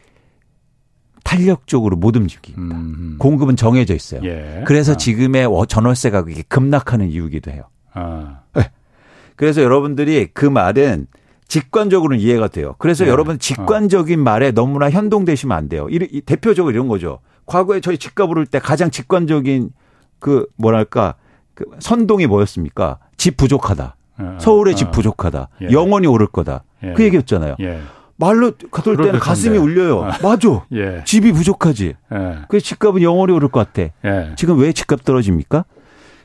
탄력적으로 1.24 1.96
못 1.96 2.16
움직입니다. 2.16 2.76
음. 2.76 3.16
공급은 3.18 3.57
정해져 3.57 3.94
있어요. 3.94 4.20
예. 4.24 4.62
그래서 4.66 4.92
아. 4.92 4.96
지금의 4.96 5.46
워- 5.46 5.66
전월세 5.66 6.11
가격이 6.11 6.44
급락하는 6.44 7.09
이유이기도 7.09 7.51
해요. 7.51 7.64
아. 7.92 8.40
그래서 9.36 9.62
여러분들이 9.62 10.28
그 10.32 10.46
말은 10.46 11.07
직관적으로는 11.46 12.18
이해가 12.20 12.49
돼요. 12.49 12.74
그래서 12.78 13.05
네. 13.05 13.11
여러분 13.11 13.38
직관적인 13.38 14.18
말에 14.20 14.51
너무나 14.53 14.90
현동되시면 14.90 15.57
안 15.57 15.68
돼요. 15.68 15.86
이, 15.90 15.99
이- 16.11 16.20
대표적으로 16.20 16.72
이런 16.72 16.88
거죠. 16.88 17.20
과거에 17.46 17.80
저희 17.80 17.96
집값 17.99 18.28
오를 18.28 18.44
때 18.46 18.59
가장 18.59 18.90
직관적인 18.90 19.70
그 20.18 20.46
뭐랄까 20.57 21.14
그 21.59 21.64
선동이 21.80 22.28
뭐였습니까? 22.28 22.98
집 23.16 23.36
부족하다. 23.36 23.96
아. 24.18 24.38
서울의 24.40 24.76
집 24.76 24.88
아. 24.88 24.90
부족하다. 24.92 25.48
예. 25.62 25.68
영원히 25.72 26.06
오를 26.06 26.28
거다. 26.28 26.62
예. 26.84 26.92
그 26.92 27.02
얘기였잖아요. 27.02 27.56
예. 27.61 27.80
말로 28.16 28.52
가돌 28.70 28.96
때는 28.96 29.18
가슴이. 29.18 29.59
울려요. 29.59 30.02
맞아. 30.22 30.64
예. 30.72 31.02
집이 31.04 31.32
부족하지. 31.32 31.94
예. 32.12 32.38
그 32.48 32.61
집값은 32.61 33.02
영원히 33.02 33.32
오를 33.32 33.48
것 33.48 33.66
같아. 33.66 33.90
예. 34.04 34.34
지금 34.36 34.61
왜 34.61 34.72
집값 34.72 35.04
떨어집니까? 35.04 35.64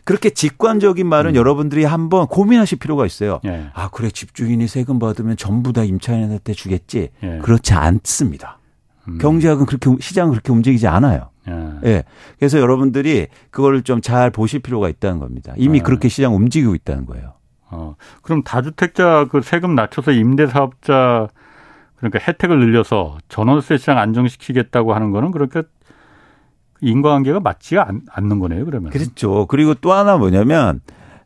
그렇게 0.04 0.30
직관적인 0.30 1.08
말은 1.08 1.36
여러분들이 1.36 1.84
한번 1.86 2.28
고민하실 2.28 2.78
필요가 2.78 3.08
있어요. 3.08 3.40
음. 3.46 3.50
예. 3.50 3.66
아, 3.74 3.90
그래. 3.90 4.12
집주인이 4.12 4.68
세금 4.68 5.00
받으면 5.00 5.36
전부 5.36 5.74
다 5.74 5.84
임차인한테 5.84 6.54
주겠지. 6.54 7.10
예. 7.24 7.40
그렇지 7.42 7.74
않습니다. 7.74 8.60
음. 9.08 9.18
경제학은 9.18 9.66
그렇게, 9.66 9.90
시장은 10.00 10.32
그렇게 10.32 10.52
움직이지 10.52 10.88
않아요. 10.88 11.30
예. 11.48 11.90
예. 11.90 12.04
그래서 12.40 12.60
여러분들이 12.60 13.28
그거를 13.52 13.82
좀 13.82 14.02
잘 14.02 14.32
보실 14.32 14.60
필요가 14.60 14.90
있다는 14.90 15.20
겁니다. 15.20 15.54
이미 15.58 15.80
네. 15.80 15.84
그렇게 15.84 16.10
시장 16.10 16.36
움직이고 16.36 16.76
있다는 16.76 17.06
거예요. 17.06 17.34
어. 17.70 17.96
그럼 18.22 18.44
다주택자 18.44 19.28
그 19.32 19.42
세금 19.42 19.76
낮춰서 19.76 20.12
임대 20.12 20.46
사업자 20.48 21.28
그러니까 21.96 22.20
혜택을 22.20 22.60
늘려서 22.60 23.18
전월세 23.30 23.78
시장 23.78 23.98
안정시키겠다고 23.98 24.94
하는 24.94 25.12
거는 25.12 25.32
그렇게 25.32 25.64
인과관계가 26.82 27.40
맞지 27.40 27.78
않, 27.80 28.02
않는 28.12 28.40
거네요, 28.40 28.66
그러면. 28.66 28.92
그렇죠. 28.92 29.46
그리고 29.46 29.74
또 29.74 29.94
하나 29.94 30.18
뭐냐면 30.18 30.82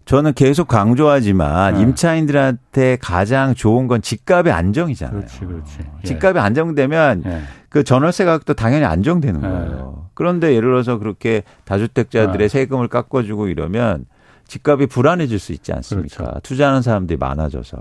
저는 0.05 0.33
계속 0.33 0.67
강조하지만 0.67 1.73
네. 1.73 1.81
임차인들한테 1.81 2.97
가장 3.01 3.55
좋은 3.55 3.87
건 3.87 4.01
집값의 4.01 4.53
안정이잖아요. 4.53 5.17
그렇지, 5.17 5.39
그렇지. 5.39 5.79
예. 6.03 6.07
집값이 6.07 6.39
안정되면 6.39 7.23
예. 7.25 7.41
그 7.69 7.83
전월세 7.83 8.23
가격도 8.25 8.53
당연히 8.53 8.85
안정되는 8.85 9.41
네. 9.41 9.47
거예요. 9.47 9.86
그런데 10.17 10.55
예를 10.55 10.69
들어서 10.69 10.97
그렇게 10.97 11.43
다주택자들의 11.65 12.39
네. 12.39 12.47
세금을 12.47 12.87
깎아주고 12.87 13.49
이러면 13.49 14.05
집값이 14.47 14.87
불안해질 14.87 15.37
수 15.37 15.51
있지 15.51 15.71
않습니까? 15.73 16.17
그렇죠. 16.23 16.39
투자하는 16.41 16.81
사람들이 16.81 17.17
많아져서. 17.19 17.77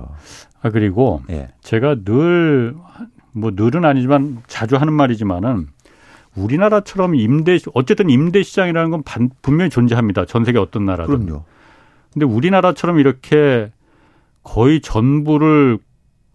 아, 0.61 0.69
그리고 0.71 1.23
예. 1.31 1.49
제가 1.63 1.97
늘, 2.05 2.75
뭐 3.33 3.53
늘은 3.55 3.87
아니지만 3.87 4.43
자주 4.49 4.77
하는 4.77 4.93
말이지만은 4.93 5.69
우리나라처럼 6.35 7.15
임대, 7.15 7.59
어쨌든 7.73 8.11
임대 8.11 8.43
시장이라는 8.43 8.91
건 8.91 9.03
반- 9.03 9.31
분명히 9.41 9.71
존재합니다. 9.71 10.27
전 10.27 10.45
세계 10.45 10.59
어떤 10.59 10.85
나라든. 10.85 11.27
근데 12.13 12.27
우리나라처럼 12.27 12.99
이렇게 12.99 13.73
거의 14.43 14.83
전부를 14.83 15.79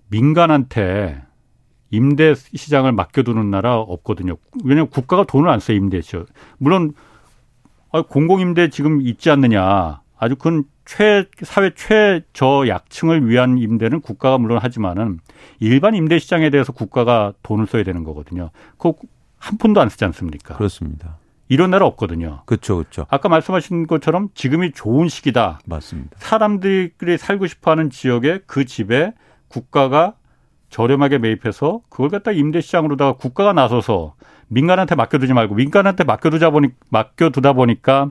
민간한테 0.10 1.22
임대 1.92 2.34
시장을 2.36 2.94
맡겨두는 2.94 3.52
나라 3.52 3.78
없거든요. 3.78 4.38
왜냐하면 4.64 4.90
국가가 4.90 5.24
돈을 5.26 5.50
안 5.50 5.60
써요, 5.60 5.78
임대죠. 5.78 6.26
물론, 6.58 6.94
아, 7.92 8.02
공공임대 8.02 8.70
지금 8.70 9.02
있지 9.02 9.30
않느냐. 9.30 10.02
아주 10.18 10.36
큰 10.36 10.64
최, 10.86 11.26
사회 11.42 11.74
최저 11.76 12.68
약층을 12.68 13.28
위한 13.28 13.58
임대는 13.58 14.02
국가가 14.02 14.38
물론 14.38 14.60
하지만은 14.60 15.20
일반 15.60 15.96
임대 15.96 16.20
시장에 16.20 16.50
대해서 16.50 16.72
국가가 16.72 17.34
돈을 17.44 17.68
써야 17.68 17.84
되는 17.84 18.04
거거든요. 18.04 18.52
그거 18.78 18.96
한 19.38 19.58
푼도 19.58 19.82
안 19.82 19.90
쓰지 19.90 20.06
않습니까? 20.06 20.56
그렇습니다. 20.56 21.18
이런 21.50 21.72
나라 21.72 21.86
없거든요. 21.88 22.44
그렇죠, 22.46 22.78
그렇죠. 22.78 23.06
아까 23.10 23.28
말씀하신 23.28 23.88
것처럼 23.88 24.30
지금이 24.36 24.72
좋은 24.72 25.10
시기다. 25.10 25.60
맞습니다. 25.66 26.18
사람들이 26.20 27.18
살고 27.18 27.48
싶어하는 27.48 27.90
지역에 27.90 28.42
그 28.46 28.64
집에 28.64 29.12
국가가 29.50 30.14
저렴하게 30.72 31.20
매입해서 31.20 31.82
그걸 31.90 32.10
갖다 32.10 32.32
임대시장으로다가 32.32 33.14
국가가 33.14 33.54
나서서 33.54 34.16
민간한테 34.48 34.96
맡겨두지 34.96 35.34
말고 35.34 35.54
민간한테 35.56 36.04
맡겨두자 36.06 36.50
보니 36.50 36.70
맡겨두다 36.90 37.54
보니까 37.54 38.10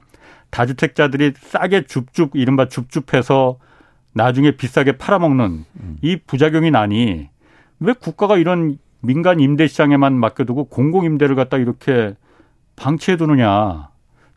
다주택자들이 0.51 1.33
싸게 1.37 1.87
줍줍 1.87 2.37
이른바 2.37 2.69
줍줍해서 2.69 3.59
나중에 4.13 4.53
비싸게 4.53 4.99
팔아먹는 4.99 5.65
이 6.03 6.17
부작용이 6.19 6.71
나니 6.71 7.29
왜 7.81 7.93
국가가 7.95 8.37
이런 8.37 8.79
민간 9.01 9.41
임대 9.41 9.67
시장에만 9.67 10.15
맡겨두고 10.15 10.65
공공 10.65 11.05
임대를 11.07 11.37
갖다 11.37 11.57
이렇게 11.57 12.15
방치해 12.77 13.17
두느냐 13.17 13.89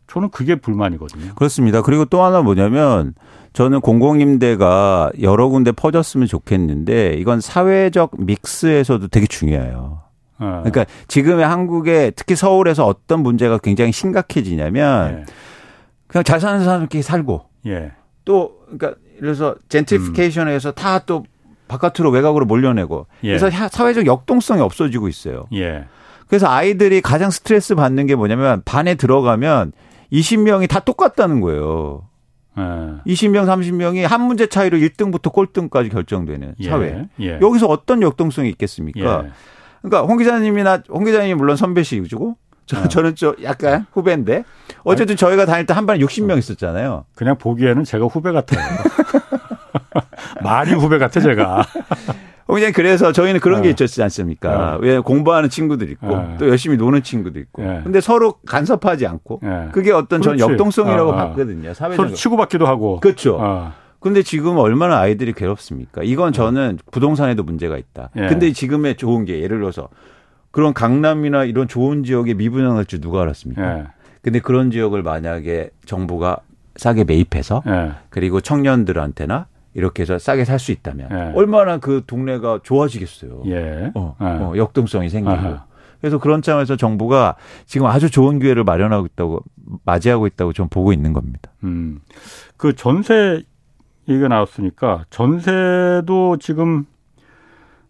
저는 0.06 0.30
그게 0.30 0.54
불만이거든요. 0.56 1.34
그렇습니다. 1.34 1.82
그리고 1.82 2.04
또 2.04 2.22
하나 2.22 2.42
뭐냐면 2.42 3.14
저는 3.52 3.80
공공임대가 3.80 5.12
여러 5.22 5.48
군데 5.48 5.72
퍼졌으면 5.72 6.26
좋겠는데 6.26 7.14
이건 7.14 7.40
사회적 7.40 8.12
믹스에서도 8.18 9.08
되게 9.08 9.26
중요해요. 9.26 10.00
어. 10.38 10.62
그러니까 10.64 10.84
지금의 11.08 11.46
한국에 11.46 12.10
특히 12.16 12.34
서울에서 12.34 12.84
어떤 12.86 13.20
문제가 13.22 13.58
굉장히 13.58 13.92
심각해지냐면 13.92 15.18
예. 15.20 15.24
그냥 16.08 16.24
잘 16.24 16.40
사는 16.40 16.64
사람끼리 16.64 17.02
살고 17.02 17.44
예. 17.66 17.92
또 18.24 18.56
그러니까 18.66 18.94
그래서 19.20 19.54
젠트리피케이션에서 19.68 20.72
다또 20.72 21.24
바깥으로 21.68 22.10
외곽으로 22.10 22.44
몰려내고 22.46 23.06
예. 23.24 23.28
그래서 23.38 23.48
하- 23.48 23.68
사회적 23.68 24.06
역동성이 24.06 24.60
없어지고 24.60 25.08
있어요. 25.08 25.44
예. 25.54 25.84
그래서 26.26 26.48
아이들이 26.48 27.00
가장 27.00 27.30
스트레스 27.30 27.74
받는 27.76 28.06
게 28.06 28.16
뭐냐면 28.16 28.62
반에 28.64 28.96
들어가면 28.96 29.72
20명이 30.12 30.68
다 30.68 30.80
똑같다는 30.80 31.40
거예요. 31.40 32.08
예. 32.56 32.62
20명, 33.12 33.46
30명이 33.46 34.02
한 34.06 34.20
문제 34.22 34.46
차이로 34.46 34.78
1등부터 34.78 35.32
꼴등까지 35.32 35.88
결정되는 35.88 36.54
예. 36.60 36.68
사회. 36.68 37.08
예. 37.20 37.38
여기서 37.40 37.66
어떤 37.66 38.00
역동성이 38.02 38.48
있겠습니까? 38.50 39.24
예. 39.26 39.30
그러니까 39.82 40.06
홍 40.06 40.18
기자님이나 40.18 40.82
홍 40.88 41.04
기자님이 41.04 41.34
물론 41.34 41.56
선배시고 41.56 42.36
저, 42.66 42.80
네. 42.82 42.88
저는 42.88 43.14
좀 43.14 43.34
약간 43.42 43.84
후배인데 43.92 44.44
어쨌든 44.84 45.16
저희가 45.16 45.44
다닐 45.46 45.66
때 45.66 45.74
한 45.74 45.84
반에 45.86 45.98
60명 45.98 46.38
있었잖아요. 46.38 47.04
그냥 47.14 47.36
보기에는 47.36 47.84
제가 47.84 48.06
후배 48.06 48.32
같아요. 48.32 48.64
많이 50.42 50.72
후배 50.72 50.98
같아 50.98 51.20
제가. 51.20 51.66
그냥 52.46 52.72
그래서 52.72 53.12
저희는 53.12 53.40
그런 53.40 53.62
게 53.62 53.68
네. 53.68 53.74
있었지 53.74 54.02
않습니까? 54.02 54.78
네. 54.80 54.86
왜 54.86 54.98
공부하는 54.98 55.48
친구들 55.48 55.90
있고 55.92 56.08
네. 56.08 56.36
또 56.38 56.48
열심히 56.48 56.76
노는 56.76 57.02
친구도 57.02 57.38
있고. 57.38 57.62
네. 57.62 57.80
근데 57.82 58.00
서로 58.00 58.34
간섭하지 58.46 59.06
않고 59.06 59.40
네. 59.42 59.68
그게 59.72 59.92
어떤 59.92 60.20
그렇지. 60.20 60.38
저는 60.38 60.52
역동성이라고 60.52 61.12
아, 61.12 61.14
아. 61.20 61.28
봤거든요. 61.28 61.72
사회적 61.72 61.96
서로 61.96 62.14
치고받기도 62.14 62.66
하고. 62.66 63.00
그렇죠. 63.00 63.38
아. 63.40 63.72
근데 64.00 64.22
지금 64.22 64.58
얼마나 64.58 64.98
아이들이 64.98 65.32
괴롭습니까? 65.32 66.02
이건 66.02 66.32
네. 66.32 66.36
저는 66.36 66.78
부동산에도 66.90 67.42
문제가 67.42 67.78
있다. 67.78 68.10
예. 68.16 68.26
근데 68.26 68.52
지금의 68.52 68.96
좋은 68.96 69.24
게 69.24 69.40
예를 69.40 69.58
들어서 69.60 69.88
그런 70.50 70.74
강남이나 70.74 71.44
이런 71.44 71.66
좋은 71.66 72.04
지역에 72.04 72.34
미분양할 72.34 72.84
줄 72.84 73.00
누가 73.00 73.22
알았습니까? 73.22 73.78
예. 73.78 73.84
근데 74.20 74.40
그런 74.40 74.70
지역을 74.70 75.02
만약에 75.02 75.70
정부가 75.86 76.38
싸게 76.76 77.04
매입해서 77.04 77.62
예. 77.66 77.92
그리고 78.10 78.42
청년들한테나 78.42 79.46
이렇게 79.74 80.02
해서 80.02 80.18
싸게 80.18 80.44
살 80.44 80.58
수 80.58 80.72
있다면 80.72 81.08
예. 81.10 81.32
얼마나 81.34 81.78
그 81.78 82.02
동네가 82.06 82.60
좋아지겠어요. 82.62 83.42
예. 83.46 83.90
어, 83.94 84.16
예. 84.20 84.24
어, 84.24 84.52
역동성이 84.56 85.08
생기고. 85.08 85.32
아하. 85.34 85.64
그래서 86.00 86.18
그런 86.18 86.42
점에서 86.42 86.76
정부가 86.76 87.36
지금 87.66 87.86
아주 87.86 88.10
좋은 88.10 88.38
기회를 88.38 88.62
마련하고 88.64 89.06
있다고 89.06 89.40
맞이하고 89.84 90.26
있다고 90.26 90.52
좀 90.52 90.68
보고 90.68 90.92
있는 90.92 91.12
겁니다. 91.12 91.50
음. 91.64 92.00
그 92.56 92.74
전세 92.74 93.42
얘기가 94.08 94.28
나왔으니까 94.28 95.04
전세도 95.10 96.36
지금 96.38 96.86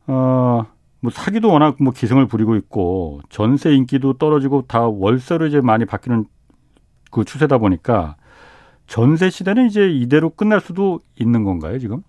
어. 0.07 0.64
뭐 1.01 1.11
사기도 1.11 1.51
워낙 1.53 1.76
뭐 1.80 1.93
기승을 1.93 2.26
부리고 2.28 2.57
있고 2.57 3.20
전세 3.28 3.74
인기도 3.74 4.14
떨어지고 4.14 4.64
다 4.66 4.87
월세로 4.89 5.47
이제 5.49 5.61
많이 5.61 5.85
바뀌는 5.85 6.24
그 7.11 7.26
추세다 7.26 7.59
보니까 7.59 8.16
전세 8.87 9.30
시대는 9.30 9.66
이제 9.66 9.89
이대로 9.89 10.30
끝날 10.30 10.61
수도 10.61 11.01
있는 11.16 11.45
건가요, 11.45 11.78
지금? 11.78 12.03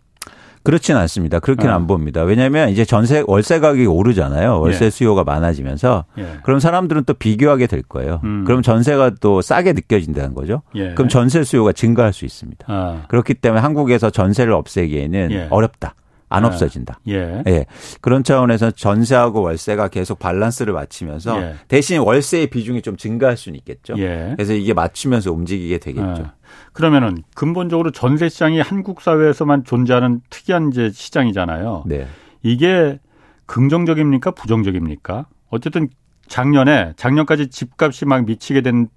그렇지는 0.66 1.00
않습니다. 1.02 1.40
그렇게는 1.40 1.70
네. 1.70 1.76
안 1.76 1.86
봅니다. 1.86 2.24
왜냐하면 2.24 2.70
이제 2.70 2.86
전세 2.86 3.24
월세 3.28 3.60
가격이 3.60 3.86
오르잖아요. 3.86 4.60
월세 4.60 4.86
예. 4.86 4.90
수요가 4.90 5.24
많아지면서 5.24 6.06
예. 6.18 6.40
그럼 6.42 6.60
사람들은 6.60 7.04
또 7.06 7.14
비교하게 7.14 7.68
될 7.68 7.84
거예요. 7.84 8.20
음. 8.24 8.46
그럼 8.46 8.64
전세가 8.64 9.12
또 9.22 9.44
싸게 9.44 9.74
느껴진다는 9.74 10.34
거죠. 10.34 10.64
예. 10.74 10.96
그럼 10.96 11.08
전세 11.08 11.44
수요가 11.44 11.72
증가할 11.72 12.14
수 12.14 12.26
있습니다. 12.26 12.66
아. 12.68 13.04
그렇기 13.10 13.36
때문에 13.36 13.62
한국에서 13.62 14.10
전세를 14.10 14.54
없애기에는 14.54 15.32
예. 15.32 15.48
어렵다. 15.52 15.94
안 16.30 16.44
예. 16.44 16.48
없어진다. 16.48 17.00
예. 17.10 17.44
예. 17.46 17.66
그런 18.02 18.24
차원에서 18.24 18.72
전세하고 18.72 19.44
월세가 19.44 19.90
계속 19.90 20.18
밸런스를 20.18 20.74
맞추면서 20.74 21.40
예. 21.42 21.56
대신 21.68 22.00
월세의 22.00 22.48
비중이 22.48 22.82
좀 22.82 22.98
증가할 22.98 23.38
수는 23.38 23.60
있겠죠. 23.60 23.94
예. 24.00 24.34
그래서 24.36 24.54
이게 24.54 24.74
맞추면서 24.74 25.32
움직이게 25.32 25.78
되겠죠. 25.78 26.26
예. 26.56 26.70
그러면은 26.74 27.18
근본적으로 27.36 27.92
전세 27.92 28.30
시장이 28.30 28.60
한국 28.60 29.02
사회에서만 29.02 29.64
존재하는 29.64 30.22
특이한 30.30 30.70
이제 30.70 30.90
시장이잖아요. 30.90 31.84
네. 31.86 32.08
이게 32.44 33.00
긍정적입니까? 33.46 34.32
부정적입니까? 34.32 35.28
어쨌든 35.50 35.90
작년에 36.28 36.94
작년까지 36.96 37.50
집값이 37.50 38.06
막 38.06 38.26
미치게 38.26 38.62
된 38.62 38.88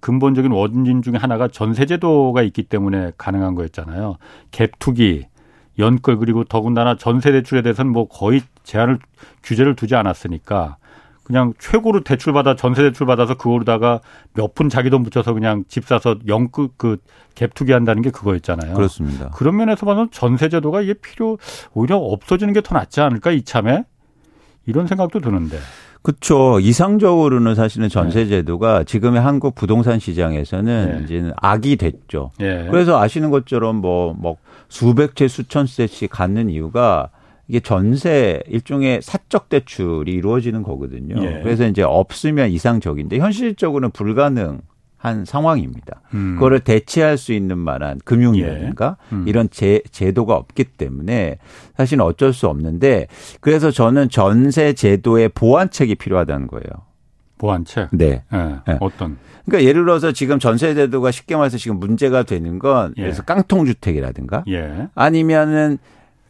근본적인 0.00 0.50
원인 0.50 1.02
중에 1.02 1.14
하나가 1.16 1.48
전세 1.48 1.86
제도가 1.86 2.42
있기 2.42 2.64
때문에 2.64 3.12
가능한 3.18 3.54
거였잖아요. 3.54 4.16
갭 4.50 4.72
투기, 4.78 5.26
연끌 5.78 6.16
그리고 6.16 6.44
더군다나 6.44 6.96
전세 6.96 7.30
대출에 7.32 7.62
대해서는 7.62 7.92
뭐 7.92 8.08
거의 8.08 8.42
제한을 8.64 8.98
규제를 9.42 9.76
두지 9.76 9.94
않았으니까 9.94 10.76
그냥 11.28 11.52
최고로 11.58 12.02
대출 12.04 12.32
받아 12.32 12.56
전세 12.56 12.82
대출 12.82 13.06
받아서 13.06 13.34
그거로다가 13.34 14.00
몇 14.34 14.54
푼 14.54 14.68
자기 14.68 14.88
돈 14.90 15.02
붙여서 15.04 15.34
그냥 15.34 15.62
집 15.68 15.84
사서 15.86 16.16
연끌 16.26 16.68
그갭 16.78 17.54
투기 17.54 17.72
한다는 17.72 18.02
게 18.02 18.10
그거였잖아요. 18.10 18.74
그렇습니다. 18.74 19.28
그런 19.34 19.56
면에서 19.56 19.86
봐서 19.86 20.08
전세 20.10 20.48
제도가 20.48 20.80
이게 20.80 20.94
필요 20.94 21.36
오히려 21.74 21.98
없어지는 21.98 22.54
게 22.54 22.62
더 22.62 22.74
낫지 22.74 23.00
않을까 23.02 23.30
이참에 23.30 23.84
이런 24.66 24.86
생각도 24.86 25.20
드는데. 25.20 25.58
그렇죠. 26.00 26.60
이상적으로는 26.60 27.54
사실은 27.54 27.88
전세 27.88 28.24
네. 28.24 28.28
제도가 28.30 28.84
지금의 28.84 29.20
한국 29.20 29.54
부동산 29.54 29.98
시장에서는 29.98 30.98
네. 30.98 31.04
이제는 31.04 31.32
악이 31.36 31.76
됐죠. 31.76 32.30
네. 32.38 32.66
그래서 32.70 32.98
아시는 33.00 33.30
것처럼 33.30 33.76
뭐뭐 33.76 34.14
뭐 34.18 34.36
수백 34.68 35.14
채 35.16 35.28
수천 35.28 35.66
채씩 35.66 36.08
갖는 36.10 36.48
이유가 36.50 37.10
이게 37.48 37.60
전세 37.60 38.42
일종의 38.46 39.00
사적 39.02 39.48
대출이 39.48 40.12
이루어지는 40.12 40.62
거거든요. 40.62 41.22
예. 41.24 41.40
그래서 41.42 41.66
이제 41.66 41.82
없으면 41.82 42.50
이상적인데 42.50 43.18
현실적으로는 43.18 43.90
불가능. 43.90 44.60
한 45.00 45.24
상황입니다. 45.24 46.02
음. 46.12 46.34
그거를 46.34 46.58
대체할 46.58 47.18
수 47.18 47.32
있는 47.32 47.56
만한 47.56 48.00
금융이라든가 48.04 48.96
예. 49.12 49.14
음. 49.14 49.24
이런 49.28 49.48
제, 49.48 49.80
제도가 49.92 50.34
없기 50.34 50.64
때문에 50.64 51.38
사실은 51.76 52.04
어쩔 52.04 52.32
수 52.32 52.48
없는데 52.48 53.06
그래서 53.40 53.70
저는 53.70 54.10
전세 54.10 54.72
제도의 54.72 55.28
보완책이 55.28 55.94
필요하다는 55.94 56.48
거예요. 56.48 56.64
보완책? 57.38 57.90
네. 57.92 58.24
네. 58.32 58.56
네. 58.66 58.76
어떤? 58.80 59.18
그러니까 59.46 59.68
예를 59.68 59.84
들어서 59.84 60.10
지금 60.10 60.40
전세 60.40 60.74
제도가 60.74 61.12
쉽게 61.12 61.36
말해서 61.36 61.58
지금 61.58 61.78
문제가 61.78 62.24
되는 62.24 62.58
건 62.58 62.92
예. 62.96 63.02
그래서 63.02 63.22
깡통 63.22 63.66
주택이라든가 63.66 64.42
예. 64.48 64.88
아니면은 64.96 65.78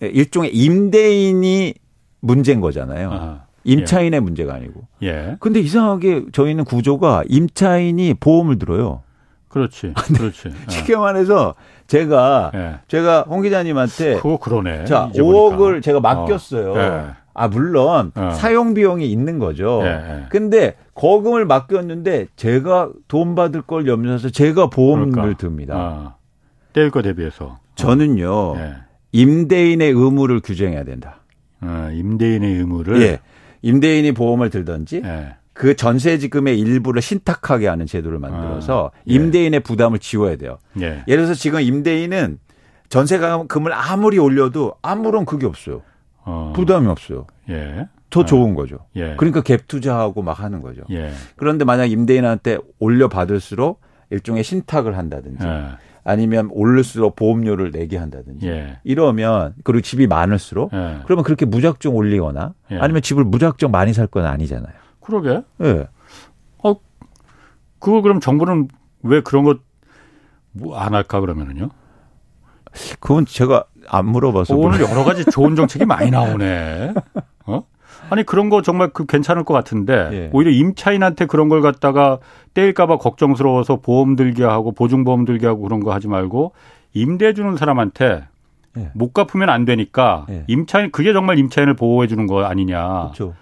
일종의 0.00 0.54
임대인이 0.54 1.74
문제인 2.20 2.60
거잖아요. 2.60 3.10
아, 3.12 3.40
임차인의 3.64 4.16
예. 4.16 4.20
문제가 4.20 4.54
아니고. 4.54 4.82
예. 5.02 5.36
근데 5.40 5.60
이상하게 5.60 6.26
저희는 6.32 6.64
구조가 6.64 7.24
임차인이 7.28 8.14
보험을 8.14 8.58
들어요. 8.58 9.02
그렇지. 9.48 9.94
그렇지. 10.16 10.50
쉽게 10.68 10.96
말해서 10.96 11.54
제가 11.86 12.52
예. 12.54 12.74
제가 12.88 13.22
홍 13.22 13.42
기자님한테 13.42 14.16
그거 14.16 14.38
그러네. 14.38 14.84
자, 14.84 15.10
5억을 15.14 15.82
제가 15.82 16.00
맡겼어요. 16.00 16.72
어. 16.72 16.78
예. 16.78 17.04
아 17.34 17.46
물론 17.46 18.10
어. 18.16 18.30
사용 18.32 18.74
비용이 18.74 19.08
있는 19.08 19.38
거죠. 19.38 19.80
예, 19.84 19.88
예. 19.88 20.26
근데 20.28 20.74
거금을 20.94 21.44
맡겼는데 21.46 22.26
제가 22.34 22.90
돈 23.06 23.36
받을 23.36 23.62
걸 23.62 23.86
염려해서 23.86 24.30
제가 24.30 24.70
보험을 24.70 25.12
그러니까. 25.12 25.36
듭니다. 25.38 25.74
아, 25.76 26.14
뗄거 26.72 27.02
대비해서. 27.02 27.58
저는요. 27.76 28.56
예. 29.14 29.18
임대인의 29.18 29.90
의무를 29.92 30.40
규정해야 30.40 30.84
된다. 30.84 31.20
아, 31.60 31.90
임대인의 31.92 32.54
의무를 32.54 33.02
예. 33.02 33.20
임대인이 33.62 34.12
보험을 34.12 34.50
들든지 34.50 35.02
예. 35.04 35.36
그 35.52 35.74
전세지금의 35.74 36.58
일부를 36.58 37.02
신탁하게 37.02 37.66
하는 37.66 37.86
제도를 37.86 38.18
만들어서 38.18 38.92
아, 38.94 38.98
예. 39.08 39.14
임대인의 39.14 39.60
부담을 39.60 39.98
지워야 39.98 40.36
돼요. 40.36 40.58
예. 40.80 41.02
예를 41.08 41.24
들어서 41.24 41.34
지금 41.34 41.60
임대인은 41.60 42.38
전세금을 42.88 43.72
아무리 43.72 44.18
올려도 44.18 44.76
아무런 44.82 45.24
그게 45.24 45.46
없어요. 45.46 45.82
어. 46.24 46.52
부담이 46.54 46.86
없어요. 46.86 47.26
예. 47.50 47.88
더 48.10 48.24
좋은 48.24 48.54
거죠. 48.54 48.78
예. 48.96 49.14
그러니까 49.16 49.42
갭 49.42 49.66
투자하고 49.66 50.22
막 50.22 50.40
하는 50.40 50.62
거죠. 50.62 50.82
예. 50.90 51.10
그런데 51.36 51.64
만약 51.64 51.86
임대인한테 51.86 52.58
올려 52.78 53.08
받을수록 53.08 53.80
일종의 54.10 54.44
신탁을 54.44 54.96
한다든지 54.96 55.46
예. 55.46 55.66
아니면 56.04 56.48
오를수록 56.52 57.16
보험료를 57.16 57.70
내게 57.70 57.96
한다든지 57.96 58.48
예. 58.48 58.78
이러면 58.84 59.54
그리고 59.64 59.80
집이 59.82 60.06
많을수록 60.06 60.72
예. 60.72 60.98
그러면 61.04 61.24
그렇게 61.24 61.44
무작정 61.46 61.94
올리거나 61.96 62.54
예. 62.70 62.78
아니면 62.78 63.02
집을 63.02 63.24
무작정 63.24 63.70
많이 63.70 63.92
살 63.92 64.06
건 64.08 64.24
아니잖아요. 64.26 64.72
그러게. 65.00 65.42
예. 65.62 65.86
어 66.64 66.74
그거 67.78 68.00
그럼 68.02 68.20
정부는 68.20 68.68
왜 69.02 69.20
그런 69.20 69.44
것 69.44 69.58
뭐 70.52 70.74
안 70.76 70.94
할까 70.94 71.20
그러면은요? 71.20 71.68
그건 73.00 73.26
제가 73.26 73.64
안 73.86 74.06
물어봐서 74.06 74.56
오늘 74.56 74.80
여러 74.80 75.04
가지 75.04 75.24
좋은 75.24 75.54
정책이 75.56 75.84
많이 75.84 76.10
나오네. 76.10 76.94
어? 77.46 77.64
아니 78.10 78.22
그런 78.24 78.48
거 78.48 78.62
정말 78.62 78.90
그 78.90 79.06
괜찮을 79.06 79.44
것 79.44 79.54
같은데 79.54 80.08
예. 80.12 80.30
오히려 80.32 80.50
임차인한테 80.50 81.26
그런 81.26 81.48
걸 81.48 81.60
갖다가 81.60 82.18
떼일까봐 82.54 82.98
걱정스러워서 82.98 83.76
보험 83.76 84.16
들게 84.16 84.44
하고 84.44 84.72
보증 84.72 85.04
보험 85.04 85.24
들게 85.24 85.46
하고 85.46 85.62
그런 85.62 85.80
거 85.80 85.92
하지 85.92 86.08
말고 86.08 86.52
임대 86.94 87.34
주는 87.34 87.56
사람한테 87.56 88.24
예. 88.76 88.90
못 88.94 89.12
갚으면 89.12 89.48
안 89.48 89.64
되니까 89.64 90.26
예. 90.30 90.44
임차인 90.46 90.90
그게 90.90 91.12
정말 91.12 91.38
임차인을 91.38 91.74
보호해 91.74 92.06
주는 92.06 92.26
거 92.26 92.44
아니냐. 92.44 93.12
그렇죠. 93.12 93.34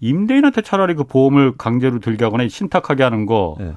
임대인한테 0.00 0.62
차라리 0.62 0.94
그 0.94 1.04
보험을 1.04 1.56
강제로 1.58 1.98
들게 1.98 2.24
하거나 2.24 2.48
신탁하게 2.48 3.02
하는 3.02 3.26
거. 3.26 3.56
예. 3.60 3.74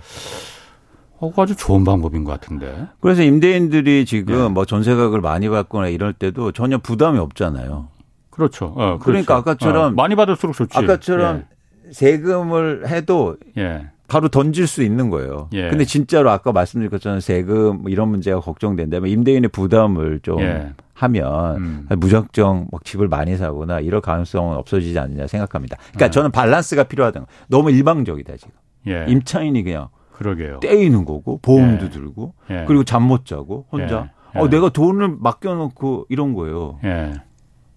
어, 1.20 1.32
아주 1.38 1.56
좋은 1.56 1.84
방법인 1.84 2.24
것 2.24 2.32
같은데. 2.32 2.88
그래서 3.00 3.24
임대인들이 3.24 4.06
지금 4.06 4.46
예. 4.46 4.48
뭐 4.50 4.66
전세가격을 4.66 5.22
많이 5.22 5.50
받거나 5.50 5.88
이럴 5.88 6.14
때도 6.14 6.52
전혀 6.52 6.78
부담이 6.78 7.20
없잖아요. 7.20 7.88
그렇죠. 8.34 8.74
어, 8.76 8.98
그러니까 9.02 9.36
아까처럼 9.38 9.84
어, 9.86 9.90
많이 9.92 10.16
받을수록 10.16 10.56
좋지. 10.56 10.78
아까처럼 10.78 11.44
예. 11.88 11.92
세금을 11.92 12.88
해도 12.88 13.38
예. 13.58 13.88
바로 14.08 14.28
던질 14.28 14.68
수 14.68 14.84
있는 14.84 15.10
거예요. 15.10 15.50
예. 15.54 15.70
근데 15.70 15.86
진짜로 15.86 16.30
아까 16.32 16.52
말씀드린 16.52 16.90
것처럼 16.90 17.20
세금 17.20 17.82
뭐 17.84 17.92
이런 17.92 18.10
문제가 18.10 18.40
걱정된다면 18.40 19.10
임대인의 19.10 19.50
부담을 19.50 20.20
좀 20.22 20.40
예. 20.42 20.74
하면 20.96 21.56
음. 21.58 21.88
무작정 21.98 22.68
막 22.72 22.84
집을 22.84 23.08
많이 23.08 23.36
사거나 23.38 23.80
이럴 23.80 24.02
가능성은 24.02 24.58
없어지지 24.58 24.98
않느냐 25.00 25.28
생각합니다. 25.28 25.78
그러니까 25.94 26.06
아. 26.06 26.10
저는 26.10 26.32
밸런스가 26.32 26.84
필요하다. 26.84 27.26
너무 27.48 27.72
일방적이다 27.72 28.38
지금. 28.38 28.52
예. 28.88 29.06
임차인이 29.08 29.64
그냥 29.64 29.88
그러게요. 30.12 30.60
떼이는 30.60 31.06
거고 31.06 31.40
보험도 31.42 31.86
예. 31.86 31.90
들고 31.90 32.34
예. 32.52 32.66
그리고 32.68 32.84
잠 32.84 33.04
못 33.04 33.26
자고 33.26 33.66
혼자 33.72 34.10
예. 34.36 34.40
어 34.40 34.50
내가 34.50 34.70
돈을 34.70 35.18
맡겨놓고 35.20 36.08
이런 36.10 36.34
거예요. 36.34 36.80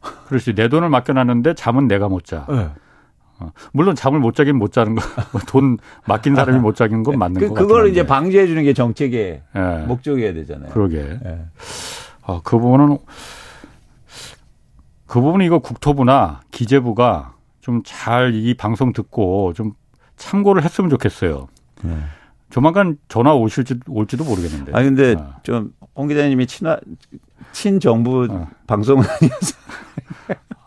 예. 0.06 0.28
그렇지 0.28 0.54
내 0.54 0.68
돈을 0.68 0.88
맡겨놨는데 0.88 1.54
잠은 1.54 1.88
내가 1.88 2.08
못 2.08 2.24
자. 2.24 2.46
예. 2.50 2.70
어, 3.38 3.52
물론 3.72 3.94
잠을 3.94 4.18
못 4.18 4.34
자긴 4.34 4.56
못 4.56 4.72
자는 4.72 4.94
거, 4.94 5.02
돈 5.46 5.76
맡긴 6.06 6.34
사람이 6.34 6.58
못 6.58 6.74
자긴 6.74 7.02
건 7.02 7.18
맞는 7.18 7.40
그, 7.40 7.48
거 7.48 7.54
같아요. 7.54 7.66
그걸 7.68 7.88
이제 7.90 8.06
방지해 8.06 8.46
주는 8.46 8.62
게 8.64 8.72
정책의 8.72 9.42
예. 9.54 9.84
목적이어야 9.86 10.32
되잖아요. 10.32 10.70
그러게. 10.72 11.18
예. 11.24 11.44
어, 12.22 12.40
그 12.42 12.58
부분은 12.58 12.98
그 15.06 15.20
부분은 15.20 15.44
이거 15.46 15.58
국토부나 15.60 16.40
기재부가 16.50 17.34
좀 17.60 17.82
잘 17.84 18.32
이 18.34 18.54
방송 18.54 18.92
듣고 18.92 19.52
좀 19.54 19.72
참고를 20.16 20.62
했으면 20.64 20.88
좋겠어요. 20.90 21.48
네. 21.82 21.96
조만간 22.48 22.96
전화 23.08 23.34
오실지 23.34 23.80
올지도 23.88 24.24
모르겠는데. 24.24 24.72
아 24.72 24.82
근데 24.82 25.14
어. 25.18 25.34
좀홍 25.42 26.08
기자님이 26.08 26.46
친화 26.46 26.78
친정부 27.52 28.26
어. 28.30 28.48
방송은 28.66 29.04
아니어서. 29.04 29.56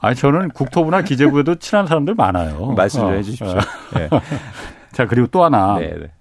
아니 0.02 0.16
저는 0.16 0.50
국토부나 0.50 1.02
기재부에도 1.02 1.56
친한 1.56 1.88
사람들 1.88 2.16
많아요. 2.16 2.74
말씀 2.78 3.02
좀 3.02 3.10
어. 3.10 3.14
해주십시오. 3.14 3.47
어. 3.47 3.60
네. 3.95 4.10
자 4.93 5.06
그리고 5.08 5.28
또 5.28 5.43
하나 5.43 5.78
네, 5.80 5.93
네. 5.97 6.12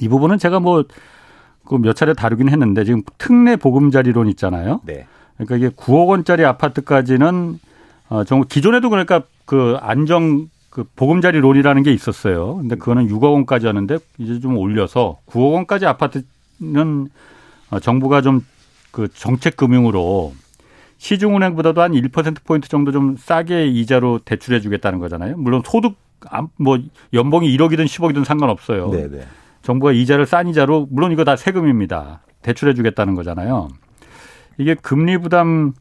이 0.00 0.08
부분은 0.08 0.38
제가 0.38 0.60
뭐 0.60 0.84
그 1.64 1.78
몇 1.78 1.96
차례 1.96 2.12
다루긴 2.12 2.50
했는데 2.50 2.84
지금 2.84 3.00
특례 3.16 3.56
보금자리론 3.56 4.28
있잖아요. 4.28 4.80
네. 4.84 5.06
그러니까 5.38 5.56
이게 5.56 5.68
9억 5.74 6.08
원짜리 6.08 6.44
아파트까지는 6.44 7.58
어, 8.10 8.24
정 8.24 8.44
기존에도 8.46 8.90
그러니까 8.90 9.22
그 9.46 9.78
안정 9.80 10.48
그 10.68 10.84
보금자리론이라는 10.94 11.82
게 11.82 11.90
있었어요. 11.92 12.56
근데 12.56 12.76
그거는 12.76 13.08
6억 13.08 13.32
원까지였는데 13.32 13.98
이제 14.18 14.40
좀 14.40 14.58
올려서 14.58 15.20
9억 15.26 15.54
원까지 15.54 15.86
아파트는 15.86 17.08
어, 17.70 17.80
정부가 17.80 18.20
좀 18.20 18.42
그 18.94 19.08
정책 19.12 19.56
금융으로 19.56 20.32
시중은행보다도 20.98 21.82
한 21.82 21.92
1%포인트 21.92 22.68
정도 22.68 22.92
좀 22.92 23.16
싸게 23.16 23.66
이자로 23.66 24.20
대출해 24.20 24.60
주겠다는 24.60 24.98
거잖아요. 24.98 25.36
물론 25.36 25.62
소득, 25.64 25.96
뭐, 26.56 26.78
연봉이 27.12 27.54
1억이든 27.56 27.84
10억이든 27.84 28.24
상관없어요. 28.24 28.90
네네. 28.90 29.24
정부가 29.62 29.92
이자를 29.92 30.26
싼 30.26 30.48
이자로, 30.48 30.88
물론 30.90 31.12
이거 31.12 31.24
다 31.24 31.36
세금입니다. 31.36 32.20
대출해 32.42 32.74
주겠다는 32.74 33.14
거잖아요. 33.14 33.68
이게 34.58 34.74
금리 34.74 35.18
부담 35.18 35.72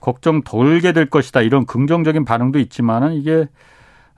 걱정 0.00 0.42
덜게 0.42 0.92
될 0.92 1.06
것이다. 1.06 1.40
이런 1.40 1.64
긍정적인 1.64 2.24
반응도 2.24 2.58
있지만은 2.58 3.14
이게 3.14 3.48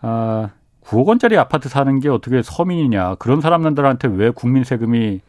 아 0.00 0.50
9억 0.82 1.06
원짜리 1.06 1.38
아파트 1.38 1.68
사는 1.68 1.98
게 2.00 2.08
어떻게 2.08 2.42
서민이냐 2.42 3.16
그런 3.16 3.40
사람들한테 3.40 4.08
왜 4.08 4.30
국민 4.30 4.64
세금이 4.64 5.20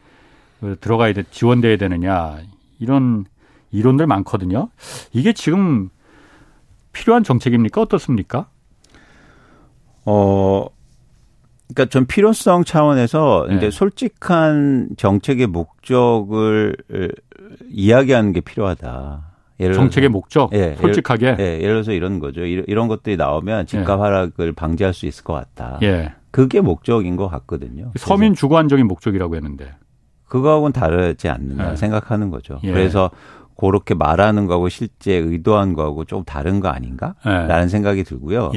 들어가야 0.80 1.12
돼 1.12 1.22
지원돼야 1.30 1.76
되느냐 1.76 2.38
이런 2.80 3.24
이론들 3.70 4.06
많거든요. 4.06 4.70
이게 5.12 5.32
지금 5.32 5.90
필요한 6.92 7.22
정책입니까 7.24 7.80
어떻습니까? 7.80 8.48
어 10.04 10.66
그러니까 11.68 11.90
전 11.90 12.06
필요성 12.06 12.64
차원에서 12.64 13.46
네. 13.48 13.56
이제 13.56 13.70
솔직한 13.70 14.88
정책의 14.96 15.46
목적을 15.48 16.76
이야기하는 17.68 18.32
게 18.32 18.40
필요하다. 18.40 19.28
예를 19.60 19.74
정책의 19.74 20.08
목적, 20.08 20.52
예, 20.52 20.76
솔직하게. 20.76 21.26
예를, 21.26 21.40
예, 21.40 21.44
예를 21.60 21.74
들어서 21.74 21.92
이런 21.92 22.20
거죠. 22.20 22.44
이런, 22.44 22.86
것들이 22.86 23.16
나오면 23.16 23.66
집값 23.66 23.98
예. 23.98 24.02
하락을 24.02 24.52
방지할 24.52 24.94
수 24.94 25.06
있을 25.06 25.24
것 25.24 25.32
같다. 25.32 25.80
예. 25.82 26.12
그게 26.30 26.60
목적인 26.60 27.16
것 27.16 27.28
같거든요. 27.28 27.90
서민 27.96 28.34
주관적인 28.34 28.86
목적이라고 28.86 29.34
했는데. 29.34 29.72
그거하고는 30.26 30.72
다르지 30.72 31.28
않는다 31.28 31.72
예. 31.72 31.76
생각하는 31.76 32.30
거죠. 32.30 32.60
예. 32.62 32.70
그래서 32.70 33.10
그렇게 33.58 33.94
말하는 33.94 34.46
거하고 34.46 34.68
실제 34.68 35.14
의도한 35.14 35.74
거하고 35.74 36.04
좀 36.04 36.24
다른 36.24 36.60
거 36.60 36.68
아닌가라는 36.68 37.64
예. 37.64 37.68
생각이 37.68 38.04
들고요. 38.04 38.52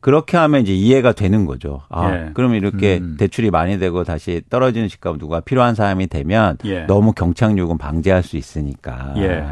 그렇게 0.00 0.36
하면 0.36 0.62
이제 0.62 0.74
이해가 0.74 1.12
되는 1.12 1.46
거죠. 1.46 1.82
아, 1.88 2.12
예. 2.12 2.30
그러면 2.34 2.56
이렇게 2.56 2.98
음. 2.98 3.16
대출이 3.18 3.50
많이 3.52 3.78
되고 3.78 4.02
다시 4.02 4.42
떨어지는 4.50 4.88
누가 5.16 5.40
필요한 5.40 5.76
사람이 5.76 6.08
되면 6.08 6.58
예. 6.64 6.86
너무 6.86 7.12
경착륙은 7.12 7.78
방지할 7.78 8.24
수 8.24 8.36
있으니까. 8.36 9.14
예. 9.18 9.46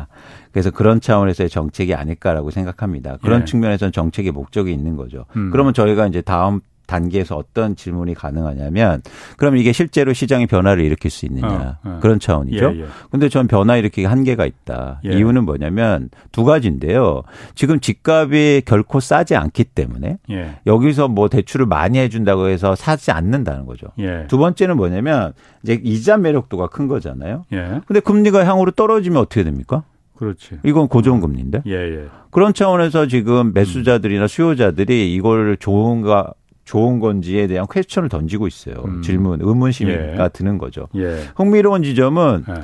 그래서 0.51 0.73
그런 0.73 1.01
차원에서의 1.01 1.49
정책이 1.49 1.95
아닐까라고 1.95 2.51
생각합니다. 2.51 3.19
그런 3.23 3.43
예. 3.43 3.45
측면에서는 3.45 3.93
정책의 3.93 4.33
목적이 4.33 4.73
있는 4.73 4.97
거죠. 4.97 5.25
음. 5.37 5.51
그러면 5.53 5.73
저희가 5.73 6.09
이제 6.09 6.21
다음 6.21 6.61
단계에서 6.91 7.37
어떤 7.37 7.77
질문이 7.77 8.15
가능하냐면 8.15 9.01
그럼 9.37 9.57
이게 9.57 9.73
실제로 9.73 10.13
시장의 10.13 10.49
변화를 10.49 10.85
일으킬 10.85 11.11
수 11.11 11.25
있느냐 11.27 11.79
어, 11.85 11.89
어. 11.89 11.99
그런 12.03 12.19
차원이죠. 12.19 12.73
예, 12.75 12.81
예. 12.81 12.85
근데 13.11 13.29
전 13.29 13.47
변화 13.47 13.77
일으키기 13.77 14.07
한계가 14.07 14.45
있다. 14.45 15.01
예. 15.07 15.11
이유는 15.11 15.45
뭐냐면 15.45 16.11
두 16.33 16.45
가지인데요. 16.45 17.23
지금 17.55 17.79
집값이 17.79 18.63
결코 18.67 18.99
싸지 18.99 19.37
않기 19.37 19.65
때문에 19.65 20.19
예. 20.31 20.57
여기서 20.67 21.09
뭐 21.09 21.29
대출을 21.29 21.67
많이 21.67 21.99
해준다고 21.99 22.49
해서 22.49 22.75
사지 22.75 23.13
않는다는 23.13 23.67
거죠. 23.67 23.87
예. 24.01 24.27
두 24.29 24.37
번째는 24.39 24.77
뭐냐면 24.77 25.33
이제 25.63 25.81
이자 25.83 26.17
매력도가 26.17 26.67
큰 26.69 26.89
거잖아요. 26.89 27.45
예. 27.53 27.81
근데 27.87 28.01
금리가 28.01 28.45
향후로 28.45 28.73
떨어지면 28.73 29.23
어떻게 29.23 29.45
됩니까? 29.45 29.85
그렇지. 30.21 30.59
이건 30.65 30.89
고정금리인데. 30.89 31.63
예, 31.67 31.73
예. 31.73 32.09
그런 32.31 32.53
차원에서 32.53 33.07
지금 33.07 33.53
매수자들이나 33.55 34.27
수요자들이 34.27 35.15
이걸 35.15 35.57
좋은가 35.59 36.35
좋은 36.71 37.01
건지에 37.01 37.49
대한 37.49 37.67
퀘스천을 37.69 38.09
던지고 38.09 38.47
있어요. 38.47 38.77
음. 38.85 39.03
질문, 39.03 39.41
의문심이 39.43 39.91
예. 39.91 40.29
드는 40.33 40.57
거죠. 40.57 40.87
예. 40.95 41.19
흥미로운 41.35 41.83
지점은 41.83 42.45
예. 42.49 42.55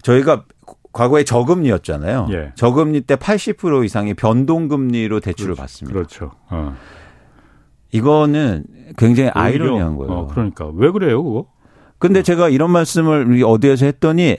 저희가 0.00 0.44
과거에 0.94 1.22
저금리였잖아요. 1.22 2.28
예. 2.30 2.52
저금리 2.54 3.02
때 3.02 3.16
80% 3.16 3.84
이상의 3.84 4.14
변동금리로 4.14 5.20
대출을 5.20 5.54
그렇죠. 5.54 5.60
받습니다. 5.60 5.92
그렇죠. 5.92 6.30
어. 6.48 6.74
이거는 7.90 8.64
굉장히 8.96 9.28
아이러니한 9.28 9.96
거예요. 9.96 10.10
어, 10.10 10.26
그러니까 10.28 10.70
왜 10.74 10.90
그래요, 10.90 11.22
그거? 11.22 11.44
근데 11.98 12.20
어. 12.20 12.22
제가 12.22 12.48
이런 12.48 12.70
말씀을 12.70 13.42
어디에서 13.44 13.84
했더니 13.84 14.38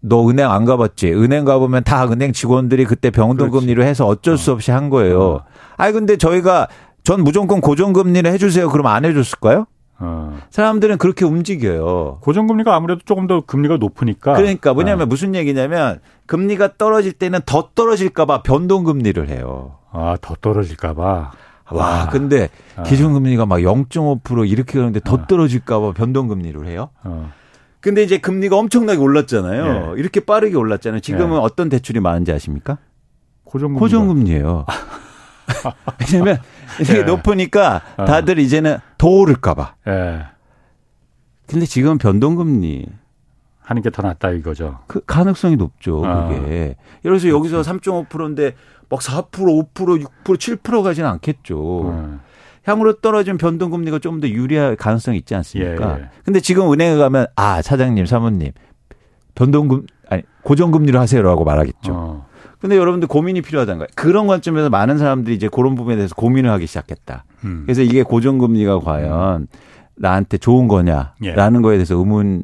너 0.00 0.28
은행 0.28 0.50
안 0.50 0.66
가봤지? 0.66 1.14
은행 1.14 1.46
가보면 1.46 1.84
다 1.84 2.04
은행 2.04 2.34
직원들이 2.34 2.84
그때 2.84 3.10
변동금리로 3.10 3.82
해서 3.84 4.06
어쩔 4.06 4.36
수 4.36 4.50
어. 4.50 4.54
없이 4.54 4.70
한 4.70 4.90
거예요. 4.90 5.22
어. 5.22 5.44
아니 5.78 5.94
근데 5.94 6.18
저희가 6.18 6.68
전 7.06 7.22
무조건 7.22 7.60
고정금리를 7.60 8.28
해주세요. 8.32 8.68
그럼 8.68 8.88
안 8.88 9.04
해줬을까요? 9.04 9.66
어. 10.00 10.38
사람들은 10.50 10.98
그렇게 10.98 11.24
움직여요. 11.24 12.18
고정금리가 12.20 12.74
아무래도 12.74 13.02
조금 13.04 13.28
더 13.28 13.42
금리가 13.42 13.76
높으니까. 13.76 14.34
그러니까 14.34 14.74
뭐냐면 14.74 15.02
어. 15.02 15.06
무슨 15.06 15.36
얘기냐면 15.36 16.00
금리가 16.26 16.76
떨어질 16.78 17.12
때는 17.12 17.38
더 17.46 17.68
떨어질까봐 17.76 18.42
변동금리를 18.42 19.28
해요. 19.28 19.76
아, 19.92 20.16
더 20.20 20.34
떨어질까봐. 20.40 21.30
와, 21.70 21.86
아. 21.86 22.08
근데 22.08 22.48
아. 22.74 22.82
기준금리가 22.82 23.46
막 23.46 23.58
0.5% 23.58 24.50
이렇게 24.50 24.80
가는데 24.80 24.98
더 24.98 25.16
아. 25.16 25.26
떨어질까봐 25.28 25.92
변동금리를 25.92 26.66
해요. 26.66 26.90
어. 27.04 27.30
근데 27.78 28.02
이제 28.02 28.18
금리가 28.18 28.56
엄청나게 28.56 28.98
올랐잖아요. 28.98 29.94
예. 29.96 30.00
이렇게 30.00 30.18
빠르게 30.18 30.56
올랐잖아요. 30.56 31.02
지금은 31.02 31.36
예. 31.36 31.40
어떤 31.40 31.68
대출이 31.68 32.00
많은지 32.00 32.32
아십니까? 32.32 32.78
고정금리. 33.44 33.78
고정금리예요. 33.78 34.66
왜냐면 36.12 36.38
이게 36.80 36.98
예. 36.98 37.02
높으니까 37.02 37.82
어. 37.96 38.04
다들 38.04 38.38
어. 38.38 38.40
이제는 38.40 38.78
더 38.98 39.08
오를까봐. 39.08 39.74
예. 39.88 40.24
근데 41.46 41.66
지금 41.66 41.98
변동금리 41.98 42.86
하는 43.60 43.82
게 43.82 43.90
더 43.90 44.02
낫다 44.02 44.30
이거죠. 44.30 44.80
그 44.86 45.00
가능성이 45.04 45.56
높죠. 45.56 46.02
어. 46.04 46.28
그게. 46.28 46.76
예를 47.04 47.18
들어서 47.18 47.28
여기서 47.28 47.60
3.5%인데 47.62 48.54
막 48.88 49.00
4%, 49.00 49.30
5%, 49.30 49.72
6%, 49.74 50.08
7% 50.24 50.82
가지는 50.82 51.08
않겠죠. 51.10 51.58
어. 51.58 52.20
향으로 52.64 53.00
떨어진 53.00 53.38
변동금리가 53.38 53.98
좀 54.00 54.20
더 54.20 54.28
유리할 54.28 54.74
가능성이 54.76 55.18
있지 55.18 55.34
않습니까? 55.36 55.98
예, 55.98 56.02
예. 56.02 56.08
근데 56.24 56.40
지금 56.40 56.72
은행에 56.72 56.96
가면 56.96 57.26
아 57.36 57.62
사장님, 57.62 58.06
사모님 58.06 58.50
변동금 59.36 59.86
아니 60.08 60.22
고정금리로 60.42 60.98
하세요라고 60.98 61.44
말하겠죠. 61.44 61.92
어. 61.92 62.26
근데 62.66 62.78
여러분들 62.78 63.06
고민이 63.06 63.42
필요하다는 63.42 63.78
거예요. 63.78 63.88
그런 63.94 64.26
관점에서 64.26 64.70
많은 64.70 64.98
사람들이 64.98 65.36
이제 65.36 65.48
그런 65.48 65.76
부분에 65.76 65.94
대해서 65.94 66.16
고민을 66.16 66.50
하기 66.50 66.66
시작했다. 66.66 67.24
음. 67.44 67.62
그래서 67.64 67.82
이게 67.82 68.02
고정금리가 68.02 68.80
과연 68.80 69.46
나한테 69.94 70.38
좋은 70.38 70.66
거냐라는 70.66 71.14
예. 71.22 71.62
거에 71.62 71.76
대해서 71.76 71.94
의문 71.94 72.42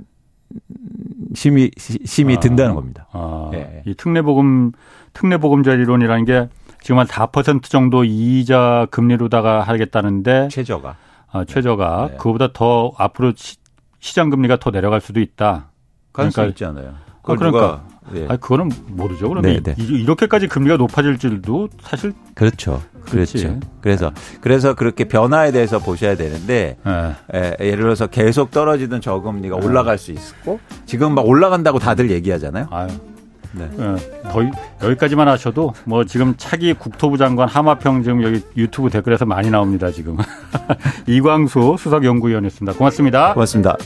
심이 1.35 1.73
심이 1.77 2.37
아, 2.37 2.41
든다는 2.41 2.77
겁니다. 2.77 3.09
아, 3.11 3.51
예. 3.55 3.83
이 3.85 3.95
특례보금 3.95 4.71
특례보금자리론이라는 5.13 6.25
게 6.25 6.49
지금 6.81 7.01
한 7.01 7.07
4% 7.09 7.65
정도 7.65 8.05
이자 8.05 8.87
금리로다가 8.93 9.63
하겠다는데 9.63 10.49
최저가 10.53 10.95
아, 11.33 11.45
최저가 11.45 12.09
네. 12.13 12.17
그거보다 12.17 12.53
더 12.53 12.93
앞으로 12.97 13.33
시, 13.35 13.57
장 14.15 14.31
금리가 14.31 14.59
더 14.59 14.71
내려갈 14.71 15.01
수도 15.01 15.19
있다. 15.19 15.71
그러니까, 16.13 16.45
있지 16.45 16.65
않아요. 16.65 16.95
아, 17.25 17.35
그러니까 17.35 17.83
네. 18.11 18.27
아 18.29 18.37
그거는 18.37 18.71
모르죠. 18.89 19.29
그러면 19.29 19.63
네, 19.63 19.75
네. 19.75 19.75
이렇게까지 19.79 20.49
금리가 20.49 20.77
높아질 20.77 21.19
줄도 21.19 21.69
사실 21.83 22.13
그렇죠. 22.35 22.83
그렇지. 23.11 23.39
그렇죠. 23.39 23.61
그래서 23.81 24.13
그래서 24.41 24.75
그렇게 24.75 25.05
변화에 25.05 25.53
대해서 25.53 25.79
보셔야 25.79 26.17
되는데 26.17 26.77
네. 26.85 27.17
에, 27.35 27.57
예를 27.61 27.85
들어서 27.85 28.07
계속 28.07 28.51
떨어지던 28.51 29.01
저금리가 29.01 29.59
네. 29.59 29.67
올라갈 29.67 29.99
수 29.99 30.13
있고 30.13 30.61
지금 30.87 31.15
막 31.15 31.27
올라간다고 31.27 31.79
다들 31.79 32.11
얘기하잖아요. 32.11 32.67
아유. 32.71 32.89
네. 33.53 33.69
네. 33.77 34.23
더 34.23 34.41
여기까지만 34.89 35.29
하셔도 35.29 35.75
뭐 35.85 36.05
지금 36.05 36.35
차기 36.39 36.73
국토부 36.73 37.19
장관 37.19 37.49
하마평 37.49 38.03
지금 38.03 38.23
여기 38.23 38.43
유튜브 38.57 38.89
댓글에서 38.89 39.27
많이 39.27 39.51
나옵니다 39.51 39.91
지금 39.91 40.17
이광수 41.07 41.77
수석연구위원이었습니다. 41.79 42.79
고맙습니다. 42.79 43.35
고맙습니다. 43.35 43.77